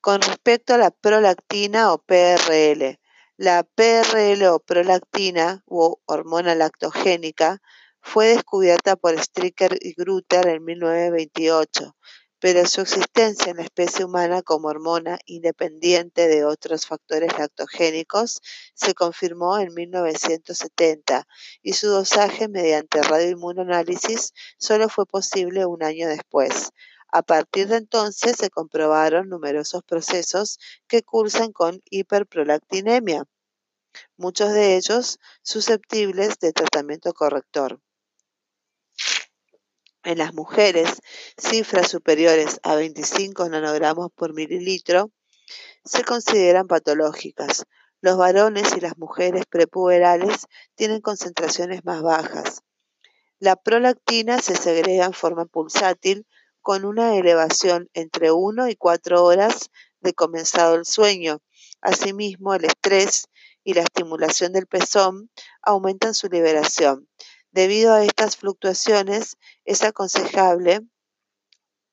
Con 0.00 0.22
respecto 0.22 0.74
a 0.74 0.78
la 0.78 0.92
prolactina 0.92 1.92
o 1.92 1.98
PRL, 1.98 3.00
la 3.36 3.64
PRL 3.64 4.46
o 4.46 4.60
prolactina 4.60 5.64
u 5.66 5.96
hormona 6.06 6.54
lactogénica 6.54 7.60
fue 8.00 8.28
descubierta 8.28 8.96
por 8.96 9.18
Stricker 9.18 9.78
y 9.80 9.94
Grutter 9.94 10.48
en 10.48 10.64
1928 10.64 11.94
pero 12.40 12.66
su 12.66 12.80
existencia 12.80 13.50
en 13.50 13.58
la 13.58 13.64
especie 13.64 14.04
humana 14.04 14.42
como 14.42 14.68
hormona 14.68 15.18
independiente 15.26 16.26
de 16.26 16.46
otros 16.46 16.86
factores 16.86 17.38
lactogénicos 17.38 18.40
se 18.74 18.94
confirmó 18.94 19.58
en 19.58 19.74
1970 19.74 21.26
y 21.62 21.74
su 21.74 21.88
dosaje 21.88 22.48
mediante 22.48 23.02
radioinmunoanálisis 23.02 24.32
solo 24.56 24.88
fue 24.88 25.04
posible 25.04 25.66
un 25.66 25.82
año 25.82 26.08
después. 26.08 26.70
A 27.12 27.22
partir 27.22 27.68
de 27.68 27.76
entonces 27.76 28.36
se 28.38 28.48
comprobaron 28.48 29.28
numerosos 29.28 29.82
procesos 29.82 30.58
que 30.88 31.02
cursan 31.02 31.52
con 31.52 31.80
hiperprolactinemia, 31.90 33.24
muchos 34.16 34.52
de 34.52 34.76
ellos 34.76 35.18
susceptibles 35.42 36.38
de 36.38 36.52
tratamiento 36.52 37.12
corrector. 37.12 37.80
En 40.02 40.16
las 40.16 40.32
mujeres, 40.32 41.02
cifras 41.36 41.90
superiores 41.90 42.58
a 42.62 42.74
25 42.74 43.50
nanogramos 43.50 44.10
por 44.14 44.32
mililitro 44.32 45.10
se 45.84 46.04
consideran 46.04 46.66
patológicas. 46.66 47.66
Los 48.00 48.16
varones 48.16 48.74
y 48.74 48.80
las 48.80 48.96
mujeres 48.96 49.44
prepuberales 49.44 50.46
tienen 50.74 51.02
concentraciones 51.02 51.84
más 51.84 52.00
bajas. 52.00 52.62
La 53.38 53.56
prolactina 53.56 54.40
se 54.40 54.56
segrega 54.56 55.04
en 55.04 55.12
forma 55.12 55.44
pulsátil 55.44 56.26
con 56.62 56.86
una 56.86 57.16
elevación 57.16 57.90
entre 57.92 58.32
1 58.32 58.68
y 58.68 58.76
4 58.76 59.22
horas 59.22 59.70
de 60.00 60.14
comenzado 60.14 60.76
el 60.76 60.86
sueño. 60.86 61.42
Asimismo, 61.82 62.54
el 62.54 62.64
estrés 62.64 63.28
y 63.64 63.74
la 63.74 63.82
estimulación 63.82 64.54
del 64.54 64.66
pezón 64.66 65.30
aumentan 65.62 66.14
su 66.14 66.28
liberación. 66.28 67.06
Debido 67.52 67.94
a 67.94 68.04
estas 68.04 68.36
fluctuaciones, 68.36 69.36
es 69.64 69.82
aconsejable 69.82 70.80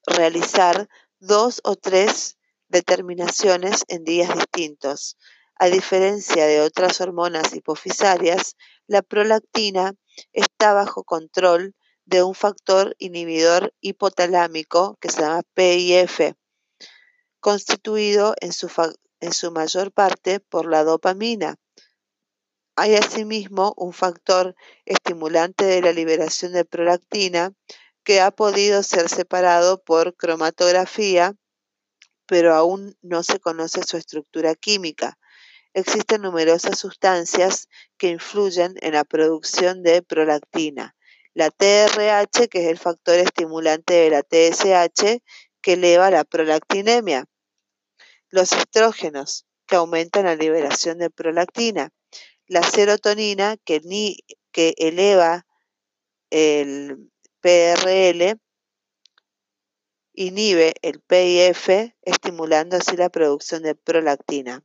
realizar 0.05 0.88
dos 1.20 1.62
o 1.64 1.76
tres 1.76 2.38
determinaciones 2.70 3.84
en 3.88 4.03
días 4.03 4.34
distintos. 4.36 5.18
A 5.55 5.68
diferencia 5.68 6.45
de 6.45 6.62
otras 6.62 7.01
hormonas 7.01 7.55
hipofisarias, 7.55 8.55
la 8.86 9.01
prolactina 9.01 9.95
está 10.32 10.74
bajo 10.74 11.03
control 11.03 11.76
de 12.05 12.22
un 12.22 12.36
factor 12.36 12.95
inhibidor 12.99 13.74
hipotalámico 13.82 14.97
que 15.01 15.10
se 15.10 15.22
llama 15.22 15.41
PIF, 15.55 16.34
constituido 17.39 18.36
en 18.39 18.53
su, 18.53 18.70
en 19.20 19.34
su 19.34 19.51
mayor 19.51 19.91
parte 19.91 20.39
por 20.39 20.68
la 20.68 20.84
dopamina, 20.84 21.55
hay 22.78 22.95
asimismo 22.95 23.73
un 23.75 23.91
factor 23.91 24.55
estimulante 24.86 25.65
de 25.65 25.82
la 25.82 25.91
liberación 25.91 26.53
de 26.53 26.63
prolactina 26.63 27.51
que 28.03 28.21
ha 28.21 28.32
podido 28.32 28.84
ser 28.84 29.09
separado 29.09 29.84
por 29.84 30.15
cromatografía 30.15 31.36
pero 32.28 32.53
aún 32.53 32.95
no 33.01 33.23
se 33.23 33.39
conoce 33.39 33.82
su 33.84 33.97
estructura 33.97 34.53
química. 34.53 35.17
Existen 35.73 36.21
numerosas 36.21 36.78
sustancias 36.78 37.69
que 37.97 38.09
influyen 38.09 38.75
en 38.82 38.93
la 38.93 39.05
producción 39.05 39.82
de 39.82 40.01
prolactina. 40.01 40.95
La 41.34 41.49
TRH, 41.49 42.47
que 42.49 42.63
es 42.63 42.67
el 42.67 42.78
factor 42.78 43.15
estimulante 43.15 43.93
de 43.93 44.09
la 44.09 44.23
TSH, 44.23 45.21
que 45.61 45.73
eleva 45.73 46.11
la 46.11 46.23
prolactinemia. 46.23 47.25
Los 48.30 48.51
estrógenos, 48.51 49.45
que 49.65 49.75
aumentan 49.75 50.25
la 50.25 50.36
liberación 50.36 50.97
de 50.97 51.09
prolactina. 51.09 51.91
La 52.48 52.64
serotonina, 52.64 53.58
que, 53.58 53.82
eleva 54.78 55.45
el 56.30 57.12
PRL, 57.41 58.39
inhibe 60.14 60.74
el 60.82 61.02
PIF, 61.02 61.93
estimulando 62.02 62.78
así 62.78 62.95
la 62.95 63.10
producción 63.10 63.64
de 63.64 63.76
prolactina. 63.76 64.64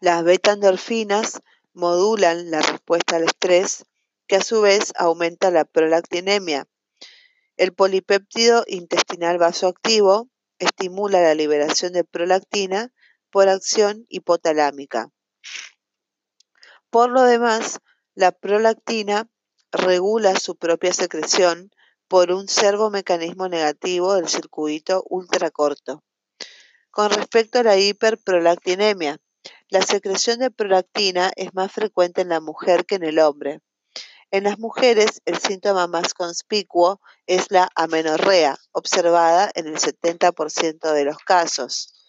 Las 0.00 0.24
beta-endorfinas 0.24 1.42
modulan 1.74 2.50
la 2.50 2.62
respuesta 2.62 3.16
al 3.16 3.24
estrés, 3.24 3.84
que 4.26 4.36
a 4.36 4.42
su 4.42 4.62
vez 4.62 4.92
aumenta 4.96 5.50
la 5.50 5.66
prolactinemia. 5.66 6.66
El 7.58 7.74
polipéptido 7.74 8.64
intestinal 8.66 9.36
vasoactivo 9.36 10.30
estimula 10.58 11.20
la 11.20 11.34
liberación 11.34 11.92
de 11.92 12.04
prolactina 12.04 12.94
por 13.30 13.48
acción 13.48 14.06
hipotalámica. 14.08 15.10
Por 16.90 17.10
lo 17.10 17.22
demás, 17.22 17.78
la 18.14 18.32
prolactina 18.32 19.28
regula 19.70 20.34
su 20.36 20.56
propia 20.56 20.92
secreción 20.92 21.70
por 22.08 22.32
un 22.32 22.48
servomecanismo 22.48 23.48
negativo 23.48 24.14
del 24.14 24.28
circuito 24.28 25.04
ultracorto. 25.08 26.02
Con 26.90 27.10
respecto 27.10 27.60
a 27.60 27.62
la 27.62 27.76
hiperprolactinemia, 27.76 29.18
la 29.68 29.82
secreción 29.82 30.40
de 30.40 30.50
prolactina 30.50 31.30
es 31.36 31.54
más 31.54 31.70
frecuente 31.70 32.22
en 32.22 32.30
la 32.30 32.40
mujer 32.40 32.84
que 32.84 32.96
en 32.96 33.04
el 33.04 33.20
hombre. 33.20 33.60
En 34.32 34.44
las 34.44 34.58
mujeres, 34.58 35.22
el 35.24 35.38
síntoma 35.38 35.86
más 35.86 36.14
conspicuo 36.14 37.00
es 37.26 37.50
la 37.50 37.68
amenorrea, 37.76 38.58
observada 38.72 39.50
en 39.54 39.68
el 39.68 39.76
70% 39.76 40.92
de 40.92 41.04
los 41.04 41.18
casos, 41.18 41.99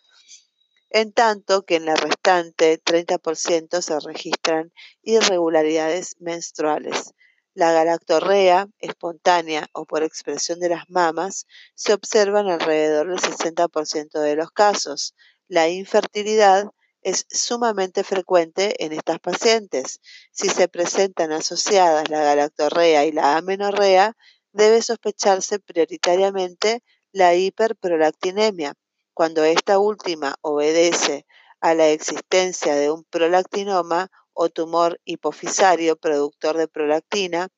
en 0.91 1.13
tanto 1.13 1.63
que 1.63 1.77
en 1.77 1.85
la 1.85 1.95
restante 1.95 2.81
30% 2.83 3.81
se 3.81 3.99
registran 4.01 4.73
irregularidades 5.01 6.17
menstruales. 6.19 7.13
La 7.53 7.71
galactorrea, 7.71 8.67
espontánea 8.79 9.67
o 9.73 9.85
por 9.85 10.03
expresión 10.03 10.59
de 10.59 10.69
las 10.69 10.89
mamas, 10.89 11.47
se 11.75 11.93
observa 11.93 12.41
en 12.41 12.49
alrededor 12.49 13.07
del 13.07 13.19
60% 13.19 14.19
de 14.19 14.35
los 14.35 14.51
casos. 14.51 15.15
La 15.47 15.69
infertilidad 15.69 16.69
es 17.01 17.25
sumamente 17.29 18.03
frecuente 18.03 18.83
en 18.83 18.93
estas 18.93 19.19
pacientes. 19.19 19.99
Si 20.31 20.49
se 20.49 20.67
presentan 20.67 21.31
asociadas 21.31 22.09
la 22.09 22.21
galactorrea 22.21 23.05
y 23.05 23.11
la 23.11 23.37
amenorrea, 23.37 24.15
debe 24.51 24.81
sospecharse 24.81 25.59
prioritariamente 25.59 26.83
la 27.11 27.33
hiperprolactinemia. 27.35 28.75
Cuando 29.21 29.43
esta 29.43 29.77
última 29.77 30.33
obedece 30.41 31.27
a 31.59 31.75
la 31.75 31.89
existencia 31.89 32.73
de 32.73 32.89
un 32.89 33.03
prolactinoma 33.03 34.09
o 34.33 34.49
tumor 34.49 34.99
hipofisario 35.05 35.95
productor 35.95 36.57
de 36.57 36.67
prolactina, 36.67 37.49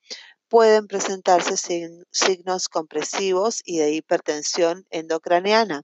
pueden 0.50 0.88
presentarse 0.88 1.56
signos 2.12 2.68
compresivos 2.68 3.62
y 3.64 3.78
de 3.78 3.94
hipertensión 3.94 4.86
endocraneana, 4.90 5.84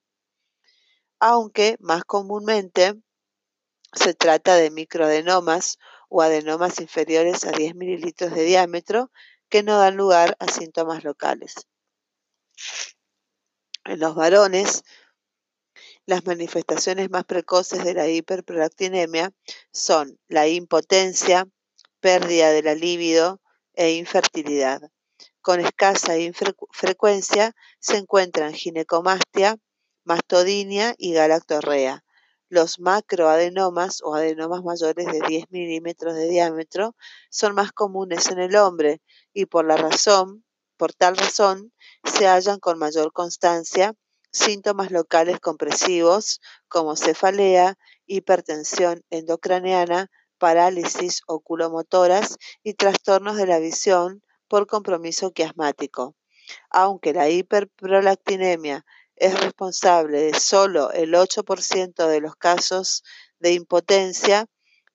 aunque 1.18 1.78
más 1.80 2.04
comúnmente 2.04 2.96
se 3.94 4.14
trata 4.14 4.56
de 4.56 4.72
microadenomas 4.72 5.78
o 6.10 6.22
adenomas 6.22 6.82
inferiores 6.82 7.46
a 7.46 7.52
10 7.52 7.76
mililitros 7.76 8.34
de 8.34 8.44
diámetro 8.44 9.12
que 9.48 9.64
no 9.64 9.80
dan 9.80 9.96
lugar 9.96 10.36
a 10.40 10.50
síntomas 10.50 11.06
locales. 11.06 11.56
En 13.86 14.02
los 14.02 14.14
varones, 14.14 14.84
las 16.10 16.26
manifestaciones 16.26 17.12
más 17.12 17.24
precoces 17.24 17.84
de 17.84 17.94
la 17.94 18.08
hiperprolactinemia 18.08 19.32
son 19.72 20.20
la 20.28 20.48
impotencia, 20.48 21.48
pérdida 22.00 22.50
de 22.50 22.64
la 22.64 22.74
libido 22.74 23.42
e 23.76 23.92
infertilidad. 23.92 24.82
Con 25.40 25.60
escasa 25.60 26.14
frecuencia 26.72 27.56
se 27.80 27.98
encuentran 27.98 28.54
ginecomastia, 28.54 29.58
mastodinia 30.04 30.96
y 30.98 31.14
galactorrea. 31.14 32.04
Los 32.50 32.80
macroadenomas 32.80 34.02
o 34.02 34.16
adenomas 34.16 34.64
mayores 34.64 35.06
de 35.06 35.22
10 35.28 35.52
milímetros 35.52 36.16
de 36.16 36.28
diámetro 36.28 36.96
son 37.30 37.54
más 37.54 37.72
comunes 37.72 38.32
en 38.32 38.40
el 38.40 38.56
hombre 38.56 39.00
y 39.32 39.46
por 39.46 39.64
la 39.64 39.78
razón, 39.78 40.44
por 40.76 40.92
tal 40.92 41.16
razón, 41.18 41.72
se 42.04 42.26
hallan 42.26 42.60
con 42.60 42.80
mayor 42.80 43.14
constancia 43.14 43.94
síntomas 44.32 44.92
locales 44.92 45.40
compresivos 45.40 46.42
como 46.68 46.96
cefalea, 46.96 47.78
hipertensión 48.06 49.04
endocraneana, 49.10 50.12
parálisis 50.38 51.22
oculomotoras 51.28 52.38
y 52.64 52.74
trastornos 52.74 53.36
de 53.36 53.48
la 53.48 53.60
visión 53.60 54.24
por 54.48 54.68
compromiso 54.68 55.32
quiasmático. 55.32 56.16
Aunque 56.70 57.14
la 57.14 57.30
hiperprolactinemia 57.30 58.86
es 59.16 59.40
responsable 59.40 60.22
de 60.22 60.40
solo 60.40 60.92
el 60.92 61.14
8% 61.14 62.08
de 62.08 62.22
los 62.22 62.36
casos 62.36 63.04
de 63.40 63.54
impotencia, 63.54 64.46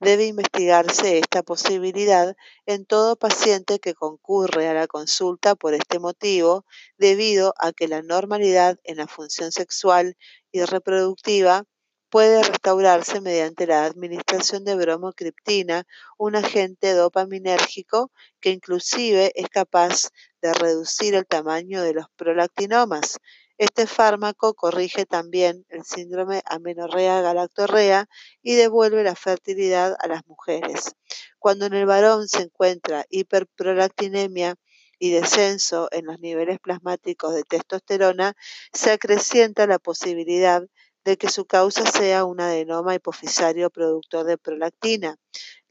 debe 0.05 0.27
investigarse 0.27 1.19
esta 1.19 1.43
posibilidad 1.43 2.37
en 2.67 2.85
todo 2.85 3.17
paciente 3.17 3.79
que 3.79 3.95
concurre 3.95 4.69
a 4.69 4.75
la 4.75 4.87
consulta 4.87 5.55
por 5.55 5.73
este 5.73 5.99
motivo, 5.99 6.67
debido 6.99 7.55
a 7.59 7.73
que 7.73 7.89
la 7.89 8.03
normalidad 8.03 8.79
en 8.85 8.99
la 8.99 9.07
función 9.07 9.51
sexual 9.51 10.17
y 10.53 10.63
reproductiva 10.63 11.65
puede 12.11 12.43
restaurarse 12.45 13.21
mediante 13.21 13.67
la 13.67 13.87
administración 13.87 14.65
de 14.65 14.77
bromocriptina, 14.77 15.85
un 16.19 16.37
agente 16.37 16.93
dopaminérgico 16.93 18.13
que 18.41 18.51
inclusive 18.51 19.33
es 19.35 19.49
capaz 19.49 20.11
de 20.41 20.53
reducir 20.53 21.15
el 21.15 21.27
tamaño 21.27 21.83
de 21.83 21.95
los 21.95 22.07
prolactinomas 22.15 23.19
este 23.57 23.87
fármaco 23.87 24.55
corrige 24.55 25.07
también 25.07 25.65
el 25.69 25.85
síndrome 25.85 26.43
amenorrea-galactorrea 26.47 28.07
y 28.43 28.55
devuelve 28.55 29.05
la 29.05 29.15
fertilidad 29.15 29.97
a 30.01 30.09
las 30.09 30.27
mujeres. 30.27 30.97
Cuando 31.39 31.67
en 31.67 31.75
el 31.75 31.87
varón 31.87 32.27
se 32.27 32.43
encuentra 32.43 33.05
hiperprolactinemia 33.11 34.57
y 34.99 35.11
descenso 35.11 35.89
en 35.93 36.07
los 36.07 36.19
niveles 36.21 36.59
plasmáticos 36.59 37.35
de 37.35 37.45
testosterona, 37.45 38.35
se 38.73 38.91
acrecienta 38.91 39.67
la 39.67 39.79
posibilidad 39.79 40.63
de 41.05 41.17
que 41.19 41.29
su 41.29 41.45
causa 41.45 41.85
sea 41.87 42.25
un 42.25 42.41
adenoma 42.41 42.95
hipofisario 42.95 43.71
productor 43.71 44.25
de 44.25 44.39
prolactina. 44.39 45.17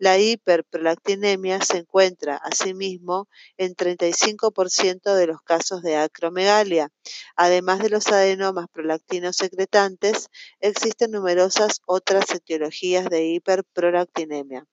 La 0.03 0.19
hiperprolactinemia 0.19 1.61
se 1.61 1.77
encuentra 1.77 2.35
asimismo 2.35 3.29
en 3.55 3.73
35% 3.73 5.15
de 5.15 5.27
los 5.27 5.41
casos 5.43 5.81
de 5.81 5.95
acromegalia. 5.95 6.89
Además 7.37 7.79
de 7.79 7.89
los 7.89 8.07
adenomas 8.07 8.65
prolactinos 8.69 9.37
secretantes, 9.37 10.27
existen 10.59 11.11
numerosas 11.11 11.79
otras 11.85 12.29
etiologías 12.31 13.05
de 13.05 13.27
hiperprolactinemia. 13.27 14.65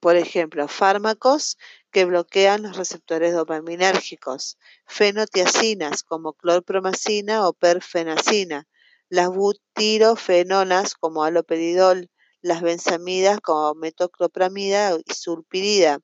Por 0.00 0.16
ejemplo, 0.16 0.68
fármacos 0.68 1.58
que 1.90 2.06
bloquean 2.06 2.62
los 2.62 2.78
receptores 2.78 3.34
dopaminérgicos, 3.34 4.56
fenotiacinas 4.86 6.02
como 6.02 6.32
clorpromacina 6.32 7.46
o 7.46 7.52
perfenacina, 7.52 8.66
las 9.10 9.28
butirofenonas 9.28 10.94
como 10.94 11.24
aloperidol, 11.24 12.08
las 12.40 12.62
benzamidas 12.62 13.40
como 13.40 13.74
metoclopramida 13.74 14.96
y 15.04 15.14
sulpirida, 15.14 16.00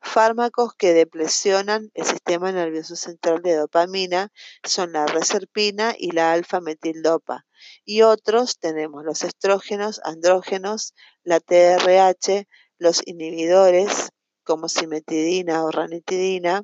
fármacos 0.00 0.74
que 0.74 0.94
depresionan 0.94 1.90
el 1.94 2.04
sistema 2.04 2.52
nervioso 2.52 2.96
central 2.96 3.42
de 3.42 3.56
dopamina 3.56 4.32
son 4.64 4.92
la 4.92 5.06
reserpina 5.06 5.94
y 5.98 6.12
la 6.12 6.32
alfa-metildopa. 6.32 7.46
Y 7.84 8.02
otros 8.02 8.58
tenemos 8.58 9.04
los 9.04 9.22
estrógenos, 9.22 10.00
andrógenos, 10.04 10.94
la 11.24 11.40
TRH, 11.40 12.46
los 12.78 13.02
inhibidores 13.06 14.10
como 14.44 14.68
simetidina 14.68 15.64
o 15.64 15.70
ranitidina, 15.70 16.62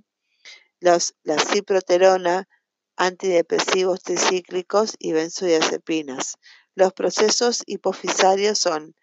los, 0.80 1.14
la 1.22 1.38
ciproterona, 1.38 2.48
antidepresivos 2.96 4.02
tricíclicos 4.02 4.94
y 4.98 5.12
benzodiazepinas. 5.12 6.36
Los 6.74 6.92
procesos 6.92 7.62
hipofisarios 7.66 8.58
son 8.58 8.94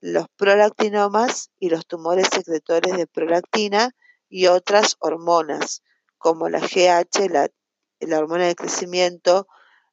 los 0.00 0.26
prolactinomas 0.36 1.50
y 1.58 1.70
los 1.70 1.86
tumores 1.86 2.28
secretores 2.32 2.96
de 2.96 3.06
prolactina 3.06 3.94
y 4.28 4.46
otras 4.46 4.96
hormonas, 4.98 5.82
como 6.18 6.48
la 6.48 6.60
GH, 6.60 7.28
la, 7.30 8.18
hormona 8.18 8.46
de 8.46 8.54
crecimiento, 8.54 9.46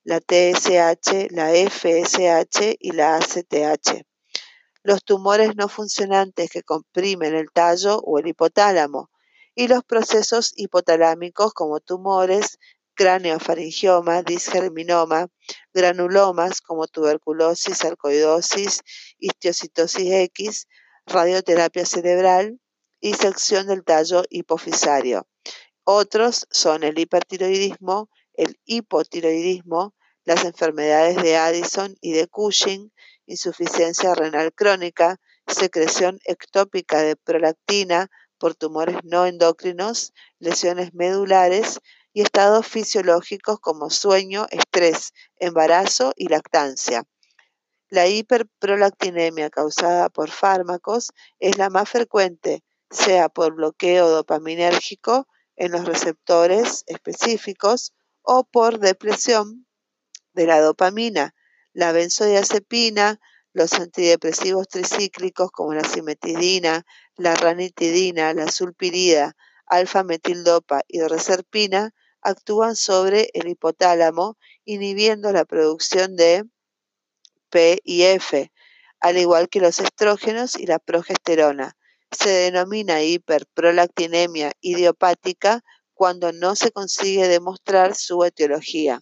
la 0.03 0.19
TSH, 0.19 1.31
la 1.31 1.51
FSH 1.51 2.75
y 2.79 2.91
la 2.91 3.15
ACTH. 3.15 4.05
Los 4.81 5.03
tumores 5.05 5.55
no 5.55 5.69
funcionantes 5.69 6.49
que 6.49 6.63
comprimen 6.63 7.35
el 7.35 7.51
tallo 7.51 7.99
o 7.99 8.19
el 8.19 8.27
hipotálamo 8.27 9.09
y 9.55 9.67
los 9.67 9.83
procesos 9.83 10.51
hipotalámicos 10.55 11.53
como 11.53 11.79
tumores, 11.79 12.59
craneofaringioma, 12.95 14.23
disgerminoma, 14.23 15.27
granulomas 15.73 16.61
como 16.61 16.87
tuberculosis, 16.87 17.77
sarcoidosis, 17.77 18.81
histiocitosis 19.19 20.11
X, 20.11 20.67
radioterapia 21.05 21.85
cerebral 21.85 22.59
y 22.99 23.13
sección 23.13 23.67
del 23.67 23.83
tallo 23.83 24.23
hipofisario. 24.29 25.27
Otros 25.83 26.47
son 26.49 26.83
el 26.83 26.97
hipertiroidismo, 26.97 28.09
el 28.33 28.57
hipotiroidismo, 28.65 29.93
las 30.23 30.45
enfermedades 30.45 31.21
de 31.21 31.35
Addison 31.35 31.95
y 31.99 32.13
de 32.13 32.27
Cushing, 32.27 32.93
insuficiencia 33.25 34.15
renal 34.15 34.53
crónica, 34.53 35.19
secreción 35.47 36.19
ectópica 36.23 37.01
de 37.01 37.17
prolactina 37.17 38.09
por 38.37 38.55
tumores 38.55 38.97
no 39.03 39.25
endocrinos, 39.25 40.13
lesiones 40.39 40.93
medulares 40.93 41.79
y 42.13 42.21
estados 42.21 42.67
fisiológicos 42.67 43.59
como 43.59 43.89
sueño, 43.89 44.45
estrés, 44.51 45.13
embarazo 45.37 46.13
y 46.15 46.27
lactancia. 46.29 47.03
La 47.89 48.07
hiperprolactinemia 48.07 49.49
causada 49.49 50.09
por 50.09 50.29
fármacos 50.31 51.11
es 51.39 51.57
la 51.57 51.69
más 51.69 51.89
frecuente, 51.89 52.63
sea 52.89 53.29
por 53.29 53.53
bloqueo 53.55 54.09
dopaminérgico 54.09 55.27
en 55.55 55.71
los 55.71 55.85
receptores 55.85 56.83
específicos 56.87 57.93
o 58.21 58.43
por 58.45 58.79
depresión 58.79 59.67
de 60.33 60.47
la 60.47 60.61
dopamina, 60.61 61.35
la 61.73 61.91
benzodiazepina, 61.91 63.19
los 63.53 63.73
antidepresivos 63.73 64.67
tricíclicos 64.67 65.51
como 65.51 65.73
la 65.73 65.83
simetidina, 65.83 66.85
la 67.15 67.35
ranitidina, 67.35 68.33
la 68.33 68.47
sulpirida, 68.47 69.35
alfa-metildopa 69.67 70.81
y 70.87 71.01
reserpina 71.01 71.93
actúan 72.23 72.75
sobre 72.75 73.29
el 73.33 73.47
hipotálamo 73.47 74.37
inhibiendo 74.65 75.31
la 75.31 75.45
producción 75.45 76.15
de 76.15 76.45
P 77.49 77.79
y 77.83 78.03
F, 78.03 78.51
al 78.99 79.17
igual 79.17 79.49
que 79.49 79.59
los 79.59 79.79
estrógenos 79.79 80.55
y 80.55 80.65
la 80.65 80.79
progesterona. 80.79 81.77
Se 82.11 82.29
denomina 82.29 83.03
hiperprolactinemia 83.03 84.51
idiopática 84.61 85.63
cuando 85.93 86.31
no 86.31 86.55
se 86.55 86.71
consigue 86.71 87.27
demostrar 87.27 87.95
su 87.95 88.23
etiología. 88.23 89.01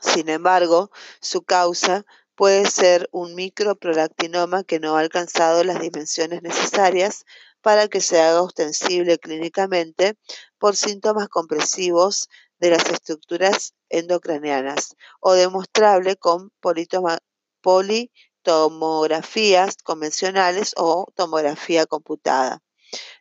Sin 0.00 0.28
embargo, 0.28 0.90
su 1.20 1.42
causa 1.42 2.04
puede 2.34 2.66
ser 2.66 3.08
un 3.12 3.34
microprolactinoma 3.34 4.62
que 4.62 4.78
no 4.78 4.96
ha 4.96 5.00
alcanzado 5.00 5.64
las 5.64 5.80
dimensiones 5.80 6.42
necesarias 6.42 7.24
para 7.62 7.88
que 7.88 8.00
se 8.00 8.20
haga 8.20 8.42
ostensible 8.42 9.18
clínicamente 9.18 10.16
por 10.58 10.76
síntomas 10.76 11.28
compresivos 11.28 12.28
de 12.58 12.70
las 12.70 12.90
estructuras 12.90 13.74
endocranianas 13.88 14.96
o 15.20 15.34
demostrable 15.34 16.16
con 16.16 16.50
politomografías 17.60 19.76
convencionales 19.82 20.74
o 20.76 21.06
tomografía 21.14 21.86
computada. 21.86 22.62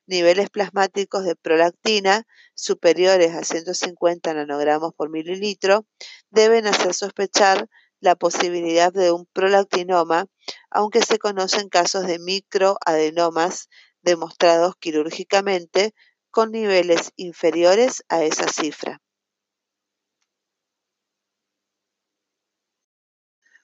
Niveles 0.05 0.49
plasmáticos 0.49 1.25
de 1.25 1.35
prolactina 1.35 2.25
superiores 2.53 3.35
a 3.35 3.43
150 3.43 4.33
nanogramos 4.33 4.93
por 4.95 5.09
mililitro 5.09 5.85
deben 6.29 6.67
hacer 6.67 6.93
sospechar 6.93 7.67
la 7.99 8.15
posibilidad 8.15 8.93
de 8.93 9.11
un 9.11 9.25
prolactinoma, 9.25 10.27
aunque 10.69 11.01
se 11.01 11.17
conocen 11.17 11.69
casos 11.69 12.05
de 12.05 12.19
microadenomas 12.19 13.67
demostrados 14.03 14.75
quirúrgicamente 14.75 15.95
con 16.35 16.51
niveles 16.51 17.13
inferiores 17.15 18.03
a 18.09 18.21
esa 18.25 18.49
cifra. 18.49 19.01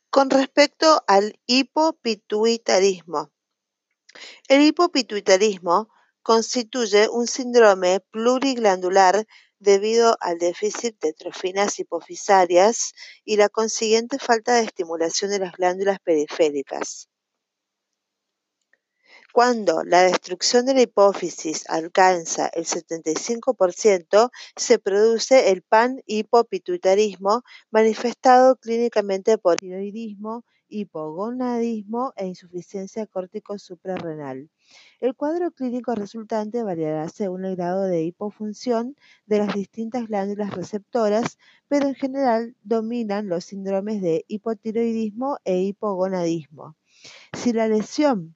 Con 0.10 0.30
respecto 0.30 1.04
al 1.06 1.38
hipopituitarismo. 1.48 3.30
El 4.48 4.62
hipopituitarismo 4.62 5.90
constituye 6.24 7.10
un 7.10 7.28
síndrome 7.28 8.00
pluriglandular 8.10 9.28
debido 9.60 10.16
al 10.22 10.38
déficit 10.38 10.98
de 11.02 11.12
trofinas 11.12 11.78
hipofisarias 11.78 12.94
y 13.26 13.36
la 13.36 13.50
consiguiente 13.50 14.18
falta 14.18 14.54
de 14.54 14.64
estimulación 14.64 15.30
de 15.32 15.40
las 15.40 15.52
glándulas 15.58 16.00
periféricas. 16.00 17.11
Cuando 19.34 19.86
la 19.86 20.04
destrucción 20.04 20.66
de 20.66 20.74
la 20.74 20.82
hipófisis 20.82 21.64
alcanza 21.70 22.48
el 22.48 22.66
75%, 22.66 24.30
se 24.58 24.78
produce 24.78 25.52
el 25.52 25.62
panhipopituitarismo 25.62 27.44
manifestado 27.70 28.58
clínicamente 28.58 29.38
por 29.38 29.56
tiroidismo, 29.56 30.44
hipogonadismo 30.68 32.12
e 32.18 32.28
insuficiencia 32.28 33.08
córtico 33.08 33.58
suprarrenal. 33.58 34.50
El 35.00 35.16
cuadro 35.16 35.52
clínico 35.52 35.96
resultante 35.96 36.62
variará 36.64 37.08
según 37.08 37.46
el 37.46 37.56
grado 37.56 37.84
de 37.84 38.04
hipofunción 38.04 38.98
de 39.28 39.38
las 39.38 39.54
distintas 39.54 40.08
glándulas 40.08 40.54
receptoras, 40.54 41.38
pero 41.70 41.88
en 41.88 41.96
general 41.96 42.58
dominan 42.64 43.30
los 43.30 43.46
síndromes 43.46 44.02
de 44.02 44.26
hipotiroidismo 44.28 45.38
e 45.46 45.62
hipogonadismo. 45.62 46.76
Si 47.34 47.54
la 47.54 47.70
lesión 47.70 48.36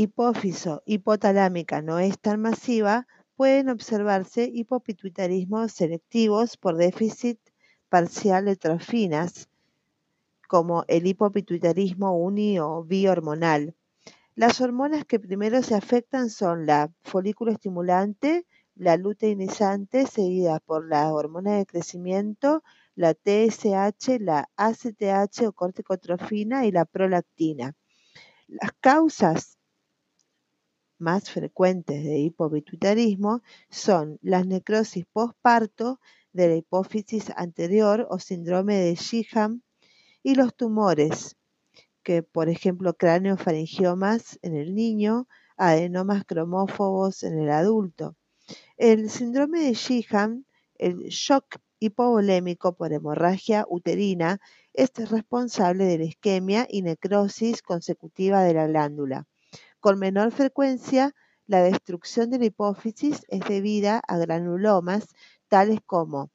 hipófiso 0.00 0.82
hipotalámica 0.86 1.82
no 1.82 1.98
es 1.98 2.18
tan 2.18 2.40
masiva, 2.40 3.06
pueden 3.36 3.68
observarse 3.68 4.50
hipopituitarismos 4.50 5.72
selectivos 5.72 6.56
por 6.56 6.78
déficit 6.78 7.38
parcial 7.90 8.46
de 8.46 8.56
trofinas, 8.56 9.50
como 10.48 10.84
el 10.88 11.06
hipopituitarismo 11.06 12.16
uni 12.16 12.58
o 12.58 12.82
bihormonal. 12.82 13.74
Las 14.34 14.62
hormonas 14.62 15.04
que 15.04 15.20
primero 15.20 15.62
se 15.62 15.74
afectan 15.74 16.30
son 16.30 16.64
la 16.64 16.90
folículo 17.02 17.52
estimulante, 17.52 18.46
la 18.76 18.96
luteinizante, 18.96 20.06
seguida 20.06 20.60
por 20.60 20.88
la 20.88 21.12
hormona 21.12 21.56
de 21.56 21.66
crecimiento, 21.66 22.62
la 22.94 23.12
TSH, 23.12 24.18
la 24.18 24.48
ACTH 24.56 25.46
o 25.46 25.52
corticotrofina 25.52 26.64
y 26.64 26.72
la 26.72 26.86
prolactina. 26.86 27.74
Las 28.48 28.72
causas 28.80 29.59
más 31.00 31.30
frecuentes 31.30 32.04
de 32.04 32.18
hipopituitarismo 32.18 33.42
son 33.70 34.18
las 34.22 34.46
necrosis 34.46 35.06
postparto 35.12 36.00
de 36.32 36.48
la 36.48 36.56
hipófisis 36.56 37.32
anterior 37.36 38.06
o 38.10 38.18
síndrome 38.18 38.76
de 38.76 38.94
Sheehan 38.94 39.62
y 40.22 40.34
los 40.34 40.54
tumores, 40.54 41.36
que 42.02 42.22
por 42.22 42.48
ejemplo 42.48 42.94
cráneofaringiomas 42.94 44.38
en 44.42 44.56
el 44.56 44.74
niño, 44.74 45.26
adenomas 45.56 46.24
cromófobos 46.24 47.22
en 47.22 47.38
el 47.38 47.50
adulto. 47.50 48.16
El 48.76 49.10
síndrome 49.10 49.60
de 49.60 49.74
Sheehan, 49.74 50.46
el 50.78 51.08
shock 51.08 51.56
hipovolémico 51.78 52.76
por 52.76 52.92
hemorragia 52.92 53.66
uterina, 53.68 54.40
es 54.72 54.92
responsable 55.10 55.84
de 55.84 55.98
la 55.98 56.04
isquemia 56.04 56.66
y 56.68 56.82
necrosis 56.82 57.62
consecutiva 57.62 58.42
de 58.42 58.54
la 58.54 58.66
glándula. 58.66 59.26
Con 59.80 59.98
menor 59.98 60.30
frecuencia, 60.30 61.14
la 61.46 61.62
destrucción 61.62 62.28
de 62.30 62.38
la 62.38 62.44
hipófisis 62.44 63.24
es 63.28 63.40
debida 63.48 64.02
a 64.06 64.18
granulomas 64.18 65.06
tales 65.48 65.80
como 65.86 66.30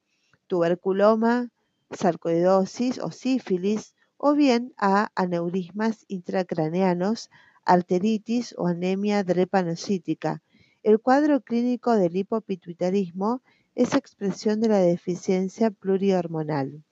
tuberculoma, 0.48 1.50
sarcoidosis 1.92 2.98
o 2.98 3.12
sífilis, 3.12 3.94
o 4.16 4.34
bien 4.34 4.74
a 4.76 5.12
aneurismas 5.14 6.04
intracraneanos, 6.08 7.30
arteritis 7.64 8.52
o 8.58 8.66
anemia 8.66 9.22
drepanocítica. 9.22 10.42
El 10.82 11.00
cuadro 11.00 11.40
clínico 11.40 11.94
del 11.94 12.16
hipopituitarismo 12.16 13.42
es 13.76 13.94
expresión 13.94 14.60
de 14.60 14.68
la 14.68 14.78
deficiencia 14.78 15.70
plurihormonal. 15.70 16.82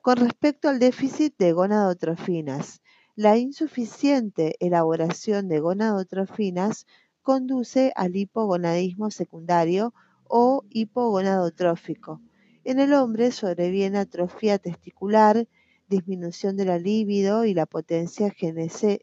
Con 0.00 0.16
respecto 0.16 0.70
al 0.70 0.78
déficit 0.78 1.36
de 1.36 1.52
gonadotrofinas, 1.52 2.80
la 3.16 3.38
insuficiente 3.38 4.56
elaboración 4.60 5.48
de 5.48 5.60
gonadotrofinas 5.60 6.86
conduce 7.22 7.90
al 7.96 8.14
hipogonadismo 8.14 9.10
secundario 9.10 9.94
o 10.24 10.64
hipogonadotrófico, 10.68 12.20
en 12.62 12.78
el 12.78 12.92
hombre 12.92 13.32
sobreviene 13.32 13.98
atrofia 13.98 14.58
testicular, 14.58 15.48
disminución 15.88 16.58
de 16.58 16.66
la 16.66 16.78
libido 16.78 17.46
y 17.46 17.54
la 17.54 17.64
potencia 17.64 18.30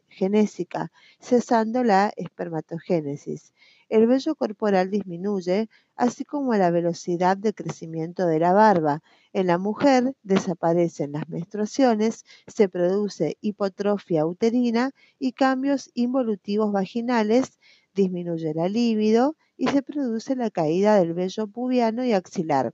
genésica, 0.08 0.92
cesando 1.18 1.82
la 1.82 2.12
espermatogénesis. 2.16 3.52
El 3.88 4.06
vello 4.06 4.34
corporal 4.34 4.90
disminuye, 4.90 5.68
así 5.96 6.24
como 6.24 6.54
la 6.54 6.70
velocidad 6.70 7.36
de 7.36 7.54
crecimiento 7.54 8.26
de 8.26 8.38
la 8.38 8.52
barba. 8.52 9.02
En 9.32 9.46
la 9.46 9.58
mujer 9.58 10.14
desaparecen 10.22 11.12
las 11.12 11.28
menstruaciones, 11.28 12.24
se 12.46 12.68
produce 12.68 13.36
hipotrofia 13.40 14.26
uterina 14.26 14.90
y 15.18 15.32
cambios 15.32 15.90
involutivos 15.94 16.72
vaginales, 16.72 17.58
disminuye 17.94 18.52
la 18.54 18.68
libido 18.68 19.36
y 19.56 19.68
se 19.68 19.82
produce 19.82 20.36
la 20.36 20.50
caída 20.50 20.96
del 20.96 21.14
vello 21.14 21.46
pubiano 21.46 22.04
y 22.04 22.12
axilar. 22.12 22.72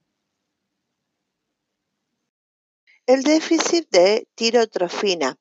El 3.06 3.22
déficit 3.24 3.90
de 3.90 4.26
tirotrofina. 4.34 5.36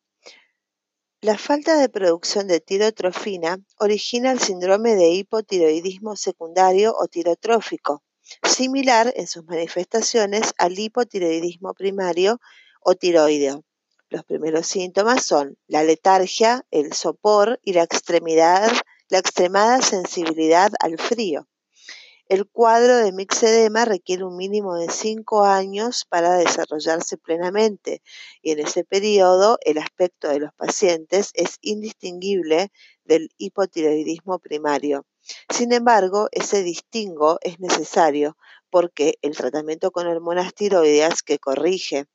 La 1.22 1.38
falta 1.38 1.78
de 1.78 1.90
producción 1.90 2.48
de 2.48 2.62
tirotrofina 2.62 3.60
origina 3.78 4.32
el 4.32 4.40
síndrome 4.40 4.96
de 4.96 5.10
hipotiroidismo 5.10 6.16
secundario 6.16 6.96
o 6.98 7.08
tirotrófico, 7.08 8.04
similar 8.44 9.12
en 9.18 9.28
sus 9.28 9.44
manifestaciones 9.44 10.54
al 10.58 10.80
hipotiroidismo 10.80 11.74
primario 11.74 12.40
o 12.80 12.96
tiroideo. 12.96 13.66
Los 14.10 14.24
primeros 14.24 14.66
síntomas 14.68 15.26
son 15.26 15.58
la 15.68 15.84
letargia, 15.84 16.66
el 16.72 16.94
sopor 16.94 17.60
y 17.64 17.74
la 17.74 17.84
extremidad, 17.84 18.72
la 19.10 19.18
extremada 19.18 19.82
sensibilidad 19.82 20.72
al 20.80 20.98
frío. 20.98 21.50
El 22.30 22.46
cuadro 22.48 22.98
de 22.98 23.12
mixedema 23.12 23.86
requiere 23.86 24.24
un 24.24 24.38
mínimo 24.38 24.76
de 24.76 24.92
cinco 24.92 25.46
años 25.46 26.06
para 26.08 26.38
desarrollarse 26.38 27.18
plenamente 27.18 28.04
y 28.44 28.52
en 28.52 28.60
ese 28.60 28.84
periodo 28.84 29.58
el 29.66 29.80
aspecto 29.80 30.28
de 30.30 30.38
los 30.38 30.54
pacientes 30.54 31.32
es 31.34 31.58
indistinguible 31.62 32.72
del 33.04 33.32
hipotiroidismo 33.40 34.38
primario. 34.38 35.08
Sin 35.50 35.74
embargo, 35.74 36.30
ese 36.32 36.62
distingo 36.62 37.40
es 37.42 37.60
necesario 37.60 38.38
porque 38.70 39.16
el 39.24 39.36
tratamiento 39.36 39.90
con 39.90 40.06
hormonas 40.06 40.54
tiroideas 40.54 41.24
que 41.24 41.40
corrige 41.40 42.06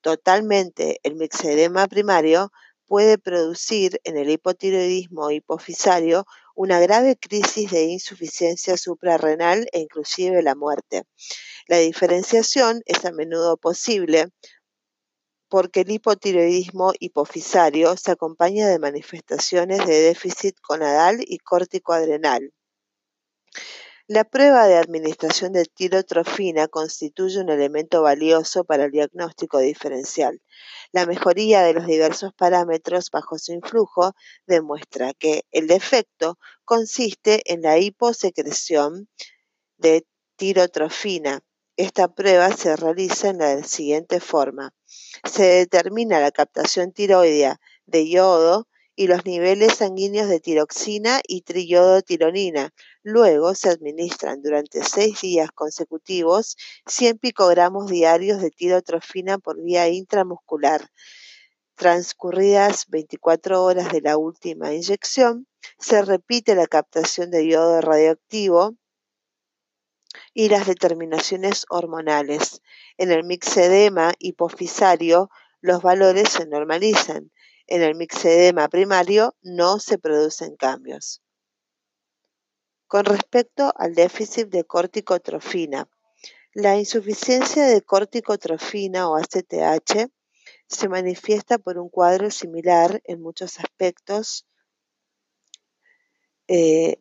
totalmente 0.00 0.98
el 1.04 1.14
mixedema 1.14 1.86
primario 1.86 2.50
puede 2.88 3.18
producir 3.18 4.00
en 4.02 4.16
el 4.16 4.30
hipotiroidismo 4.30 5.30
hipofisario 5.30 6.26
una 6.62 6.78
grave 6.78 7.16
crisis 7.16 7.70
de 7.70 7.84
insuficiencia 7.84 8.76
suprarrenal 8.76 9.66
e 9.72 9.80
inclusive 9.80 10.42
la 10.42 10.54
muerte. 10.54 11.04
La 11.66 11.78
diferenciación 11.78 12.82
es 12.84 13.02
a 13.06 13.12
menudo 13.12 13.56
posible 13.56 14.26
porque 15.48 15.80
el 15.80 15.90
hipotiroidismo 15.90 16.92
hipofisario 17.00 17.96
se 17.96 18.10
acompaña 18.10 18.68
de 18.68 18.78
manifestaciones 18.78 19.86
de 19.86 20.02
déficit 20.02 20.54
conadal 20.60 21.20
y 21.26 21.38
córtico-adrenal. 21.38 22.52
La 24.12 24.24
prueba 24.24 24.66
de 24.66 24.76
administración 24.76 25.52
de 25.52 25.66
tirotrofina 25.66 26.66
constituye 26.66 27.38
un 27.38 27.48
elemento 27.48 28.02
valioso 28.02 28.64
para 28.64 28.86
el 28.86 28.90
diagnóstico 28.90 29.60
diferencial. 29.60 30.42
La 30.90 31.06
mejoría 31.06 31.62
de 31.62 31.74
los 31.74 31.86
diversos 31.86 32.34
parámetros 32.34 33.12
bajo 33.12 33.38
su 33.38 33.52
influjo 33.52 34.16
demuestra 34.48 35.14
que 35.14 35.44
el 35.52 35.68
defecto 35.68 36.40
consiste 36.64 37.42
en 37.52 37.62
la 37.62 37.78
hiposecreción 37.78 39.08
de 39.78 40.04
tirotrofina. 40.34 41.44
Esta 41.76 42.12
prueba 42.12 42.50
se 42.50 42.74
realiza 42.74 43.28
en 43.28 43.38
la 43.38 43.62
siguiente 43.62 44.18
forma. 44.18 44.74
Se 45.22 45.44
determina 45.44 46.18
la 46.18 46.32
captación 46.32 46.90
tiroidea 46.90 47.60
de 47.86 48.10
yodo 48.10 48.66
y 49.00 49.06
los 49.06 49.24
niveles 49.24 49.76
sanguíneos 49.76 50.28
de 50.28 50.40
tiroxina 50.40 51.22
y 51.26 51.40
triyodotironina. 51.40 52.74
Luego 53.02 53.54
se 53.54 53.70
administran 53.70 54.42
durante 54.42 54.84
seis 54.84 55.22
días 55.22 55.50
consecutivos 55.52 56.58
100 56.84 57.16
picogramos 57.16 57.90
diarios 57.90 58.42
de 58.42 58.50
tirotrofina 58.50 59.38
por 59.38 59.56
vía 59.62 59.88
intramuscular. 59.88 60.90
Transcurridas 61.76 62.88
24 62.88 63.64
horas 63.64 63.90
de 63.90 64.02
la 64.02 64.18
última 64.18 64.74
inyección, 64.74 65.46
se 65.78 66.02
repite 66.02 66.54
la 66.54 66.66
captación 66.66 67.30
de 67.30 67.48
yodo 67.48 67.80
radioactivo 67.80 68.74
y 70.34 70.50
las 70.50 70.66
determinaciones 70.66 71.64
hormonales. 71.70 72.60
En 72.98 73.10
el 73.10 73.24
mixedema 73.24 74.12
hipofisario, 74.18 75.30
los 75.62 75.80
valores 75.80 76.28
se 76.28 76.44
normalizan 76.44 77.30
en 77.70 77.82
el 77.82 77.94
mixedema 77.94 78.68
primario 78.68 79.34
no 79.42 79.78
se 79.78 79.96
producen 79.96 80.56
cambios. 80.56 81.22
Con 82.86 83.04
respecto 83.04 83.72
al 83.76 83.94
déficit 83.94 84.48
de 84.48 84.64
corticotrofina, 84.64 85.88
la 86.52 86.76
insuficiencia 86.76 87.64
de 87.66 87.80
corticotrofina 87.82 89.08
o 89.08 89.16
ACTH 89.16 90.10
se 90.66 90.88
manifiesta 90.88 91.58
por 91.58 91.78
un 91.78 91.88
cuadro 91.88 92.30
similar 92.30 93.00
en 93.04 93.22
muchos 93.22 93.58
aspectos 93.60 94.46
eh, 96.48 96.98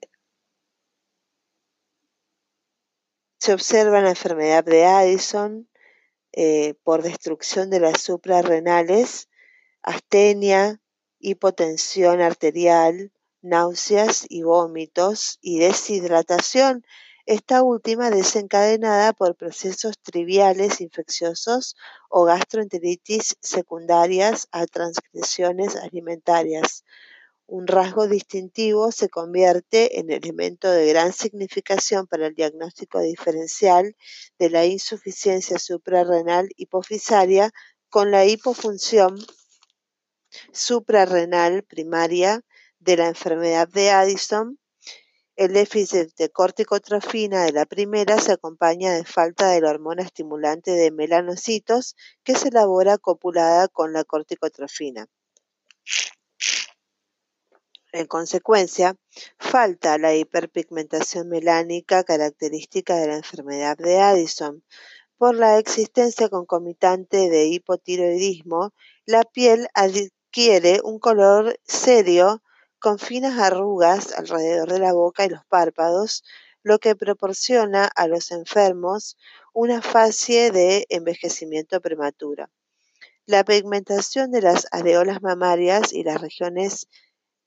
se 3.40 3.54
observa 3.54 4.02
la 4.02 4.10
enfermedad 4.10 4.64
de 4.64 4.86
Addison 4.86 5.68
eh, 6.34 6.76
por 6.84 7.02
destrucción 7.02 7.72
de 7.72 7.80
las 7.80 8.02
suprarrenales 8.02 9.29
astenia, 9.82 10.82
hipotensión 11.20 12.22
arterial, 12.22 13.12
náuseas 13.42 14.26
y 14.30 14.44
vómitos 14.44 15.38
y 15.42 15.60
deshidratación, 15.60 16.84
esta 17.26 17.62
última 17.62 18.10
desencadenada 18.10 19.14
por 19.14 19.36
procesos 19.36 20.00
triviales 20.00 20.82
infecciosos 20.82 21.76
o 22.10 22.24
gastroenteritis 22.24 23.38
secundarias 23.40 24.48
a 24.52 24.66
transgresiones 24.66 25.76
alimentarias. 25.76 26.84
Un 27.46 27.68
rasgo 27.68 28.08
distintivo 28.08 28.92
se 28.92 29.10
convierte 29.10 30.00
en 30.00 30.12
elemento 30.12 30.72
de 30.72 30.88
gran 30.88 31.14
significación 31.14 32.08
para 32.08 32.28
el 32.28 32.36
diagnóstico 32.36 33.00
diferencial 33.00 33.96
de 34.40 34.50
la 34.50 34.66
insuficiencia 34.66 35.60
suprarrenal 35.60 36.50
hipofisaria 36.58 37.52
con 37.90 38.12
la 38.12 38.26
hipofunción 38.26 39.20
suprarrenal 40.52 41.64
primaria 41.64 42.42
de 42.80 42.98
la 42.98 43.08
enfermedad 43.08 43.68
de 43.68 43.92
Addison, 43.92 44.60
el 45.36 45.54
déficit 45.54 46.14
de 46.18 46.30
corticotrofina 46.30 47.46
de 47.46 47.54
la 47.54 47.66
primera 47.66 48.20
se 48.20 48.34
acompaña 48.34 48.92
de 48.92 49.06
falta 49.06 49.50
de 49.50 49.62
la 49.62 49.70
hormona 49.70 50.04
estimulante 50.04 50.72
de 50.72 50.92
melanocitos 50.92 51.96
que 52.24 52.36
se 52.36 52.50
elabora 52.50 52.98
copulada 52.98 53.70
con 53.70 53.94
la 53.94 54.04
corticotrofina. 54.04 55.08
En 57.94 58.06
consecuencia, 58.06 58.98
falta 59.40 59.98
la 59.98 60.14
hiperpigmentación 60.14 61.30
melánica 61.30 62.04
característica 62.04 62.98
de 62.98 63.08
la 63.08 63.16
enfermedad 63.16 63.78
de 63.78 64.00
Addison. 64.00 64.64
Por 65.18 65.36
la 65.36 65.58
existencia 65.58 66.28
concomitante 66.28 67.30
de 67.30 67.48
hipotiroidismo, 67.48 68.74
la 69.06 69.24
piel 69.24 69.70
adquiere 69.74 70.12
un 70.84 71.00
color 71.00 71.60
serio 71.66 72.42
con 72.80 73.00
finas 73.00 73.40
arrugas 73.40 74.14
alrededor 74.14 74.72
de 74.72 74.80
la 74.80 74.94
boca 74.94 75.26
y 75.26 75.30
los 75.30 75.44
párpados, 75.46 76.24
lo 76.64 76.80
que 76.80 76.96
proporciona 76.96 77.86
a 77.86 78.08
los 78.08 78.32
enfermos 78.32 79.18
una 79.54 79.82
fase 79.82 80.52
de 80.52 80.86
envejecimiento 80.90 81.82
prematuro. 81.82 82.50
La 83.26 83.44
pigmentación 83.44 84.32
de 84.32 84.42
las 84.42 84.68
areolas 84.72 85.22
mamarias 85.22 85.94
y 85.94 86.04
las 86.04 86.22
regiones 86.22 86.88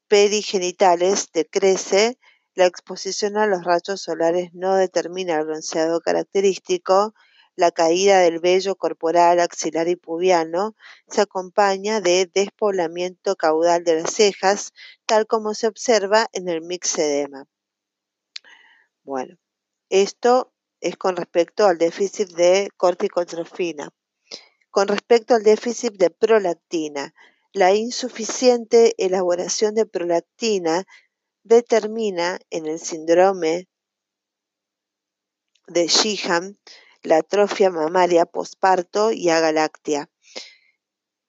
perigenitales 0.09 1.30
decrece, 1.33 2.18
la 2.55 2.66
exposición 2.66 3.37
a 3.37 3.47
los 3.47 3.64
rayos 3.64 4.03
solares 4.03 4.53
no 4.53 4.74
determina 4.74 5.39
el 5.39 5.47
bronceado 5.47 6.01
característico, 6.01 7.14
la 7.57 7.70
caída 7.70 8.20
del 8.20 8.40
vello 8.40 8.76
corporal 8.76 9.40
axilar 9.40 9.88
y 9.88 9.96
pubiano 9.96 10.74
se 11.09 11.20
acompaña 11.20 12.00
de 12.00 12.30
despoblamiento 12.32 13.36
caudal 13.36 13.84
de 13.84 14.03
las 14.03 14.14
cejas, 14.14 14.72
tal 15.07 15.26
como 15.26 15.55
se 15.55 15.66
observa 15.66 16.28
en 16.32 16.48
el 16.48 16.62
mixedema. 16.62 17.46
Bueno, 19.05 19.36
esto 19.90 20.53
es 20.80 20.96
con 20.96 21.16
respecto 21.16 21.66
al 21.66 21.78
déficit 21.78 22.30
de 22.30 22.70
corticotrofina. 22.76 23.90
Con 24.70 24.88
respecto 24.88 25.34
al 25.34 25.42
déficit 25.42 25.94
de 25.94 26.11
prolactina, 26.11 27.14
la 27.53 27.74
insuficiente 27.74 28.94
elaboración 28.96 29.74
de 29.74 29.84
prolactina 29.84 30.84
determina 31.44 32.38
en 32.50 32.66
el 32.66 32.78
síndrome 32.78 33.68
de 35.66 35.86
Sheehan 35.86 36.59
la 37.03 37.18
atrofia 37.18 37.70
mamaria 37.70 38.26
posparto 38.26 39.12
y 39.12 39.30
agaláctea. 39.30 40.09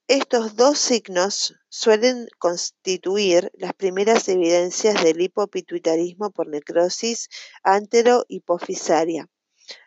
Estos 0.08 0.56
dos 0.56 0.80
signos 0.80 1.56
suelen 1.70 2.28
constituir 2.38 3.52
las 3.56 3.74
primeras 3.74 4.28
evidencias 4.28 5.02
del 5.04 5.22
hipopituitarismo 5.22 6.32
por 6.32 6.48
necrosis 6.48 7.30
antero-hipofisaria. 7.64 9.30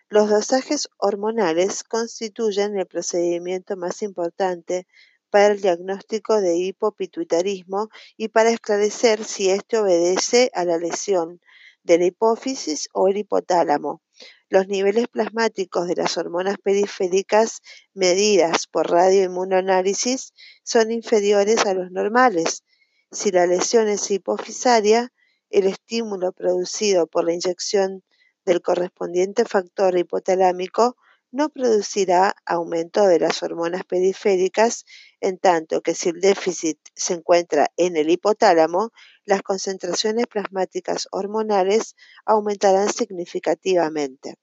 Los 0.08 0.30
dosajes 0.30 0.88
hormonales 0.98 1.84
constituyen 1.84 2.78
el 2.78 2.86
procedimiento 2.86 3.76
más 3.76 4.02
importante 4.02 4.86
para 5.30 5.48
el 5.48 5.60
diagnóstico 5.60 6.40
de 6.40 6.56
hipopituitarismo 6.56 7.88
y 8.16 8.28
para 8.28 8.50
esclarecer 8.50 9.24
si 9.24 9.50
éste 9.50 9.78
obedece 9.78 10.50
a 10.54 10.64
la 10.64 10.78
lesión 10.78 11.40
de 11.82 11.98
la 11.98 12.06
hipófisis 12.06 12.88
o 12.92 13.08
el 13.08 13.18
hipotálamo. 13.18 14.00
Los 14.48 14.68
niveles 14.68 15.08
plasmáticos 15.08 15.88
de 15.88 15.96
las 15.96 16.16
hormonas 16.16 16.56
periféricas 16.58 17.62
medidas 17.94 18.68
por 18.68 18.88
radioinmunoanálisis 18.88 20.32
son 20.62 20.92
inferiores 20.92 21.66
a 21.66 21.74
los 21.74 21.90
normales. 21.90 22.62
Si 23.10 23.32
la 23.32 23.46
lesión 23.46 23.88
es 23.88 24.08
hipofisaria, 24.08 25.12
el 25.50 25.66
estímulo 25.66 26.32
producido 26.32 27.08
por 27.08 27.24
la 27.24 27.32
inyección 27.32 28.04
del 28.44 28.62
correspondiente 28.62 29.44
factor 29.44 29.98
hipotalámico 29.98 30.96
no 31.30 31.48
producirá 31.48 32.34
aumento 32.44 33.06
de 33.06 33.18
las 33.18 33.42
hormonas 33.42 33.84
periféricas, 33.84 34.84
en 35.20 35.38
tanto 35.38 35.80
que 35.82 35.94
si 35.94 36.10
el 36.10 36.20
déficit 36.20 36.78
se 36.94 37.14
encuentra 37.14 37.70
en 37.76 37.96
el 37.96 38.10
hipotálamo, 38.10 38.90
las 39.24 39.42
concentraciones 39.42 40.26
plasmáticas 40.26 41.08
hormonales 41.10 41.96
aumentarán 42.24 42.92
significativamente. 42.92 44.36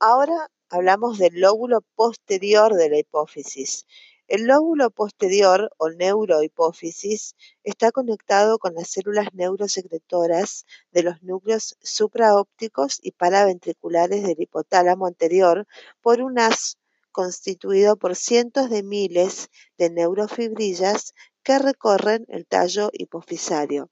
Ahora 0.00 0.50
hablamos 0.68 1.18
del 1.18 1.40
lóbulo 1.40 1.80
posterior 1.96 2.74
de 2.74 2.88
la 2.88 2.98
hipófisis. 2.98 3.86
El 4.28 4.42
lóbulo 4.44 4.90
posterior 4.90 5.70
o 5.78 5.88
neurohipófisis 5.88 7.34
está 7.64 7.92
conectado 7.92 8.58
con 8.58 8.74
las 8.74 8.90
células 8.90 9.28
neurosecretoras 9.32 10.66
de 10.92 11.02
los 11.02 11.22
núcleos 11.22 11.78
supraópticos 11.80 12.98
y 13.02 13.12
paraventriculares 13.12 14.22
del 14.24 14.38
hipotálamo 14.38 15.06
anterior 15.06 15.66
por 16.02 16.20
un 16.20 16.38
haz 16.38 16.76
constituido 17.10 17.96
por 17.96 18.16
cientos 18.16 18.68
de 18.68 18.82
miles 18.82 19.48
de 19.78 19.88
neurofibrillas 19.88 21.14
que 21.42 21.58
recorren 21.58 22.26
el 22.28 22.46
tallo 22.46 22.90
hipofisario. 22.92 23.88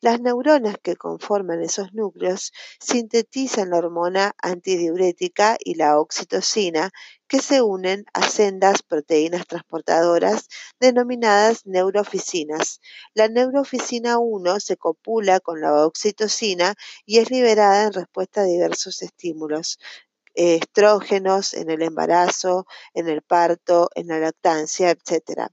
Las 0.00 0.20
neuronas 0.20 0.76
que 0.82 0.96
conforman 0.96 1.62
esos 1.62 1.92
núcleos 1.92 2.52
sintetizan 2.80 3.70
la 3.70 3.78
hormona 3.78 4.34
antidiurética 4.38 5.56
y 5.58 5.74
la 5.74 5.98
oxitocina, 5.98 6.90
que 7.28 7.40
se 7.40 7.62
unen 7.62 8.04
a 8.12 8.28
sendas 8.28 8.82
proteínas 8.82 9.46
transportadoras 9.46 10.48
denominadas 10.78 11.64
neurofisinas. 11.64 12.80
La 13.14 13.28
neurofisina 13.28 14.18
1 14.18 14.60
se 14.60 14.76
copula 14.76 15.40
con 15.40 15.60
la 15.60 15.86
oxitocina 15.86 16.74
y 17.06 17.18
es 17.18 17.30
liberada 17.30 17.84
en 17.84 17.92
respuesta 17.94 18.42
a 18.42 18.44
diversos 18.44 19.02
estímulos 19.02 19.78
estrógenos 20.34 21.54
en 21.54 21.70
el 21.70 21.82
embarazo, 21.82 22.66
en 22.94 23.08
el 23.08 23.22
parto, 23.22 23.90
en 23.94 24.08
la 24.08 24.18
lactancia, 24.18 24.90
etc. 24.90 25.48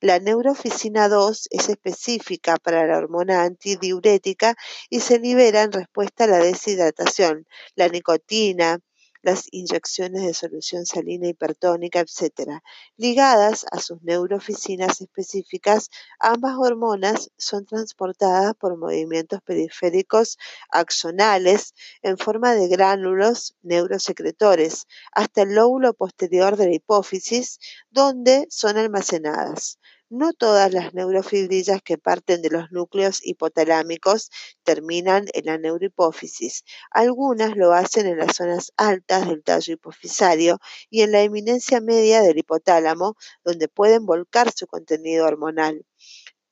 La 0.00 0.18
neurofisina 0.18 1.08
2 1.08 1.48
es 1.50 1.68
específica 1.68 2.56
para 2.56 2.86
la 2.86 2.98
hormona 2.98 3.42
antidiurética 3.42 4.54
y 4.90 5.00
se 5.00 5.18
libera 5.18 5.62
en 5.62 5.72
respuesta 5.72 6.24
a 6.24 6.28
la 6.28 6.38
deshidratación, 6.38 7.46
la 7.74 7.88
nicotina, 7.88 8.78
las 9.22 9.48
inyecciones 9.50 10.22
de 10.22 10.34
solución 10.34 10.86
salina 10.86 11.28
hipertónica, 11.28 12.00
etc. 12.00 12.60
Ligadas 12.96 13.66
a 13.70 13.78
sus 13.80 14.02
neurofisinas 14.02 15.00
específicas, 15.00 15.90
ambas 16.20 16.56
hormonas 16.58 17.30
son 17.36 17.66
transportadas 17.66 18.54
por 18.54 18.76
movimientos 18.76 19.40
periféricos 19.42 20.38
axonales 20.70 21.74
en 22.02 22.18
forma 22.18 22.54
de 22.54 22.68
gránulos 22.68 23.56
neurosecretores 23.62 24.86
hasta 25.12 25.42
el 25.42 25.54
lóbulo 25.54 25.94
posterior 25.94 26.56
de 26.56 26.66
la 26.66 26.74
hipófisis, 26.74 27.58
donde 27.90 28.46
son 28.50 28.76
almacenadas. 28.76 29.78
No 30.10 30.34
todas 30.34 30.70
las 30.74 30.92
neurofibrillas 30.92 31.80
que 31.82 31.96
parten 31.96 32.42
de 32.42 32.50
los 32.50 32.70
núcleos 32.70 33.24
hipotalámicos 33.24 34.28
terminan 34.62 35.24
en 35.32 35.46
la 35.46 35.56
neurohipófisis. 35.56 36.62
Algunas 36.90 37.56
lo 37.56 37.72
hacen 37.72 38.06
en 38.06 38.18
las 38.18 38.36
zonas 38.36 38.70
altas 38.76 39.26
del 39.26 39.42
tallo 39.42 39.72
hipofisario 39.72 40.58
y 40.90 41.00
en 41.02 41.12
la 41.12 41.22
eminencia 41.22 41.80
media 41.80 42.20
del 42.20 42.36
hipotálamo, 42.36 43.16
donde 43.44 43.68
pueden 43.68 44.04
volcar 44.04 44.52
su 44.54 44.66
contenido 44.66 45.24
hormonal. 45.24 45.86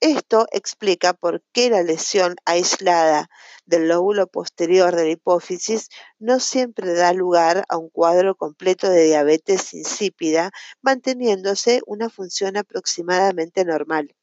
Esto 0.01 0.47
explica 0.53 1.15
por 1.15 1.43
qué 1.53 1.71
la 1.71 1.83
lesión 1.83 2.37
aislada 2.45 3.31
del 3.65 3.89
lóbulo 3.89 4.27
posterior 4.27 4.95
de 4.95 5.05
la 5.05 5.11
hipófisis 5.11 5.89
no 6.19 6.39
siempre 6.39 6.93
da 6.93 7.15
lugar 7.15 7.65
a 7.71 7.79
un 7.79 7.89
cuadro 7.89 8.35
completo 8.35 8.91
de 8.91 9.05
diabetes 9.05 9.73
insípida, 9.73 10.51
manteniéndose 10.83 11.81
una 11.87 12.11
función 12.11 12.59
aproximadamente 12.59 13.65
normal. 13.65 14.15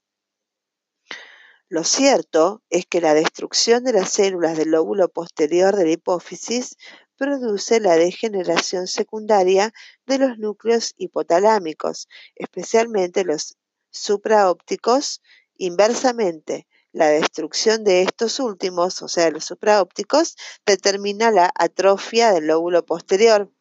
Lo 1.69 1.83
cierto 1.83 2.61
es 2.69 2.85
que 2.85 3.01
la 3.01 3.15
destrucción 3.15 3.83
de 3.83 3.93
las 3.93 4.11
células 4.11 4.55
del 4.55 4.69
lóbulo 4.69 5.09
posterior 5.09 5.75
de 5.75 5.85
la 5.85 5.91
hipófisis 5.93 6.75
produce 7.17 7.79
la 7.79 7.95
degeneración 7.95 8.85
secundaria 8.85 9.73
de 10.05 10.19
los 10.19 10.37
núcleos 10.37 10.93
hipotalámicos, 10.97 12.07
especialmente 12.35 13.23
los 13.23 13.57
supraópticos 13.89 15.21
Inversamente, 15.57 16.67
la 16.91 17.07
destrucción 17.07 17.83
de 17.83 18.03
estos 18.03 18.39
últimos, 18.39 19.01
o 19.01 19.07
sea, 19.07 19.31
los 19.31 19.45
supraópticos, 19.45 20.35
determina 20.65 21.31
la 21.31 21.51
atrofia 21.55 22.31
del 22.31 22.47
lóbulo 22.47 22.85
posterior. 22.85 23.51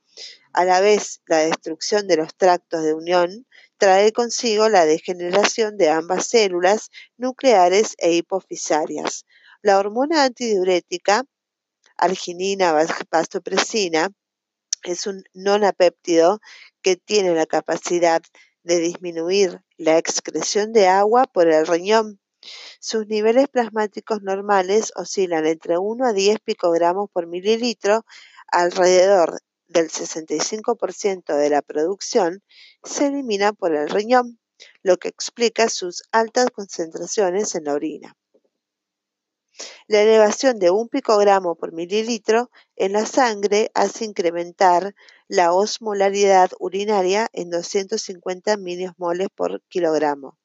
A 0.53 0.64
la 0.64 0.80
vez, 0.80 1.22
la 1.26 1.38
destrucción 1.38 2.07
de 2.07 2.18
los 2.18 2.34
tractos 2.34 2.82
de 2.82 2.93
unión 2.93 3.47
trae 3.78 4.12
consigo 4.12 4.68
la 4.68 4.84
degeneración 4.84 5.76
de 5.76 5.88
ambas 5.88 6.26
células 6.28 6.90
nucleares 7.16 7.95
e 7.99 8.12
hipofisarias. 8.12 9.24
La 9.62 9.78
hormona 9.78 10.24
antidiurética, 10.24 11.24
arginina 11.97 12.74
vasopresina, 13.11 14.11
es 14.82 15.07
un 15.07 15.24
nonapéptido 15.32 16.40
que 16.82 16.97
tiene 16.97 17.34
la 17.34 17.47
capacidad 17.47 18.22
de 18.65 18.79
disminuir 18.79 19.63
la 19.77 19.99
excreción 19.99 20.73
de 20.73 20.89
agua 20.89 21.25
por 21.25 21.49
el 21.49 21.67
riñón. 21.67 22.21
Sus 22.81 23.07
niveles 23.07 23.49
plasmáticos 23.49 24.23
normales 24.23 24.93
oscilan 24.97 25.47
entre 25.47 25.79
1 25.79 26.07
a 26.07 26.13
10 26.13 26.41
picogramos 26.41 27.09
por 27.13 27.27
mililitro, 27.27 28.05
alrededor 28.49 29.41
del 29.69 29.89
65% 29.89 31.37
de 31.37 31.51
la 31.51 31.63
producción 31.63 32.43
se 32.83 33.07
elimina 33.07 33.53
por 33.53 33.75
el 33.75 33.89
riñón, 33.89 34.39
lo 34.83 34.97
que 34.97 35.09
explica 35.09 35.69
sus 35.69 36.03
altas 36.13 36.47
concentraciones 36.51 37.55
en 37.55 37.65
la 37.65 37.75
orina. 37.75 38.17
La 39.87 40.01
elevación 40.03 40.59
de 40.59 40.71
un 40.71 40.89
picogramo 40.89 41.55
por 41.55 41.72
mililitro 41.72 42.51
en 42.76 42.93
la 42.93 43.07
sangre 43.07 43.71
hace 43.75 44.05
incrementar 44.05 44.95
la 45.29 45.53
osmolaridad 45.53 46.51
urinaria 46.59 47.29
en 47.33 47.51
250 47.51 48.57
moles 48.97 49.29
por 49.34 49.63
kilogramo. 49.68 50.39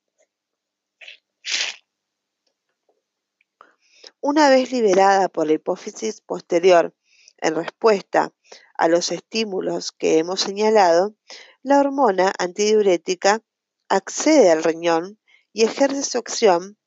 Una 4.20 4.50
vez 4.50 4.72
liberada 4.72 5.30
por 5.30 5.48
la 5.48 5.54
hipófisis 5.54 6.22
posterior 6.22 6.94
en 7.38 7.56
respuesta 7.56 8.34
a 8.78 8.88
los 8.88 9.12
estímulos 9.12 9.92
que 9.92 10.18
hemos 10.18 10.42
señalado, 10.42 11.16
la 11.62 11.80
hormona 11.80 12.34
antidiurética 12.40 13.42
accede 13.90 14.52
al 14.52 14.64
riñón 14.64 15.20
y 15.54 15.64
ejerce 15.64 16.04
su 16.04 16.18
acción 16.18 16.78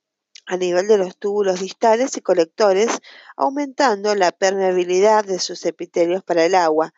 a 0.47 0.57
nivel 0.57 0.89
de 0.89 0.99
los 0.99 1.17
túbulos 1.17 1.61
distales 1.61 2.17
y 2.17 2.21
colectores, 2.21 3.01
aumentando 3.37 4.15
la 4.15 4.33
permeabilidad 4.33 5.25
de 5.25 5.39
sus 5.39 5.65
epitelios 5.67 6.23
para 6.23 6.45
el 6.45 6.55
agua. 6.55 6.93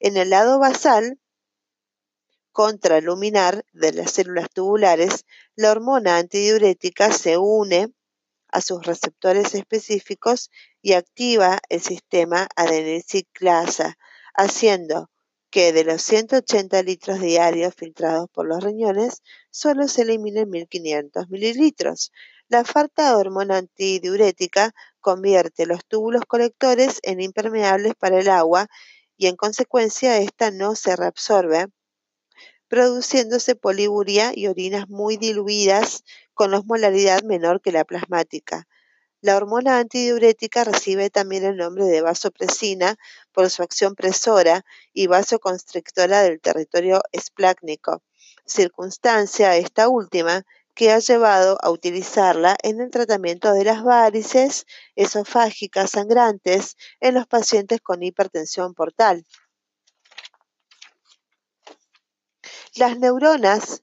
En 0.00 0.16
el 0.16 0.30
lado 0.30 0.58
basal, 0.58 1.18
contraluminar 2.52 3.64
de 3.72 3.92
las 3.92 4.12
células 4.12 4.48
tubulares, 4.50 5.26
la 5.56 5.70
hormona 5.70 6.16
antidiurética 6.16 7.12
se 7.12 7.36
une 7.36 7.92
a 8.48 8.60
sus 8.60 8.86
receptores 8.86 9.54
específicos 9.54 10.50
y 10.80 10.94
activa 10.94 11.58
el 11.68 11.80
sistema 11.80 12.48
adenosiclasa, 12.56 13.98
haciendo 14.34 15.10
que 15.50 15.72
de 15.72 15.84
los 15.84 16.02
180 16.02 16.82
litros 16.82 17.20
diarios 17.20 17.74
filtrados 17.74 18.28
por 18.30 18.46
los 18.46 18.62
riñones, 18.62 19.22
solo 19.50 19.88
se 19.88 20.02
eliminen 20.02 20.50
1.500 20.50 21.28
mililitros. 21.28 22.12
La 22.48 22.64
falta 22.64 23.08
de 23.08 23.16
hormona 23.16 23.56
antidiurética 23.56 24.72
convierte 25.00 25.66
los 25.66 25.84
túbulos 25.84 26.22
colectores 26.28 27.00
en 27.02 27.20
impermeables 27.20 27.94
para 27.96 28.20
el 28.20 28.28
agua 28.28 28.68
y 29.16 29.26
en 29.26 29.34
consecuencia 29.34 30.18
esta 30.18 30.52
no 30.52 30.76
se 30.76 30.94
reabsorbe 30.94 31.66
produciéndose 32.68 33.56
poliuria 33.56 34.30
y 34.32 34.46
orinas 34.46 34.88
muy 34.88 35.16
diluidas 35.16 36.04
con 36.34 36.54
osmolaridad 36.54 37.22
menor 37.24 37.60
que 37.60 37.72
la 37.72 37.84
plasmática. 37.84 38.68
La 39.20 39.36
hormona 39.36 39.78
antidiurética 39.78 40.62
recibe 40.62 41.10
también 41.10 41.44
el 41.44 41.56
nombre 41.56 41.86
de 41.86 42.00
vasopresina 42.00 42.96
por 43.32 43.50
su 43.50 43.64
acción 43.64 43.96
presora 43.96 44.64
y 44.92 45.08
vasoconstrictora 45.08 46.22
del 46.22 46.40
territorio 46.40 47.02
esplácnico, 47.10 48.02
circunstancia 48.44 49.56
esta 49.56 49.88
última 49.88 50.44
que 50.76 50.92
ha 50.92 50.98
llevado 50.98 51.56
a 51.62 51.70
utilizarla 51.70 52.56
en 52.62 52.80
el 52.82 52.90
tratamiento 52.90 53.52
de 53.54 53.64
las 53.64 53.82
varices 53.82 54.66
esofágicas 54.94 55.92
sangrantes 55.92 56.76
en 57.00 57.14
los 57.14 57.26
pacientes 57.26 57.80
con 57.80 58.02
hipertensión 58.02 58.74
portal. 58.74 59.26
Las 62.74 62.98
neuronas 62.98 63.82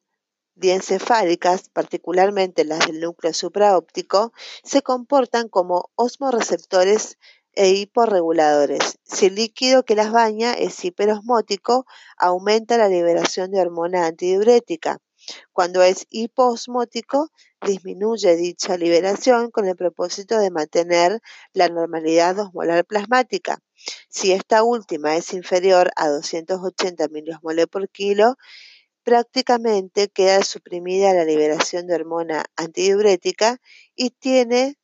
diencefálicas, 0.53 1.69
particularmente 1.69 2.63
las 2.63 2.85
del 2.85 2.99
núcleo 2.99 3.33
supraóptico, 3.33 4.31
se 4.63 4.83
comportan 4.83 5.49
como 5.49 5.89
osmoreceptores 5.95 7.17
e 7.53 7.69
hiporreguladores. 7.69 8.99
Si 9.03 9.25
el 9.25 9.35
líquido 9.35 9.83
que 9.83 9.95
las 9.95 10.11
baña 10.11 10.53
es 10.53 10.85
hiperosmótico, 10.85 11.87
aumenta 12.17 12.77
la 12.77 12.87
liberación 12.87 13.49
de 13.49 13.61
hormona 13.61 14.05
antidiurética. 14.05 14.99
Cuando 15.51 15.81
es 15.83 16.05
hiposmótico, 16.09 17.29
disminuye 17.65 18.35
dicha 18.35 18.77
liberación 18.77 19.51
con 19.51 19.67
el 19.67 19.75
propósito 19.75 20.39
de 20.39 20.51
mantener 20.51 21.21
la 21.53 21.69
normalidad 21.69 22.37
osmolar 22.39 22.85
plasmática. 22.85 23.59
Si 24.09 24.31
esta 24.31 24.63
última 24.63 25.15
es 25.15 25.33
inferior 25.33 25.91
a 25.95 26.09
280 26.09 27.07
miliosmoles 27.09 27.67
por 27.67 27.89
kilo, 27.89 28.35
prácticamente 29.03 30.07
queda 30.09 30.43
suprimida 30.43 31.13
la 31.13 31.25
liberación 31.25 31.87
de 31.87 31.95
hormona 31.95 32.45
antidiurética 32.55 33.59
y 33.95 34.11
tiene 34.11 34.77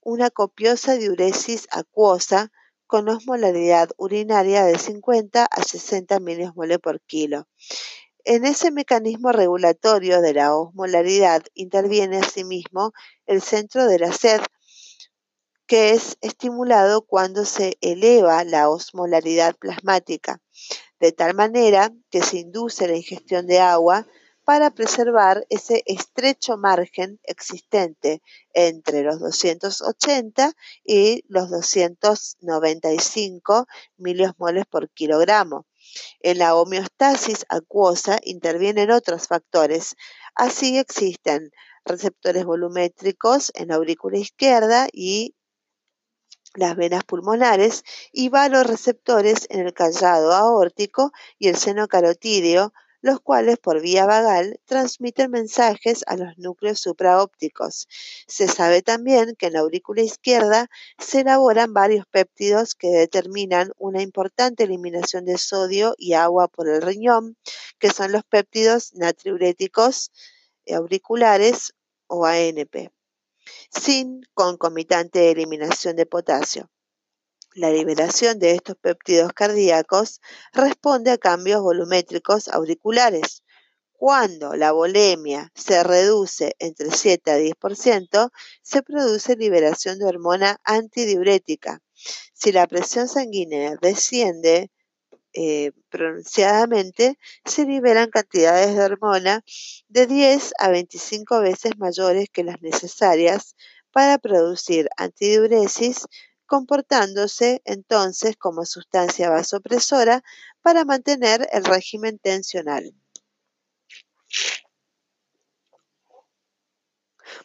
una 0.00 0.30
copiosa 0.30 0.96
diuresis 0.96 1.66
acuosa 1.70 2.52
con 2.86 3.08
osmolaridad 3.08 3.90
urinaria 3.96 4.64
de 4.64 4.78
50 4.78 5.44
a 5.44 5.62
60 5.62 6.20
miliosmoles 6.20 6.78
por 6.78 7.00
kilo. 7.00 7.48
En 8.28 8.44
ese 8.44 8.72
mecanismo 8.72 9.30
regulatorio 9.30 10.20
de 10.20 10.34
la 10.34 10.56
osmolaridad 10.56 11.44
interviene 11.54 12.18
asimismo 12.18 12.92
el 13.24 13.40
centro 13.40 13.86
de 13.86 14.00
la 14.00 14.12
sed, 14.12 14.40
que 15.68 15.90
es 15.90 16.18
estimulado 16.22 17.02
cuando 17.02 17.44
se 17.44 17.78
eleva 17.80 18.42
la 18.42 18.68
osmolaridad 18.68 19.54
plasmática 19.54 20.42
de 20.98 21.12
tal 21.12 21.34
manera 21.34 21.92
que 22.10 22.20
se 22.20 22.38
induce 22.38 22.88
la 22.88 22.96
ingestión 22.96 23.46
de 23.46 23.60
agua 23.60 24.08
para 24.42 24.72
preservar 24.72 25.46
ese 25.48 25.84
estrecho 25.86 26.56
margen 26.56 27.20
existente 27.22 28.22
entre 28.52 29.04
los 29.04 29.20
280 29.20 30.52
y 30.84 31.22
los 31.28 31.48
295 31.48 33.68
miliosmoles 33.98 34.66
por 34.66 34.90
kilogramo. 34.90 35.64
En 36.20 36.38
la 36.38 36.54
homeostasis 36.54 37.46
acuosa 37.48 38.18
intervienen 38.22 38.90
otros 38.90 39.26
factores. 39.28 39.96
Así 40.34 40.78
existen 40.78 41.50
receptores 41.84 42.44
volumétricos 42.44 43.52
en 43.54 43.68
la 43.68 43.76
aurícula 43.76 44.18
izquierda 44.18 44.88
y 44.92 45.34
las 46.54 46.76
venas 46.76 47.04
pulmonares 47.04 47.84
y 48.12 48.28
receptores 48.66 49.46
en 49.50 49.66
el 49.66 49.74
callado 49.74 50.32
aórtico 50.32 51.12
y 51.38 51.48
el 51.48 51.56
seno 51.56 51.86
carotídeo, 51.86 52.72
los 53.06 53.20
cuales 53.20 53.58
por 53.58 53.80
vía 53.80 54.04
vagal 54.04 54.60
transmiten 54.66 55.30
mensajes 55.30 56.04
a 56.06 56.16
los 56.16 56.36
núcleos 56.36 56.80
supraópticos. 56.80 57.88
Se 58.26 58.48
sabe 58.48 58.82
también 58.82 59.34
que 59.36 59.46
en 59.46 59.54
la 59.54 59.60
aurícula 59.60 60.02
izquierda 60.02 60.68
se 60.98 61.20
elaboran 61.20 61.72
varios 61.72 62.04
péptidos 62.06 62.74
que 62.74 62.88
determinan 62.88 63.72
una 63.78 64.02
importante 64.02 64.64
eliminación 64.64 65.24
de 65.24 65.38
sodio 65.38 65.94
y 65.96 66.12
agua 66.12 66.48
por 66.48 66.68
el 66.68 66.82
riñón, 66.82 67.36
que 67.78 67.90
son 67.90 68.12
los 68.12 68.24
péptidos 68.24 68.92
natriuréticos 68.94 70.10
auriculares 70.68 71.72
o 72.08 72.26
ANP 72.26 72.90
sin 73.70 74.22
concomitante 74.34 75.30
eliminación 75.30 75.96
de 75.96 76.06
potasio. 76.06 76.70
La 77.56 77.70
liberación 77.70 78.38
de 78.38 78.50
estos 78.50 78.76
péptidos 78.76 79.32
cardíacos 79.32 80.20
responde 80.52 81.10
a 81.10 81.16
cambios 81.16 81.62
volumétricos 81.62 82.48
auriculares. 82.48 83.44
Cuando 83.92 84.54
la 84.56 84.72
volemia 84.72 85.50
se 85.54 85.82
reduce 85.82 86.54
entre 86.58 86.90
7 86.90 87.30
a 87.30 87.38
10%, 87.38 88.30
se 88.60 88.82
produce 88.82 89.36
liberación 89.36 89.98
de 89.98 90.04
hormona 90.04 90.60
antidiurética. 90.64 91.80
Si 92.34 92.52
la 92.52 92.66
presión 92.66 93.08
sanguínea 93.08 93.76
desciende 93.80 94.70
eh, 95.32 95.72
pronunciadamente, 95.88 97.18
se 97.46 97.64
liberan 97.64 98.10
cantidades 98.10 98.76
de 98.76 98.84
hormona 98.84 99.42
de 99.88 100.06
10 100.06 100.52
a 100.58 100.68
25 100.68 101.40
veces 101.40 101.72
mayores 101.78 102.28
que 102.30 102.44
las 102.44 102.60
necesarias 102.60 103.56
para 103.92 104.18
producir 104.18 104.90
antidiuresis, 104.98 106.06
comportándose 106.46 107.62
entonces 107.64 108.36
como 108.36 108.64
sustancia 108.64 109.30
vasopresora 109.30 110.22
para 110.62 110.84
mantener 110.84 111.48
el 111.52 111.64
régimen 111.64 112.18
tensional. 112.18 112.94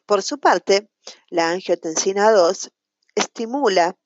Por 0.05 0.21
su 0.21 0.39
parte, 0.39 0.89
la 1.29 1.49
angiotensina 1.49 2.31
2 2.31 2.71
estimula 3.15 3.97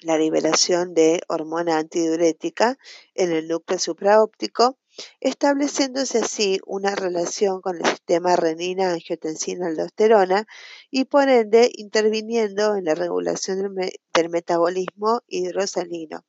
la 0.00 0.18
liberación 0.18 0.94
de 0.94 1.20
hormona 1.28 1.78
antidiurética 1.78 2.76
en 3.14 3.32
el 3.32 3.48
núcleo 3.48 3.78
supraóptico, 3.78 4.78
estableciéndose 5.20 6.18
así 6.18 6.60
una 6.66 6.94
relación 6.94 7.60
con 7.60 7.78
el 7.78 7.86
sistema 7.86 8.36
renina-angiotensina-aldosterona 8.36 10.46
y 10.90 11.04
por 11.04 11.28
ende 11.28 11.70
interviniendo 11.74 12.76
en 12.76 12.84
la 12.84 12.94
regulación 12.94 13.74
del, 14.12 14.30
metabolismo 14.30 15.22
hidrosalino. 15.26 16.24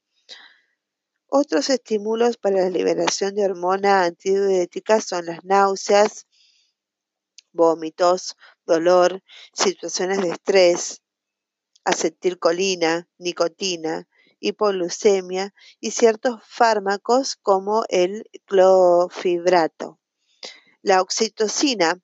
Otros 1.28 1.70
estímulos 1.70 2.38
para 2.38 2.62
la 2.62 2.70
liberación 2.70 3.36
de 3.36 3.46
hormona 3.46 4.04
antidiurética 4.04 5.02
son 5.02 5.26
las 5.26 5.44
náuseas, 5.44 6.28
vómitos, 7.52 8.36
dolor, 8.66 9.22
situaciones 9.54 10.22
de 10.22 10.30
estrés, 10.30 11.02
acetilcolina, 11.84 13.10
nicotina, 13.18 14.08
hipoglucemia 14.44 15.54
y 15.80 15.92
ciertos 15.92 16.42
fármacos 16.46 17.38
como 17.38 17.86
el 17.90 18.30
clofibrato. 18.46 20.00
La 20.82 21.02
oxitocina. 21.02 22.02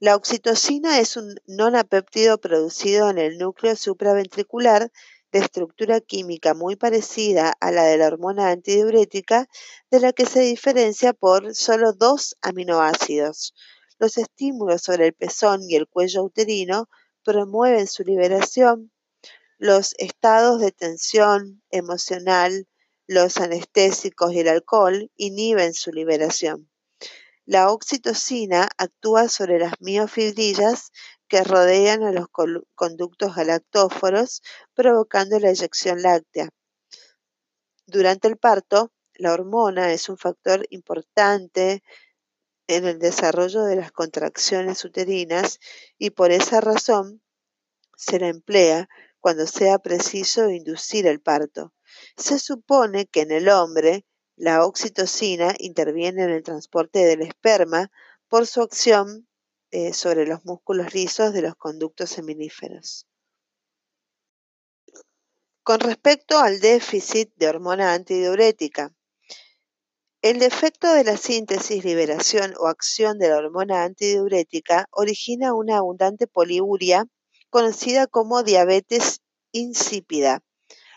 La 0.00 0.16
oxitocina 0.16 0.98
es 0.98 1.16
un 1.16 1.36
nonapéptido 1.46 2.38
producido 2.38 3.10
en 3.10 3.18
el 3.18 3.38
núcleo 3.38 3.76
supraventricular 3.76 4.90
de 5.32 5.38
estructura 5.38 6.00
química 6.00 6.54
muy 6.54 6.76
parecida 6.76 7.54
a 7.60 7.70
la 7.70 7.84
de 7.84 7.98
la 7.98 8.06
hormona 8.06 8.50
antidiurética, 8.50 9.48
de 9.90 10.00
la 10.00 10.12
que 10.12 10.26
se 10.26 10.40
diferencia 10.40 11.12
por 11.12 11.54
solo 11.54 11.92
dos 11.92 12.36
aminoácidos. 12.40 13.54
Los 13.98 14.18
estímulos 14.18 14.82
sobre 14.82 15.08
el 15.08 15.12
pezón 15.12 15.62
y 15.68 15.76
el 15.76 15.86
cuello 15.88 16.24
uterino 16.24 16.88
promueven 17.22 17.86
su 17.86 18.02
liberación, 18.02 18.91
los 19.62 19.94
estados 19.98 20.60
de 20.60 20.72
tensión 20.72 21.62
emocional, 21.70 22.66
los 23.06 23.36
anestésicos 23.36 24.32
y 24.32 24.40
el 24.40 24.48
alcohol 24.48 25.12
inhiben 25.14 25.72
su 25.72 25.92
liberación. 25.92 26.68
La 27.44 27.70
oxitocina 27.70 28.68
actúa 28.76 29.28
sobre 29.28 29.60
las 29.60 29.74
miofibrillas 29.78 30.90
que 31.28 31.44
rodean 31.44 32.02
a 32.02 32.10
los 32.10 32.26
conductos 32.74 33.36
galactóforos, 33.36 34.42
provocando 34.74 35.38
la 35.38 35.50
eyección 35.50 36.02
láctea. 36.02 36.48
Durante 37.86 38.26
el 38.26 38.38
parto, 38.38 38.90
la 39.14 39.32
hormona 39.32 39.92
es 39.92 40.08
un 40.08 40.18
factor 40.18 40.66
importante 40.70 41.84
en 42.66 42.84
el 42.84 42.98
desarrollo 42.98 43.62
de 43.62 43.76
las 43.76 43.92
contracciones 43.92 44.84
uterinas 44.84 45.60
y 45.98 46.10
por 46.10 46.32
esa 46.32 46.60
razón 46.60 47.22
se 47.96 48.18
la 48.18 48.26
emplea 48.26 48.88
cuando 49.22 49.46
sea 49.46 49.78
preciso 49.78 50.50
inducir 50.50 51.06
el 51.06 51.20
parto. 51.20 51.72
Se 52.16 52.38
supone 52.40 53.06
que 53.06 53.20
en 53.20 53.30
el 53.30 53.48
hombre 53.48 54.04
la 54.36 54.66
oxitocina 54.66 55.54
interviene 55.58 56.24
en 56.24 56.30
el 56.30 56.42
transporte 56.42 56.98
del 57.06 57.22
esperma 57.22 57.90
por 58.28 58.48
su 58.48 58.60
acción 58.60 59.28
eh, 59.70 59.94
sobre 59.94 60.26
los 60.26 60.44
músculos 60.44 60.92
lisos 60.92 61.32
de 61.32 61.42
los 61.42 61.54
conductos 61.54 62.10
seminíferos. 62.10 63.06
Con 65.62 65.78
respecto 65.78 66.38
al 66.38 66.58
déficit 66.58 67.32
de 67.36 67.48
hormona 67.48 67.94
antidiurética, 67.94 68.92
El 70.20 70.38
defecto 70.38 70.92
de 70.92 71.04
la 71.04 71.16
síntesis, 71.16 71.84
liberación 71.84 72.54
o 72.58 72.66
acción 72.66 73.18
de 73.18 73.28
la 73.28 73.38
hormona 73.38 73.84
antidiurética 73.84 74.86
origina 74.90 75.54
una 75.54 75.78
abundante 75.78 76.26
poliuria 76.26 77.06
conocida 77.52 78.06
como 78.06 78.42
diabetes 78.42 79.20
insípida. 79.52 80.42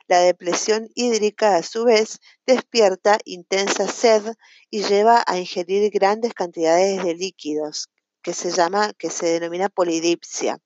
La 0.07 0.19
depresión 0.19 0.87
hídrica, 0.95 1.57
a 1.57 1.63
su 1.63 1.83
vez, 1.83 2.21
despierta 2.45 3.19
intensa 3.25 3.89
sed 3.89 4.23
y 4.69 4.83
lleva 4.83 5.21
a 5.27 5.37
ingerir 5.37 5.91
grandes 5.91 6.33
cantidades 6.33 7.03
de 7.03 7.13
líquidos, 7.13 7.89
que 8.21 8.33
se 8.33 8.51
llama, 8.51 8.93
que 8.93 9.09
se 9.09 9.25
denomina 9.25 9.67
polidipsia. 9.67 10.59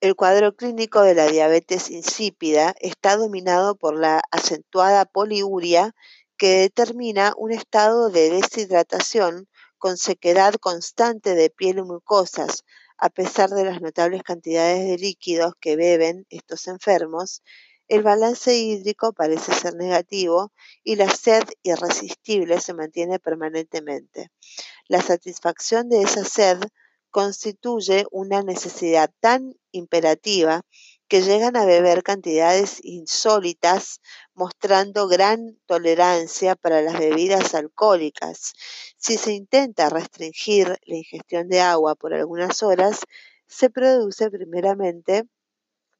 El 0.00 0.14
cuadro 0.14 0.56
clínico 0.56 1.02
de 1.02 1.14
la 1.14 1.26
diabetes 1.26 1.90
insípida 1.90 2.74
está 2.80 3.18
dominado 3.18 3.76
por 3.76 3.94
la 3.98 4.22
acentuada 4.30 5.04
poliuria 5.04 5.94
que 6.38 6.56
determina 6.60 7.34
un 7.36 7.52
estado 7.52 8.08
de 8.08 8.30
deshidratación 8.30 9.50
con 9.76 9.98
sequedad 9.98 10.54
constante 10.54 11.34
de 11.34 11.50
piel 11.50 11.78
y 11.78 11.82
mucosas, 11.82 12.64
a 12.98 13.10
pesar 13.10 13.50
de 13.50 13.64
las 13.64 13.80
notables 13.80 14.22
cantidades 14.22 14.86
de 14.86 14.98
líquidos 14.98 15.54
que 15.60 15.76
beben 15.76 16.26
estos 16.30 16.66
enfermos, 16.68 17.42
el 17.88 18.02
balance 18.02 18.56
hídrico 18.56 19.12
parece 19.12 19.52
ser 19.52 19.74
negativo 19.74 20.52
y 20.82 20.96
la 20.96 21.08
sed 21.08 21.44
irresistible 21.62 22.60
se 22.60 22.74
mantiene 22.74 23.18
permanentemente. 23.18 24.30
La 24.88 25.02
satisfacción 25.02 25.88
de 25.88 26.02
esa 26.02 26.24
sed 26.24 26.58
constituye 27.10 28.04
una 28.10 28.42
necesidad 28.42 29.10
tan 29.20 29.54
imperativa 29.70 30.62
que 31.08 31.22
llegan 31.22 31.56
a 31.56 31.64
beber 31.64 32.02
cantidades 32.02 32.80
insólitas, 32.82 34.00
mostrando 34.36 35.08
gran 35.08 35.58
tolerancia 35.66 36.54
para 36.56 36.82
las 36.82 36.98
bebidas 36.98 37.54
alcohólicas. 37.54 38.52
Si 38.98 39.16
se 39.16 39.32
intenta 39.32 39.88
restringir 39.88 40.78
la 40.84 40.96
ingestión 40.96 41.48
de 41.48 41.60
agua 41.62 41.94
por 41.94 42.12
algunas 42.14 42.62
horas, 42.62 43.00
se 43.46 43.70
produce 43.70 44.30
primeramente 44.30 45.24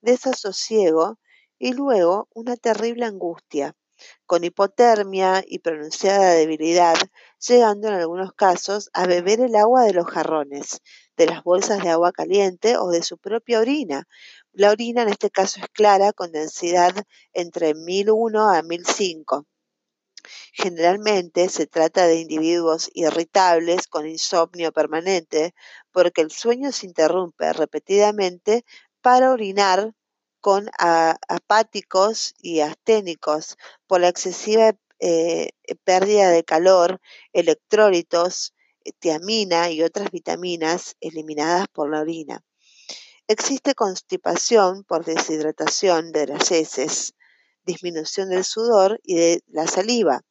desasosiego 0.02 1.18
y 1.58 1.72
luego 1.72 2.28
una 2.34 2.56
terrible 2.56 3.06
angustia, 3.06 3.74
con 4.26 4.44
hipotermia 4.44 5.42
y 5.46 5.60
pronunciada 5.60 6.32
debilidad, 6.32 6.96
llegando 7.38 7.88
en 7.88 7.94
algunos 7.94 8.32
casos 8.34 8.90
a 8.92 9.06
beber 9.06 9.40
el 9.40 9.56
agua 9.56 9.84
de 9.84 9.94
los 9.94 10.06
jarrones, 10.06 10.82
de 11.16 11.26
las 11.26 11.42
bolsas 11.42 11.82
de 11.82 11.88
agua 11.88 12.12
caliente 12.12 12.76
o 12.76 12.88
de 12.90 13.02
su 13.02 13.16
propia 13.16 13.60
orina, 13.60 14.06
la 14.56 14.70
orina 14.70 15.02
en 15.02 15.10
este 15.10 15.30
caso 15.30 15.60
es 15.60 15.68
clara 15.68 16.14
con 16.14 16.32
densidad 16.32 16.94
entre 17.34 17.74
1001 17.74 18.50
a 18.54 18.62
1005. 18.62 19.46
Generalmente 20.54 21.50
se 21.50 21.66
trata 21.66 22.06
de 22.06 22.20
individuos 22.20 22.90
irritables 22.94 23.86
con 23.86 24.08
insomnio 24.08 24.72
permanente 24.72 25.54
porque 25.92 26.22
el 26.22 26.30
sueño 26.30 26.72
se 26.72 26.86
interrumpe 26.86 27.52
repetidamente 27.52 28.64
para 29.02 29.30
orinar 29.30 29.92
con 30.40 30.70
apáticos 30.78 32.34
y 32.38 32.60
asténicos 32.60 33.58
por 33.86 34.00
la 34.00 34.08
excesiva 34.08 34.72
eh, 35.00 35.50
pérdida 35.84 36.30
de 36.30 36.44
calor, 36.44 37.02
electrólitos, 37.34 38.54
tiamina 39.00 39.70
y 39.70 39.82
otras 39.82 40.10
vitaminas 40.10 40.96
eliminadas 41.00 41.68
por 41.68 41.90
la 41.90 42.00
orina. 42.00 42.45
Existe 43.28 43.74
constipación 43.74 44.84
por 44.84 45.04
deshidratación 45.04 46.12
de 46.12 46.28
las 46.28 46.52
heces, 46.52 47.14
disminución 47.64 48.28
del 48.28 48.44
sudor 48.44 49.00
y 49.02 49.16
de 49.16 49.42
la 49.48 49.66
saliva. 49.66 50.22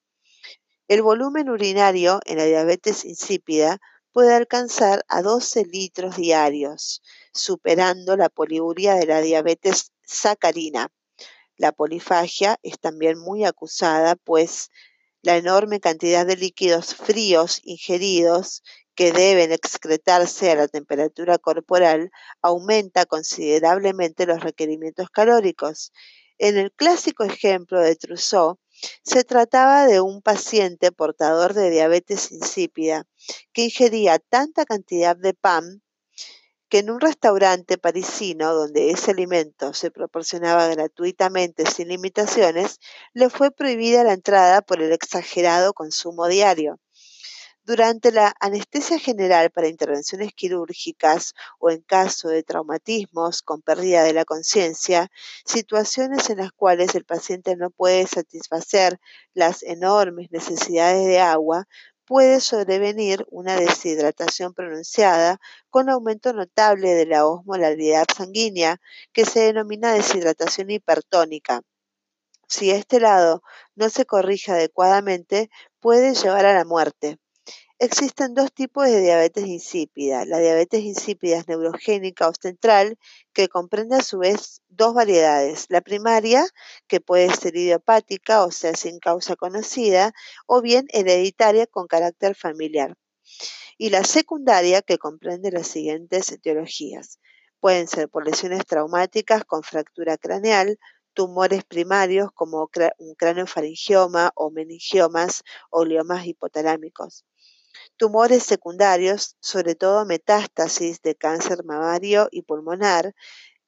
El 0.88 1.02
volumen 1.02 1.50
urinario 1.50 2.22
en 2.26 2.38
la 2.38 2.46
diabetes 2.46 3.04
insípida 3.04 3.82
puede 4.14 4.34
alcanzar 4.34 5.04
a 5.10 5.22
12 5.22 5.66
litros 5.66 6.16
diarios, 6.16 7.02
superando 7.34 8.16
la 8.16 8.30
poliuria 8.30 8.94
de 8.94 9.08
la 9.08 9.20
diabetes 9.20 9.92
sacarina. 10.04 10.88
La 11.58 11.74
polifagia 11.74 12.58
es 12.64 12.80
también 12.80 13.20
muy 13.20 13.44
acusada, 13.44 14.16
pues 14.16 14.70
la 15.22 15.36
enorme 15.36 15.82
cantidad 15.82 16.26
de 16.26 16.38
líquidos 16.38 16.96
fríos 16.96 17.60
ingeridos 17.64 18.64
que 18.96 19.12
deben 19.12 19.52
excretarse 19.52 20.52
a 20.52 20.56
la 20.56 20.68
temperatura 20.68 21.38
corporal 21.38 22.12
aumenta 22.42 23.06
considerablemente 23.06 24.26
los 24.26 24.42
requerimientos 24.42 25.10
calóricos. 25.10 25.92
En 26.38 26.58
el 26.58 26.72
clásico 26.72 27.24
ejemplo 27.24 27.80
de 27.80 27.96
Trousseau, 27.96 28.60
se 29.04 29.24
trataba 29.24 29.86
de 29.86 30.02
un 30.02 30.22
paciente 30.22 30.92
portador 30.92 31.54
de 31.54 31.70
diabetes 31.70 32.32
insípida 32.32 33.06
que 33.54 33.66
ingería 33.66 34.20
tanta 34.20 34.66
cantidad 34.66 35.16
de 35.16 35.34
pan 35.34 35.82
que 36.70 36.80
en 36.80 36.90
un 36.90 37.00
restaurante 37.00 37.78
parisino 37.78 38.54
donde 38.54 38.90
ese 38.90 39.12
alimento 39.12 39.74
se 39.74 39.92
proporcionaba 39.92 40.68
gratuitamente 40.68 41.66
sin 41.66 41.90
limitaciones, 41.90 42.80
le 43.14 43.30
fue 43.30 43.52
prohibida 43.52 44.04
la 44.04 44.14
entrada 44.14 44.62
por 44.62 44.82
el 44.82 44.92
exagerado 44.92 45.74
consumo 45.74 46.28
diario. 46.28 46.80
Durante 47.68 48.12
la 48.12 48.36
anestesia 48.40 49.00
general 49.00 49.50
para 49.50 49.68
intervenciones 49.68 50.34
quirúrgicas 50.36 51.34
o 51.58 51.72
en 51.72 51.82
caso 51.82 52.28
de 52.30 52.44
traumatismos 52.44 53.42
con 53.42 53.64
pérdida 53.64 54.04
de 54.04 54.14
la 54.14 54.24
conciencia, 54.24 55.10
situaciones 55.46 56.30
en 56.30 56.38
las 56.38 56.52
cuales 56.52 56.94
el 56.94 57.06
paciente 57.06 57.56
no 57.56 57.72
puede 57.72 58.06
satisfacer 58.06 59.00
las 59.34 59.64
enormes 59.64 60.30
necesidades 60.30 61.08
de 61.08 61.20
agua, 61.20 61.68
puede 62.06 62.40
sobrevenir 62.40 63.26
una 63.32 63.56
deshidratación 63.56 64.54
pronunciada 64.54 65.40
con 65.72 65.90
aumento 65.90 66.34
notable 66.34 66.94
de 66.94 67.08
la 67.08 67.26
osmolaridad 67.26 68.06
sanguínea, 68.16 68.80
que 69.12 69.26
se 69.26 69.40
denomina 69.40 69.92
deshidratación 69.92 70.70
hipertónica. 70.70 71.64
Si 72.48 72.70
este 72.70 73.00
lado 73.00 73.42
no 73.74 73.90
se 73.90 74.06
corrige 74.06 74.52
adecuadamente, 74.52 75.50
puede 75.80 76.14
llevar 76.14 76.46
a 76.46 76.54
la 76.54 76.64
muerte. 76.64 77.18
Existen 77.78 78.34
dos 78.34 78.54
tipos 78.54 78.86
de 78.86 79.02
diabetes 79.02 79.46
insípida. 79.46 80.26
La 80.26 80.40
diabetes 80.40 80.82
insípida 80.84 81.44
neurogénica 81.46 82.30
o 82.30 82.34
central, 82.34 82.98
que 83.34 83.50
comprende 83.50 83.98
a 83.98 84.02
su 84.02 84.20
vez 84.20 84.62
dos 84.70 84.94
variedades. 84.94 85.66
La 85.68 85.82
primaria, 85.82 86.46
que 86.88 87.02
puede 87.02 87.30
ser 87.36 87.58
idiopática, 87.58 88.46
o 88.46 88.52
sea, 88.52 88.76
sin 88.76 89.00
causa 89.00 89.36
conocida, 89.36 90.14
o 90.48 90.62
bien 90.62 90.86
hereditaria 90.94 91.68
con 91.68 91.88
carácter 91.88 92.34
familiar. 92.34 92.96
Y 93.78 93.90
la 93.90 94.06
secundaria, 94.06 94.82
que 94.82 94.98
comprende 94.98 95.52
las 95.52 95.68
siguientes 95.68 96.32
etiologías. 96.32 97.20
Pueden 97.60 97.90
ser 97.90 98.08
por 98.08 98.26
lesiones 98.26 98.66
traumáticas 98.66 99.44
con 99.44 99.64
fractura 99.64 100.18
craneal, 100.18 100.80
tumores 101.14 101.66
primarios 101.66 102.30
como 102.34 102.70
un 103.00 103.16
craneofaringioma 103.16 104.32
o 104.36 104.50
meningiomas 104.50 105.44
o 105.70 105.82
gliomas 105.82 106.26
hipotalámicos 106.26 107.26
tumores 107.98 108.44
secundarios, 108.44 109.36
sobre 109.40 109.76
todo 109.76 110.06
metástasis 110.06 111.02
de 111.02 111.16
cáncer 111.16 111.64
mamario 111.64 112.28
y 112.32 112.44
pulmonar, 112.44 113.14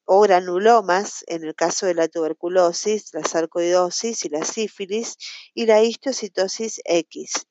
o 0.05 0.21
granulomas 0.21 1.25
en 1.27 1.43
el 1.43 1.53
caso 1.53 1.85
de 1.85 1.93
la 1.93 2.07
tuberculosis, 2.07 3.13
la 3.13 3.23
sarcoidosis 3.23 4.23
y 4.25 4.29
la 4.29 4.45
sífilis, 4.45 5.17
y 5.53 5.65
la 5.65 5.83
histocitosis 5.83 6.79
X. 6.85 7.47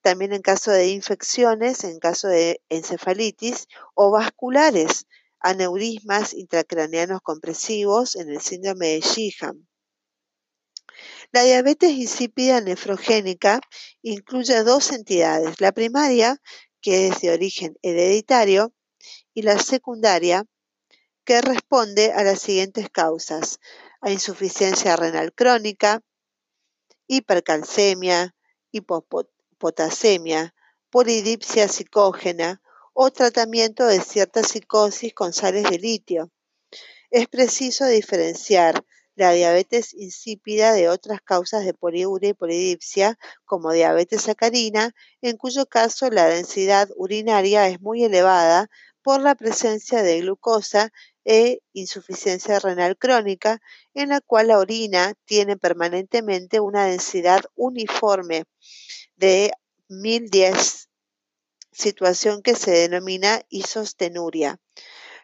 También 0.00 0.32
en 0.32 0.40
caso 0.40 0.70
de 0.70 0.88
infecciones, 0.88 1.84
en 1.84 1.98
caso 1.98 2.28
de 2.28 2.62
encefalitis 2.68 3.66
o 3.94 4.12
vasculares, 4.12 5.06
aneurismas 5.40 6.32
intracraneanos 6.32 7.20
compresivos 7.22 8.14
en 8.14 8.30
el 8.30 8.40
síndrome 8.40 8.88
de 8.88 9.00
Sheehan. 9.00 9.66
La 11.32 11.44
diabetes 11.44 11.92
insípida 11.92 12.60
nefrogénica 12.60 13.60
incluye 14.02 14.64
dos 14.64 14.90
entidades, 14.90 15.60
la 15.60 15.70
primaria, 15.70 16.42
que 16.80 17.06
es 17.06 17.20
de 17.20 17.30
origen 17.30 17.78
hereditario, 17.82 18.74
y 19.32 19.42
la 19.42 19.56
secundaria, 19.60 20.44
que 21.24 21.40
responde 21.40 22.12
a 22.12 22.24
las 22.24 22.40
siguientes 22.40 22.90
causas, 22.90 23.60
a 24.00 24.10
insuficiencia 24.10 24.96
renal 24.96 25.32
crónica, 25.32 26.02
hipercalcemia, 27.06 28.34
hipopotasemia, 28.72 30.52
polidipsia 30.90 31.68
psicógena 31.68 32.60
o 32.92 33.12
tratamiento 33.12 33.86
de 33.86 34.00
cierta 34.00 34.42
psicosis 34.42 35.14
con 35.14 35.32
sales 35.32 35.62
de 35.70 35.78
litio. 35.78 36.32
Es 37.10 37.28
preciso 37.28 37.86
diferenciar 37.86 38.84
la 39.14 39.32
diabetes 39.32 39.94
insípida 39.94 40.72
de 40.72 40.88
otras 40.88 41.20
causas 41.20 41.64
de 41.64 41.74
poliuria 41.74 42.30
y 42.30 42.34
polidipsia, 42.34 43.18
como 43.44 43.72
diabetes 43.72 44.22
sacarina, 44.22 44.94
en 45.20 45.36
cuyo 45.36 45.66
caso 45.66 46.10
la 46.10 46.26
densidad 46.26 46.88
urinaria 46.96 47.68
es 47.68 47.80
muy 47.80 48.04
elevada 48.04 48.70
por 49.02 49.20
la 49.20 49.34
presencia 49.34 50.02
de 50.02 50.20
glucosa 50.20 50.92
e 51.24 51.60
insuficiencia 51.72 52.58
renal 52.58 52.96
crónica, 52.96 53.60
en 53.94 54.10
la 54.10 54.20
cual 54.20 54.48
la 54.48 54.58
orina 54.58 55.14
tiene 55.24 55.56
permanentemente 55.56 56.60
una 56.60 56.86
densidad 56.86 57.42
uniforme. 57.54 58.44
de 59.16 59.52
1010, 59.88 60.88
situación 61.72 62.42
que 62.42 62.54
se 62.54 62.70
denomina 62.70 63.42
isostenuria. 63.50 64.58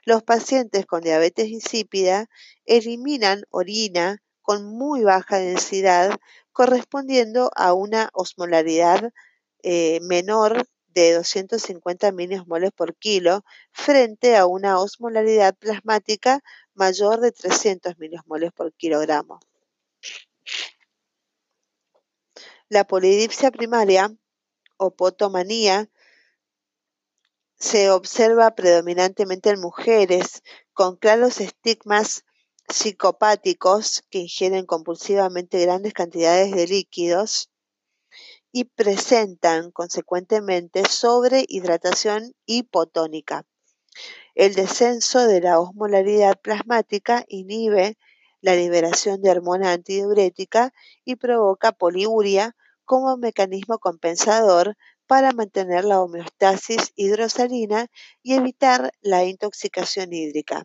Los 0.07 0.23
pacientes 0.23 0.87
con 0.87 1.01
diabetes 1.01 1.49
insípida 1.49 2.31
eliminan 2.65 3.43
orina 3.51 4.23
con 4.41 4.65
muy 4.65 5.03
baja 5.03 5.39
densidad 5.39 6.17
correspondiendo 6.53 7.51
a 7.57 7.73
una 7.73 8.11
osmolaridad 8.13 9.13
eh, 9.65 9.99
menor 10.03 10.69
de 10.87 11.13
250 11.13 12.13
moles 12.47 12.71
por 12.71 12.95
kilo 12.95 13.45
frente 13.73 14.37
a 14.37 14.47
una 14.47 14.79
osmolaridad 14.79 15.57
plasmática 15.57 16.41
mayor 16.73 17.19
de 17.19 17.33
300 17.33 17.97
moles 18.27 18.53
por 18.53 18.73
kilogramo. 18.75 19.41
La 22.69 22.85
polidipsia 22.85 23.51
primaria 23.51 24.15
o 24.77 24.95
potomanía 24.95 25.91
se 27.59 27.91
observa 27.91 28.55
predominantemente 28.55 29.51
en 29.51 29.61
mujeres 29.61 30.43
con 30.73 30.97
claros 30.97 31.41
estigmas 31.41 32.25
psicopáticos 32.69 34.03
que 34.11 34.19
ingieren 34.19 34.67
compulsivamente 34.67 35.61
grandes 35.61 35.95
cantidades 35.95 36.53
de 36.53 36.67
líquidos 36.67 37.51
y 38.53 38.65
presentan 38.65 39.71
consecuentemente 39.71 40.85
sobrehidratación 40.89 42.33
hipotónica. 42.47 43.45
El 44.35 44.55
descenso 44.55 45.27
de 45.27 45.41
la 45.41 45.59
osmolaridad 45.61 46.39
plasmática 46.41 47.25
inhibe 47.29 47.97
la 48.41 48.55
liberación 48.55 49.23
de 49.23 49.31
hormona 49.31 49.73
antidiurética 49.73 50.73
y 51.05 51.17
provoca 51.17 51.73
poliuria 51.73 52.55
como 52.85 53.17
mecanismo 53.17 53.79
compensador 53.79 54.77
para 55.07 55.33
mantener 55.33 55.85
la 55.85 56.01
homeostasis 56.01 56.93
hidrosalina 56.97 57.87
y 58.23 58.35
evitar 58.35 58.93
la 59.01 59.25
intoxicación 59.25 60.13
hídrica. 60.13 60.65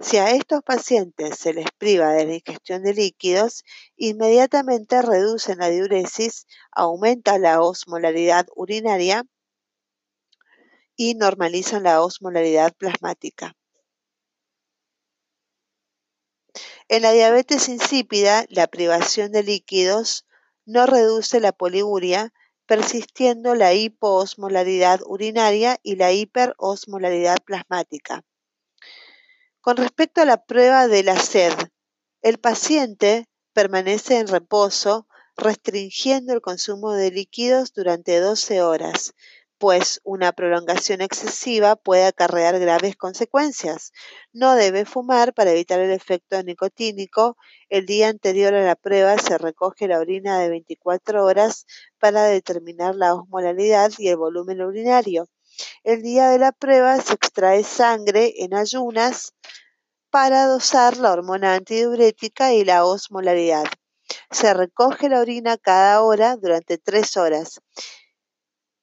Si 0.00 0.16
a 0.16 0.30
estos 0.30 0.62
pacientes 0.62 1.38
se 1.38 1.54
les 1.54 1.70
priva 1.78 2.12
de 2.12 2.26
la 2.26 2.34
ingestión 2.34 2.82
de 2.82 2.92
líquidos, 2.92 3.64
inmediatamente 3.96 5.00
reducen 5.00 5.58
la 5.58 5.68
diuresis, 5.68 6.46
aumenta 6.72 7.38
la 7.38 7.62
osmolaridad 7.62 8.46
urinaria 8.56 9.24
y 10.96 11.14
normalizan 11.14 11.84
la 11.84 12.02
osmolaridad 12.02 12.74
plasmática. 12.74 13.56
En 16.88 17.02
la 17.02 17.12
diabetes 17.12 17.68
insípida, 17.68 18.44
la 18.48 18.66
privación 18.66 19.30
de 19.30 19.44
líquidos 19.44 20.26
no 20.66 20.86
reduce 20.86 21.38
la 21.38 21.52
poliuria, 21.52 22.32
persistiendo 22.70 23.56
la 23.56 23.74
hipoosmolaridad 23.74 25.00
urinaria 25.04 25.80
y 25.82 25.96
la 25.96 26.12
hiperosmolaridad 26.12 27.38
plasmática. 27.44 28.22
Con 29.60 29.76
respecto 29.76 30.20
a 30.20 30.24
la 30.24 30.44
prueba 30.44 30.86
de 30.86 31.02
la 31.02 31.18
sed, 31.18 31.52
el 32.22 32.38
paciente 32.38 33.26
permanece 33.52 34.20
en 34.20 34.28
reposo 34.28 35.08
restringiendo 35.36 36.32
el 36.32 36.40
consumo 36.40 36.92
de 36.92 37.10
líquidos 37.10 37.72
durante 37.72 38.20
12 38.20 38.62
horas, 38.62 39.14
pues 39.60 40.00
una 40.04 40.32
prolongación 40.32 41.02
excesiva 41.02 41.76
puede 41.76 42.06
acarrear 42.06 42.58
graves 42.58 42.96
consecuencias. 42.96 43.92
No 44.32 44.54
debe 44.54 44.86
fumar 44.86 45.34
para 45.34 45.50
evitar 45.50 45.80
el 45.80 45.90
efecto 45.90 46.42
nicotínico. 46.42 47.36
El 47.68 47.84
día 47.84 48.08
anterior 48.08 48.54
a 48.54 48.64
la 48.64 48.74
prueba 48.74 49.18
se 49.18 49.36
recoge 49.36 49.86
la 49.86 49.98
orina 49.98 50.38
de 50.38 50.48
24 50.48 51.26
horas 51.26 51.66
para 51.98 52.24
determinar 52.24 52.94
la 52.96 53.14
osmolaridad 53.14 53.92
y 53.98 54.08
el 54.08 54.16
volumen 54.16 54.62
urinario. 54.62 55.28
El 55.84 56.00
día 56.00 56.30
de 56.30 56.38
la 56.38 56.52
prueba 56.52 56.98
se 56.98 57.12
extrae 57.12 57.62
sangre 57.62 58.32
en 58.38 58.54
ayunas 58.54 59.34
para 60.08 60.46
dosar 60.46 60.96
la 60.96 61.12
hormona 61.12 61.52
antidiurética 61.52 62.54
y 62.54 62.64
la 62.64 62.86
osmolaridad. 62.86 63.66
Se 64.30 64.54
recoge 64.54 65.10
la 65.10 65.20
orina 65.20 65.58
cada 65.58 66.00
hora 66.00 66.36
durante 66.36 66.78
tres 66.78 67.18
horas. 67.18 67.60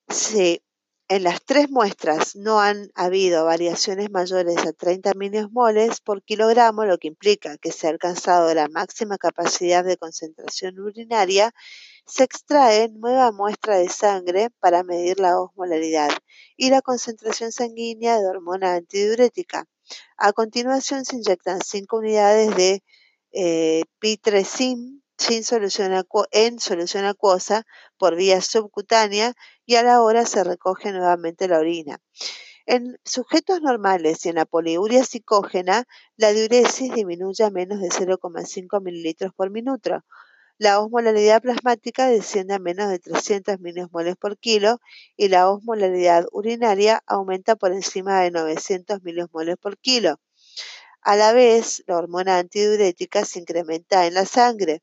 Si 0.10 0.62
en 1.10 1.24
las 1.24 1.42
tres 1.44 1.70
muestras 1.70 2.36
no 2.36 2.60
han 2.60 2.90
habido 2.94 3.46
variaciones 3.46 4.12
mayores 4.12 4.58
a 4.58 4.74
30 4.74 5.14
moles 5.52 6.02
por 6.02 6.22
kilogramo, 6.22 6.84
lo 6.84 6.98
que 6.98 7.08
implica 7.08 7.58
que 7.58 7.72
se 7.72 7.88
ha 7.88 7.92
alcanzado 7.92 8.54
la 8.54 8.68
máxima 8.68 9.18
capacidad 9.18 9.86
de 9.86 9.98
concentración 9.98 10.80
urinaria, 10.80 11.54
se 12.06 12.24
extrae 12.24 12.90
nueva 12.90 13.32
muestra 13.32 13.78
de 13.78 13.88
sangre 13.90 14.50
para 14.60 14.84
medir 14.84 15.20
la 15.20 15.40
osmolaridad 15.40 16.10
y 16.58 16.70
la 16.70 16.82
concentración 16.82 17.52
sanguínea 17.52 18.20
de 18.20 18.28
hormona 18.28 18.76
antidiurética. 18.76 19.66
A 20.18 20.34
continuación 20.34 21.06
se 21.06 21.16
inyectan 21.16 21.62
5 21.62 21.98
unidades 21.98 22.56
de 22.56 22.84
eh, 23.32 23.84
pitresin 24.00 25.04
sin 25.18 25.44
solución 25.44 25.92
en 26.32 26.60
solución 26.60 27.06
acuosa 27.06 27.66
por 27.98 28.16
vía 28.16 28.42
subcutánea 28.42 29.34
y 29.66 29.76
a 29.76 29.84
la 29.84 30.02
hora 30.02 30.26
se 30.26 30.44
recoge 30.44 30.92
nuevamente 30.92 31.48
la 31.48 31.60
orina. 31.60 32.00
En 32.66 33.00
sujetos 33.06 33.62
normales 33.62 34.26
y 34.26 34.30
en 34.30 34.36
la 34.36 34.46
poliuria 34.46 35.04
psicógena, 35.04 35.86
la 36.18 36.34
diuresis 36.34 36.94
disminuye 36.94 37.44
a 37.46 37.50
menos 37.50 37.80
de 37.80 37.88
0,5 37.88 38.82
mililitros 38.82 39.32
por 39.34 39.50
minuto. 39.50 40.04
La 40.58 40.80
osmolaridad 40.80 41.42
plasmática 41.42 42.08
desciende 42.08 42.56
a 42.56 42.60
menos 42.60 42.90
de 42.90 43.00
300 43.00 43.60
milimoles 43.60 44.16
por 44.18 44.38
kilo 44.38 44.80
y 45.16 45.30
la 45.30 45.50
osmolaridad 45.50 46.26
urinaria 46.32 47.04
aumenta 47.06 47.56
por 47.56 47.72
encima 47.72 48.22
de 48.22 48.32
900 48.32 49.04
milimoles 49.04 49.56
por 49.58 49.78
kilo. 49.78 50.20
A 51.02 51.16
la 51.16 51.32
vez, 51.32 51.84
la 51.88 51.96
hormona 51.98 52.38
antidiurética 52.38 53.24
se 53.24 53.40
incrementa 53.40 54.08
en 54.08 54.16
la 54.16 54.26
sangre. 54.26 54.82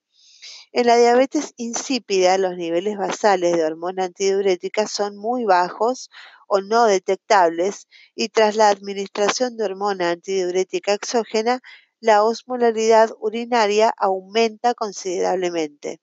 En 0.77 0.89
la 0.89 0.97
diabetes 0.97 1.55
insípida, 1.57 2.37
los 2.37 2.57
niveles 2.57 2.99
basales 2.99 3.57
de 3.57 3.65
hormona 3.65 4.07
antidiurética 4.07 4.89
son 4.89 5.17
muy 5.17 5.45
bajos 5.45 6.11
o 6.49 6.63
no 6.63 6.87
detectables 6.87 7.87
y 8.17 8.31
tras 8.31 8.57
la 8.57 8.71
administración 8.71 9.57
de 9.57 9.67
hormona 9.67 10.11
antidiurética 10.11 10.93
exógena, 10.93 11.61
la 12.01 12.25
osmolaridad 12.25 13.11
urinaria 13.21 13.95
aumenta 13.97 14.75
considerablemente. 14.75 16.01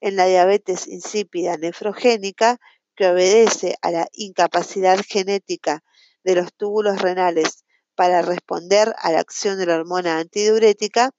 En 0.00 0.16
la 0.16 0.24
diabetes 0.24 0.86
insípida 0.88 1.58
nefrogénica, 1.58 2.56
que 2.94 3.08
obedece 3.08 3.76
a 3.82 3.90
la 3.90 4.08
incapacidad 4.12 4.98
genética 5.06 5.84
de 6.24 6.36
los 6.36 6.54
túbulos 6.54 7.02
renales 7.02 7.66
para 7.94 8.22
responder 8.22 8.94
a 8.96 9.12
la 9.12 9.20
acción 9.20 9.58
de 9.58 9.66
la 9.66 9.74
hormona 9.74 10.18
antidiurética, 10.20 11.10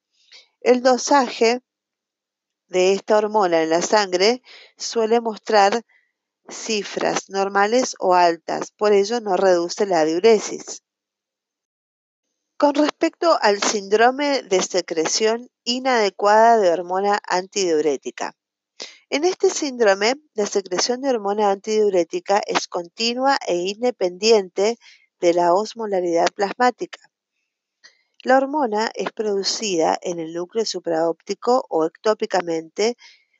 el 0.61 0.81
dosaje 0.81 1.61
de 2.67 2.93
esta 2.93 3.17
hormona 3.17 3.61
en 3.63 3.69
la 3.69 3.81
sangre 3.81 4.41
suele 4.77 5.21
mostrar 5.21 5.83
cifras 6.49 7.29
normales 7.29 7.95
o 7.99 8.13
altas, 8.13 8.71
por 8.71 8.93
ello 8.93 9.19
no 9.21 9.37
reduce 9.37 9.85
la 9.85 10.05
diuresis. 10.05 10.83
Con 12.57 12.73
respecto 12.73 13.37
al 13.41 13.61
síndrome 13.61 14.41
de 14.43 14.61
secreción 14.63 15.49
inadecuada 15.63 16.57
de 16.57 16.71
hormona 16.71 17.19
antidiurética. 17.27 18.33
En 19.09 19.23
este 19.23 19.49
síndrome, 19.49 20.15
la 20.33 20.45
secreción 20.45 21.01
de 21.01 21.09
hormona 21.09 21.51
antidiurética 21.51 22.41
es 22.45 22.67
continua 22.67 23.37
e 23.47 23.55
independiente 23.55 24.77
de 25.19 25.33
la 25.33 25.53
osmolaridad 25.53 26.27
plasmática. 26.35 26.99
La 28.27 28.35
hormona 28.35 28.91
es 28.93 29.13
producida 29.13 29.97
en 30.01 30.19
el 30.19 30.33
núcleo 30.33 30.65
supraóptico 30.65 31.65
o 31.69 31.85
ectópicamente, 31.85 32.97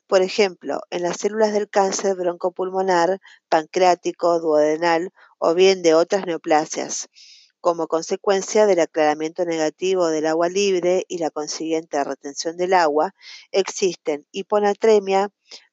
por 0.08 0.22
ejemplo, 0.22 0.80
en 0.92 1.02
las 1.02 1.18
células 1.18 1.52
del 1.52 1.70
cáncer 1.70 2.16
broncopulmonar, 2.16 3.20
pancreático, 3.50 4.40
duodenal 4.40 5.12
o 5.40 5.54
bien 5.56 5.82
de 5.82 5.94
otras 5.94 6.26
neoplasias, 6.26 7.10
como 7.60 7.88
consecuencia 7.88 8.66
del 8.66 8.80
aclaramiento 8.80 9.44
negativo 9.44 10.08
del 10.08 10.26
agua 10.26 10.48
libre 10.48 11.04
y 11.10 11.18
la 11.18 11.32
consiguiente 11.32 12.02
retención 12.02 12.56
del 12.56 12.74
agua, 12.74 13.14
existen 13.52 14.26
hiponatremia, 14.32 15.32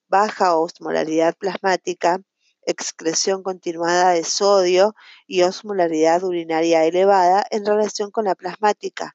baja 0.09 0.57
osmolaridad 0.57 1.37
plasmática, 1.37 2.19
excreción 2.67 3.43
continuada 3.43 4.11
de 4.11 4.25
sodio 4.25 4.95
y 5.27 5.43
osmolaridad 5.43 6.23
urinaria 6.23 6.85
elevada 6.85 7.45
en 7.51 7.65
relación 7.67 8.11
con 8.11 8.25
la 8.25 8.35
plasmática. 8.35 9.15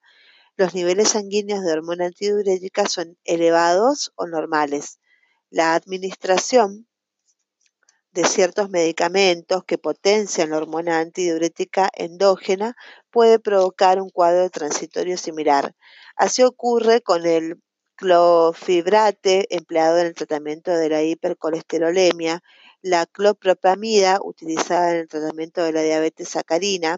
Los 0.55 0.73
niveles 0.73 1.09
sanguíneos 1.09 1.63
de 1.63 1.71
hormona 1.71 2.07
antidiurética 2.07 2.85
son 2.87 3.17
elevados 3.23 4.11
o 4.15 4.27
normales. 4.27 4.99
La 5.49 5.73
administración 5.73 6.87
de 8.11 8.25
ciertos 8.25 8.69
medicamentos 8.69 9.63
que 9.63 9.77
potencian 9.77 10.49
la 10.49 10.57
hormona 10.57 10.99
antidiurética 10.99 11.89
endógena 11.93 12.75
puede 13.11 13.39
provocar 13.39 14.01
un 14.01 14.09
cuadro 14.09 14.49
transitorio 14.49 15.17
similar. 15.17 15.75
Así 16.15 16.43
ocurre 16.43 17.01
con 17.01 17.25
el 17.25 17.61
clofibrate 17.95 19.53
empleado 19.55 19.99
en 19.99 20.07
el 20.07 20.13
tratamiento 20.13 20.71
de 20.71 20.89
la 20.89 21.03
hipercolesterolemia, 21.03 22.41
la 22.81 23.05
clopropamida, 23.05 24.19
utilizada 24.23 24.91
en 24.91 24.97
el 24.97 25.07
tratamiento 25.07 25.63
de 25.63 25.73
la 25.73 25.81
diabetes 25.81 26.29
sacarina, 26.29 26.97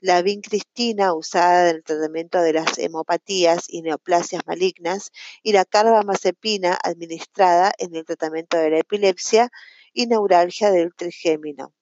la 0.00 0.22
vincristina, 0.22 1.14
usada 1.14 1.70
en 1.70 1.76
el 1.76 1.84
tratamiento 1.84 2.40
de 2.40 2.54
las 2.54 2.78
hemopatías 2.78 3.64
y 3.68 3.82
neoplasias 3.82 4.42
malignas, 4.46 5.12
y 5.42 5.52
la 5.52 5.64
carbamazepina, 5.64 6.78
administrada 6.82 7.72
en 7.78 7.94
el 7.94 8.04
tratamiento 8.04 8.56
de 8.56 8.70
la 8.70 8.78
epilepsia 8.78 9.50
y 9.92 10.06
neuralgia 10.06 10.70
del 10.70 10.94
trigémino. 10.94 11.74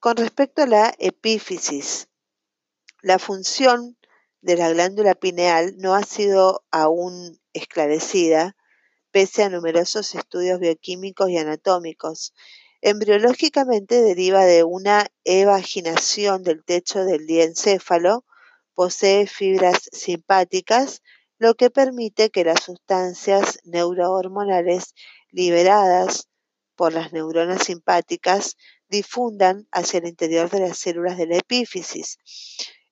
Con 0.00 0.16
respecto 0.16 0.62
a 0.62 0.66
la 0.66 0.94
epífisis, 0.98 2.08
la 3.02 3.18
función 3.18 3.96
de 4.40 4.56
la 4.56 4.70
glándula 4.70 5.14
pineal 5.14 5.74
no 5.78 5.94
ha 5.94 6.02
sido 6.02 6.64
aún 6.70 7.40
esclarecida, 7.52 8.56
pese 9.16 9.44
a 9.44 9.48
numerosos 9.48 10.14
estudios 10.14 10.60
bioquímicos 10.60 11.30
y 11.30 11.38
anatómicos. 11.38 12.34
Embriológicamente 12.82 14.02
deriva 14.02 14.44
de 14.44 14.62
una 14.62 15.06
evaginación 15.24 16.42
del 16.42 16.62
techo 16.62 17.02
del 17.06 17.26
diencéfalo, 17.26 18.26
posee 18.74 19.26
fibras 19.26 19.88
simpáticas, 19.90 21.00
lo 21.38 21.54
que 21.54 21.70
permite 21.70 22.28
que 22.28 22.44
las 22.44 22.62
sustancias 22.62 23.58
neurohormonales 23.64 24.94
liberadas 25.30 26.28
por 26.74 26.92
las 26.92 27.14
neuronas 27.14 27.62
simpáticas 27.62 28.58
difundan 28.90 29.66
hacia 29.72 30.00
el 30.00 30.08
interior 30.08 30.50
de 30.50 30.60
las 30.60 30.76
células 30.76 31.16
de 31.16 31.26
la 31.26 31.38
epífisis. 31.38 32.18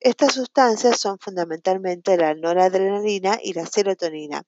Estas 0.01 0.33
sustancias 0.33 0.99
son 0.99 1.19
fundamentalmente 1.19 2.17
la 2.17 2.35
noradrenalina 2.35 3.39
y 3.43 3.53
la 3.53 3.67
serotonina. 3.67 4.43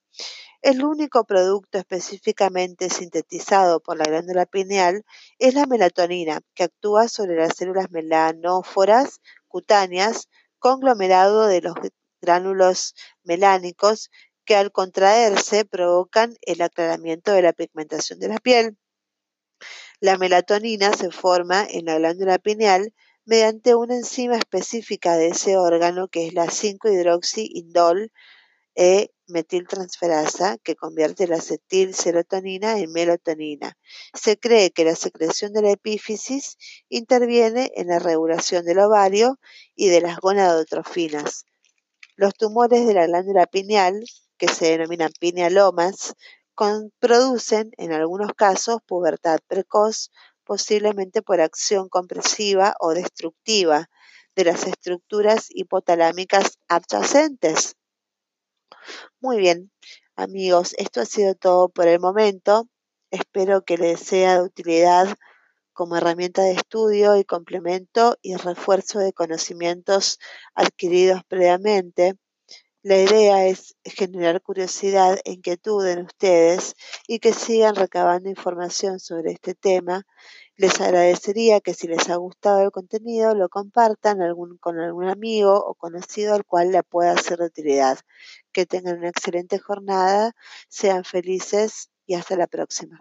El 0.67 0.85
único 0.85 1.23
producto 1.23 1.79
específicamente 1.79 2.91
sintetizado 2.91 3.79
por 3.79 3.99
la 3.99 4.03
glándula 4.03 4.47
pineal 4.47 5.05
es 5.39 5.55
la 5.55 5.65
melatonina, 5.65 6.41
que 6.57 6.65
actúa 6.65 7.07
sobre 7.07 7.37
las 7.37 7.57
células 7.57 7.93
melanóforas 7.93 9.21
cutáneas, 9.47 10.29
conglomerado 10.59 11.47
de 11.47 11.61
los 11.61 11.77
gránulos 12.21 12.97
melánicos 13.23 14.11
que 14.45 14.57
al 14.57 14.73
contraerse 14.73 15.65
provocan 15.65 16.35
el 16.41 16.61
aclaramiento 16.61 17.31
de 17.31 17.43
la 17.43 17.53
pigmentación 17.53 18.19
de 18.19 18.27
la 18.27 18.39
piel. 18.39 18.77
La 20.01 20.19
melatonina 20.19 20.93
se 20.95 21.13
forma 21.13 21.65
en 21.71 21.85
la 21.85 21.99
glándula 21.99 22.39
pineal 22.39 22.93
mediante 23.25 23.77
una 23.77 23.95
enzima 23.95 24.35
específica 24.35 25.15
de 25.15 25.29
ese 25.29 25.59
órgano 25.59 26.09
que 26.09 26.27
es 26.27 26.35
la 26.35 26.47
5-hidroxiindol 26.47 28.11
E 28.75 29.13
metiltransferasa 29.29 30.59
que 30.59 30.77
convierte 30.77 31.27
la 31.27 31.37
acetilserotonina 31.37 32.79
en 32.79 32.93
melatonina. 32.93 33.77
Se 34.15 34.39
cree 34.39 34.71
que 34.71 34.85
la 34.85 34.97
secreción 34.97 35.53
de 35.53 35.63
la 35.63 35.71
epífisis 35.71 36.57
interviene 36.89 37.73
en 37.77 37.89
la 37.89 37.99
regulación 37.99 38.65
del 38.65 38.79
ovario 38.81 39.39
y 39.75 39.89
de 39.89 40.01
las 40.01 40.19
gonadotrofinas. 40.19 41.45
Los 42.17 42.35
tumores 42.35 42.87
de 42.87 42.95
la 42.95 43.07
glándula 43.07 43.47
pineal, 43.47 44.05
que 44.39 44.49
se 44.49 44.67
denominan 44.71 45.13
pinealomas, 45.21 46.15
producen 46.99 47.71
en 47.77 47.93
algunos 47.93 48.33
casos 48.33 48.79
pubertad 48.87 49.39
precoz, 49.47 50.11
posiblemente 50.45 51.23
por 51.23 51.41
acción 51.41 51.89
compresiva 51.89 52.75
o 52.81 52.95
destructiva 52.95 53.91
de 54.35 54.45
las 54.45 54.67
estructuras 54.67 55.47
hipotalámicas 55.51 56.59
adyacentes. 56.69 57.77
Muy 59.21 59.39
bien, 59.39 59.71
amigos, 60.17 60.75
esto 60.79 61.01
ha 61.01 61.05
sido 61.05 61.35
todo 61.35 61.69
por 61.69 61.89
el 61.89 62.01
momento. 62.01 62.69
Espero 63.11 63.65
que 63.65 63.79
les 63.79 64.01
sea 64.01 64.37
de 64.37 64.43
utilidad 64.43 65.17
como 65.73 65.97
herramienta 65.97 66.43
de 66.43 66.53
estudio 66.53 67.17
y 67.17 67.25
complemento 67.25 68.17
y 68.23 68.37
refuerzo 68.37 68.99
de 68.99 69.13
conocimientos 69.13 70.19
adquiridos 70.55 71.23
previamente. 71.29 72.15
La 72.83 72.99
idea 72.99 73.47
es 73.47 73.77
generar 73.85 74.41
curiosidad 74.41 75.19
e 75.25 75.33
inquietud 75.33 75.87
en 75.87 76.05
ustedes 76.05 76.75
y 77.09 77.19
que 77.19 77.33
sigan 77.33 77.75
recabando 77.75 78.29
información 78.31 79.01
sobre 79.01 79.33
este 79.33 79.55
tema. 79.55 80.07
Les 80.59 80.81
agradecería 80.81 81.61
que 81.61 81.75
si 81.75 81.87
les 81.87 82.09
ha 82.09 82.17
gustado 82.17 82.63
el 82.63 82.71
contenido 82.71 83.35
lo 83.35 83.51
compartan 83.51 84.19
con 84.59 84.81
algún 84.81 85.09
amigo 85.09 85.55
o 85.55 85.75
conocido 85.75 86.35
al 86.35 86.47
cual 86.47 86.73
le 86.73 86.83
pueda 86.83 87.15
ser 87.19 87.39
de 87.39 87.47
utilidad. 87.47 87.99
Que 88.53 88.65
tengan 88.65 88.99
una 88.99 89.11
excelente 89.11 89.59
jornada, 89.59 90.33
sean 90.69 91.05
felices 91.05 91.91
y 92.07 92.15
hasta 92.15 92.37
la 92.37 92.47
próxima. 92.47 93.01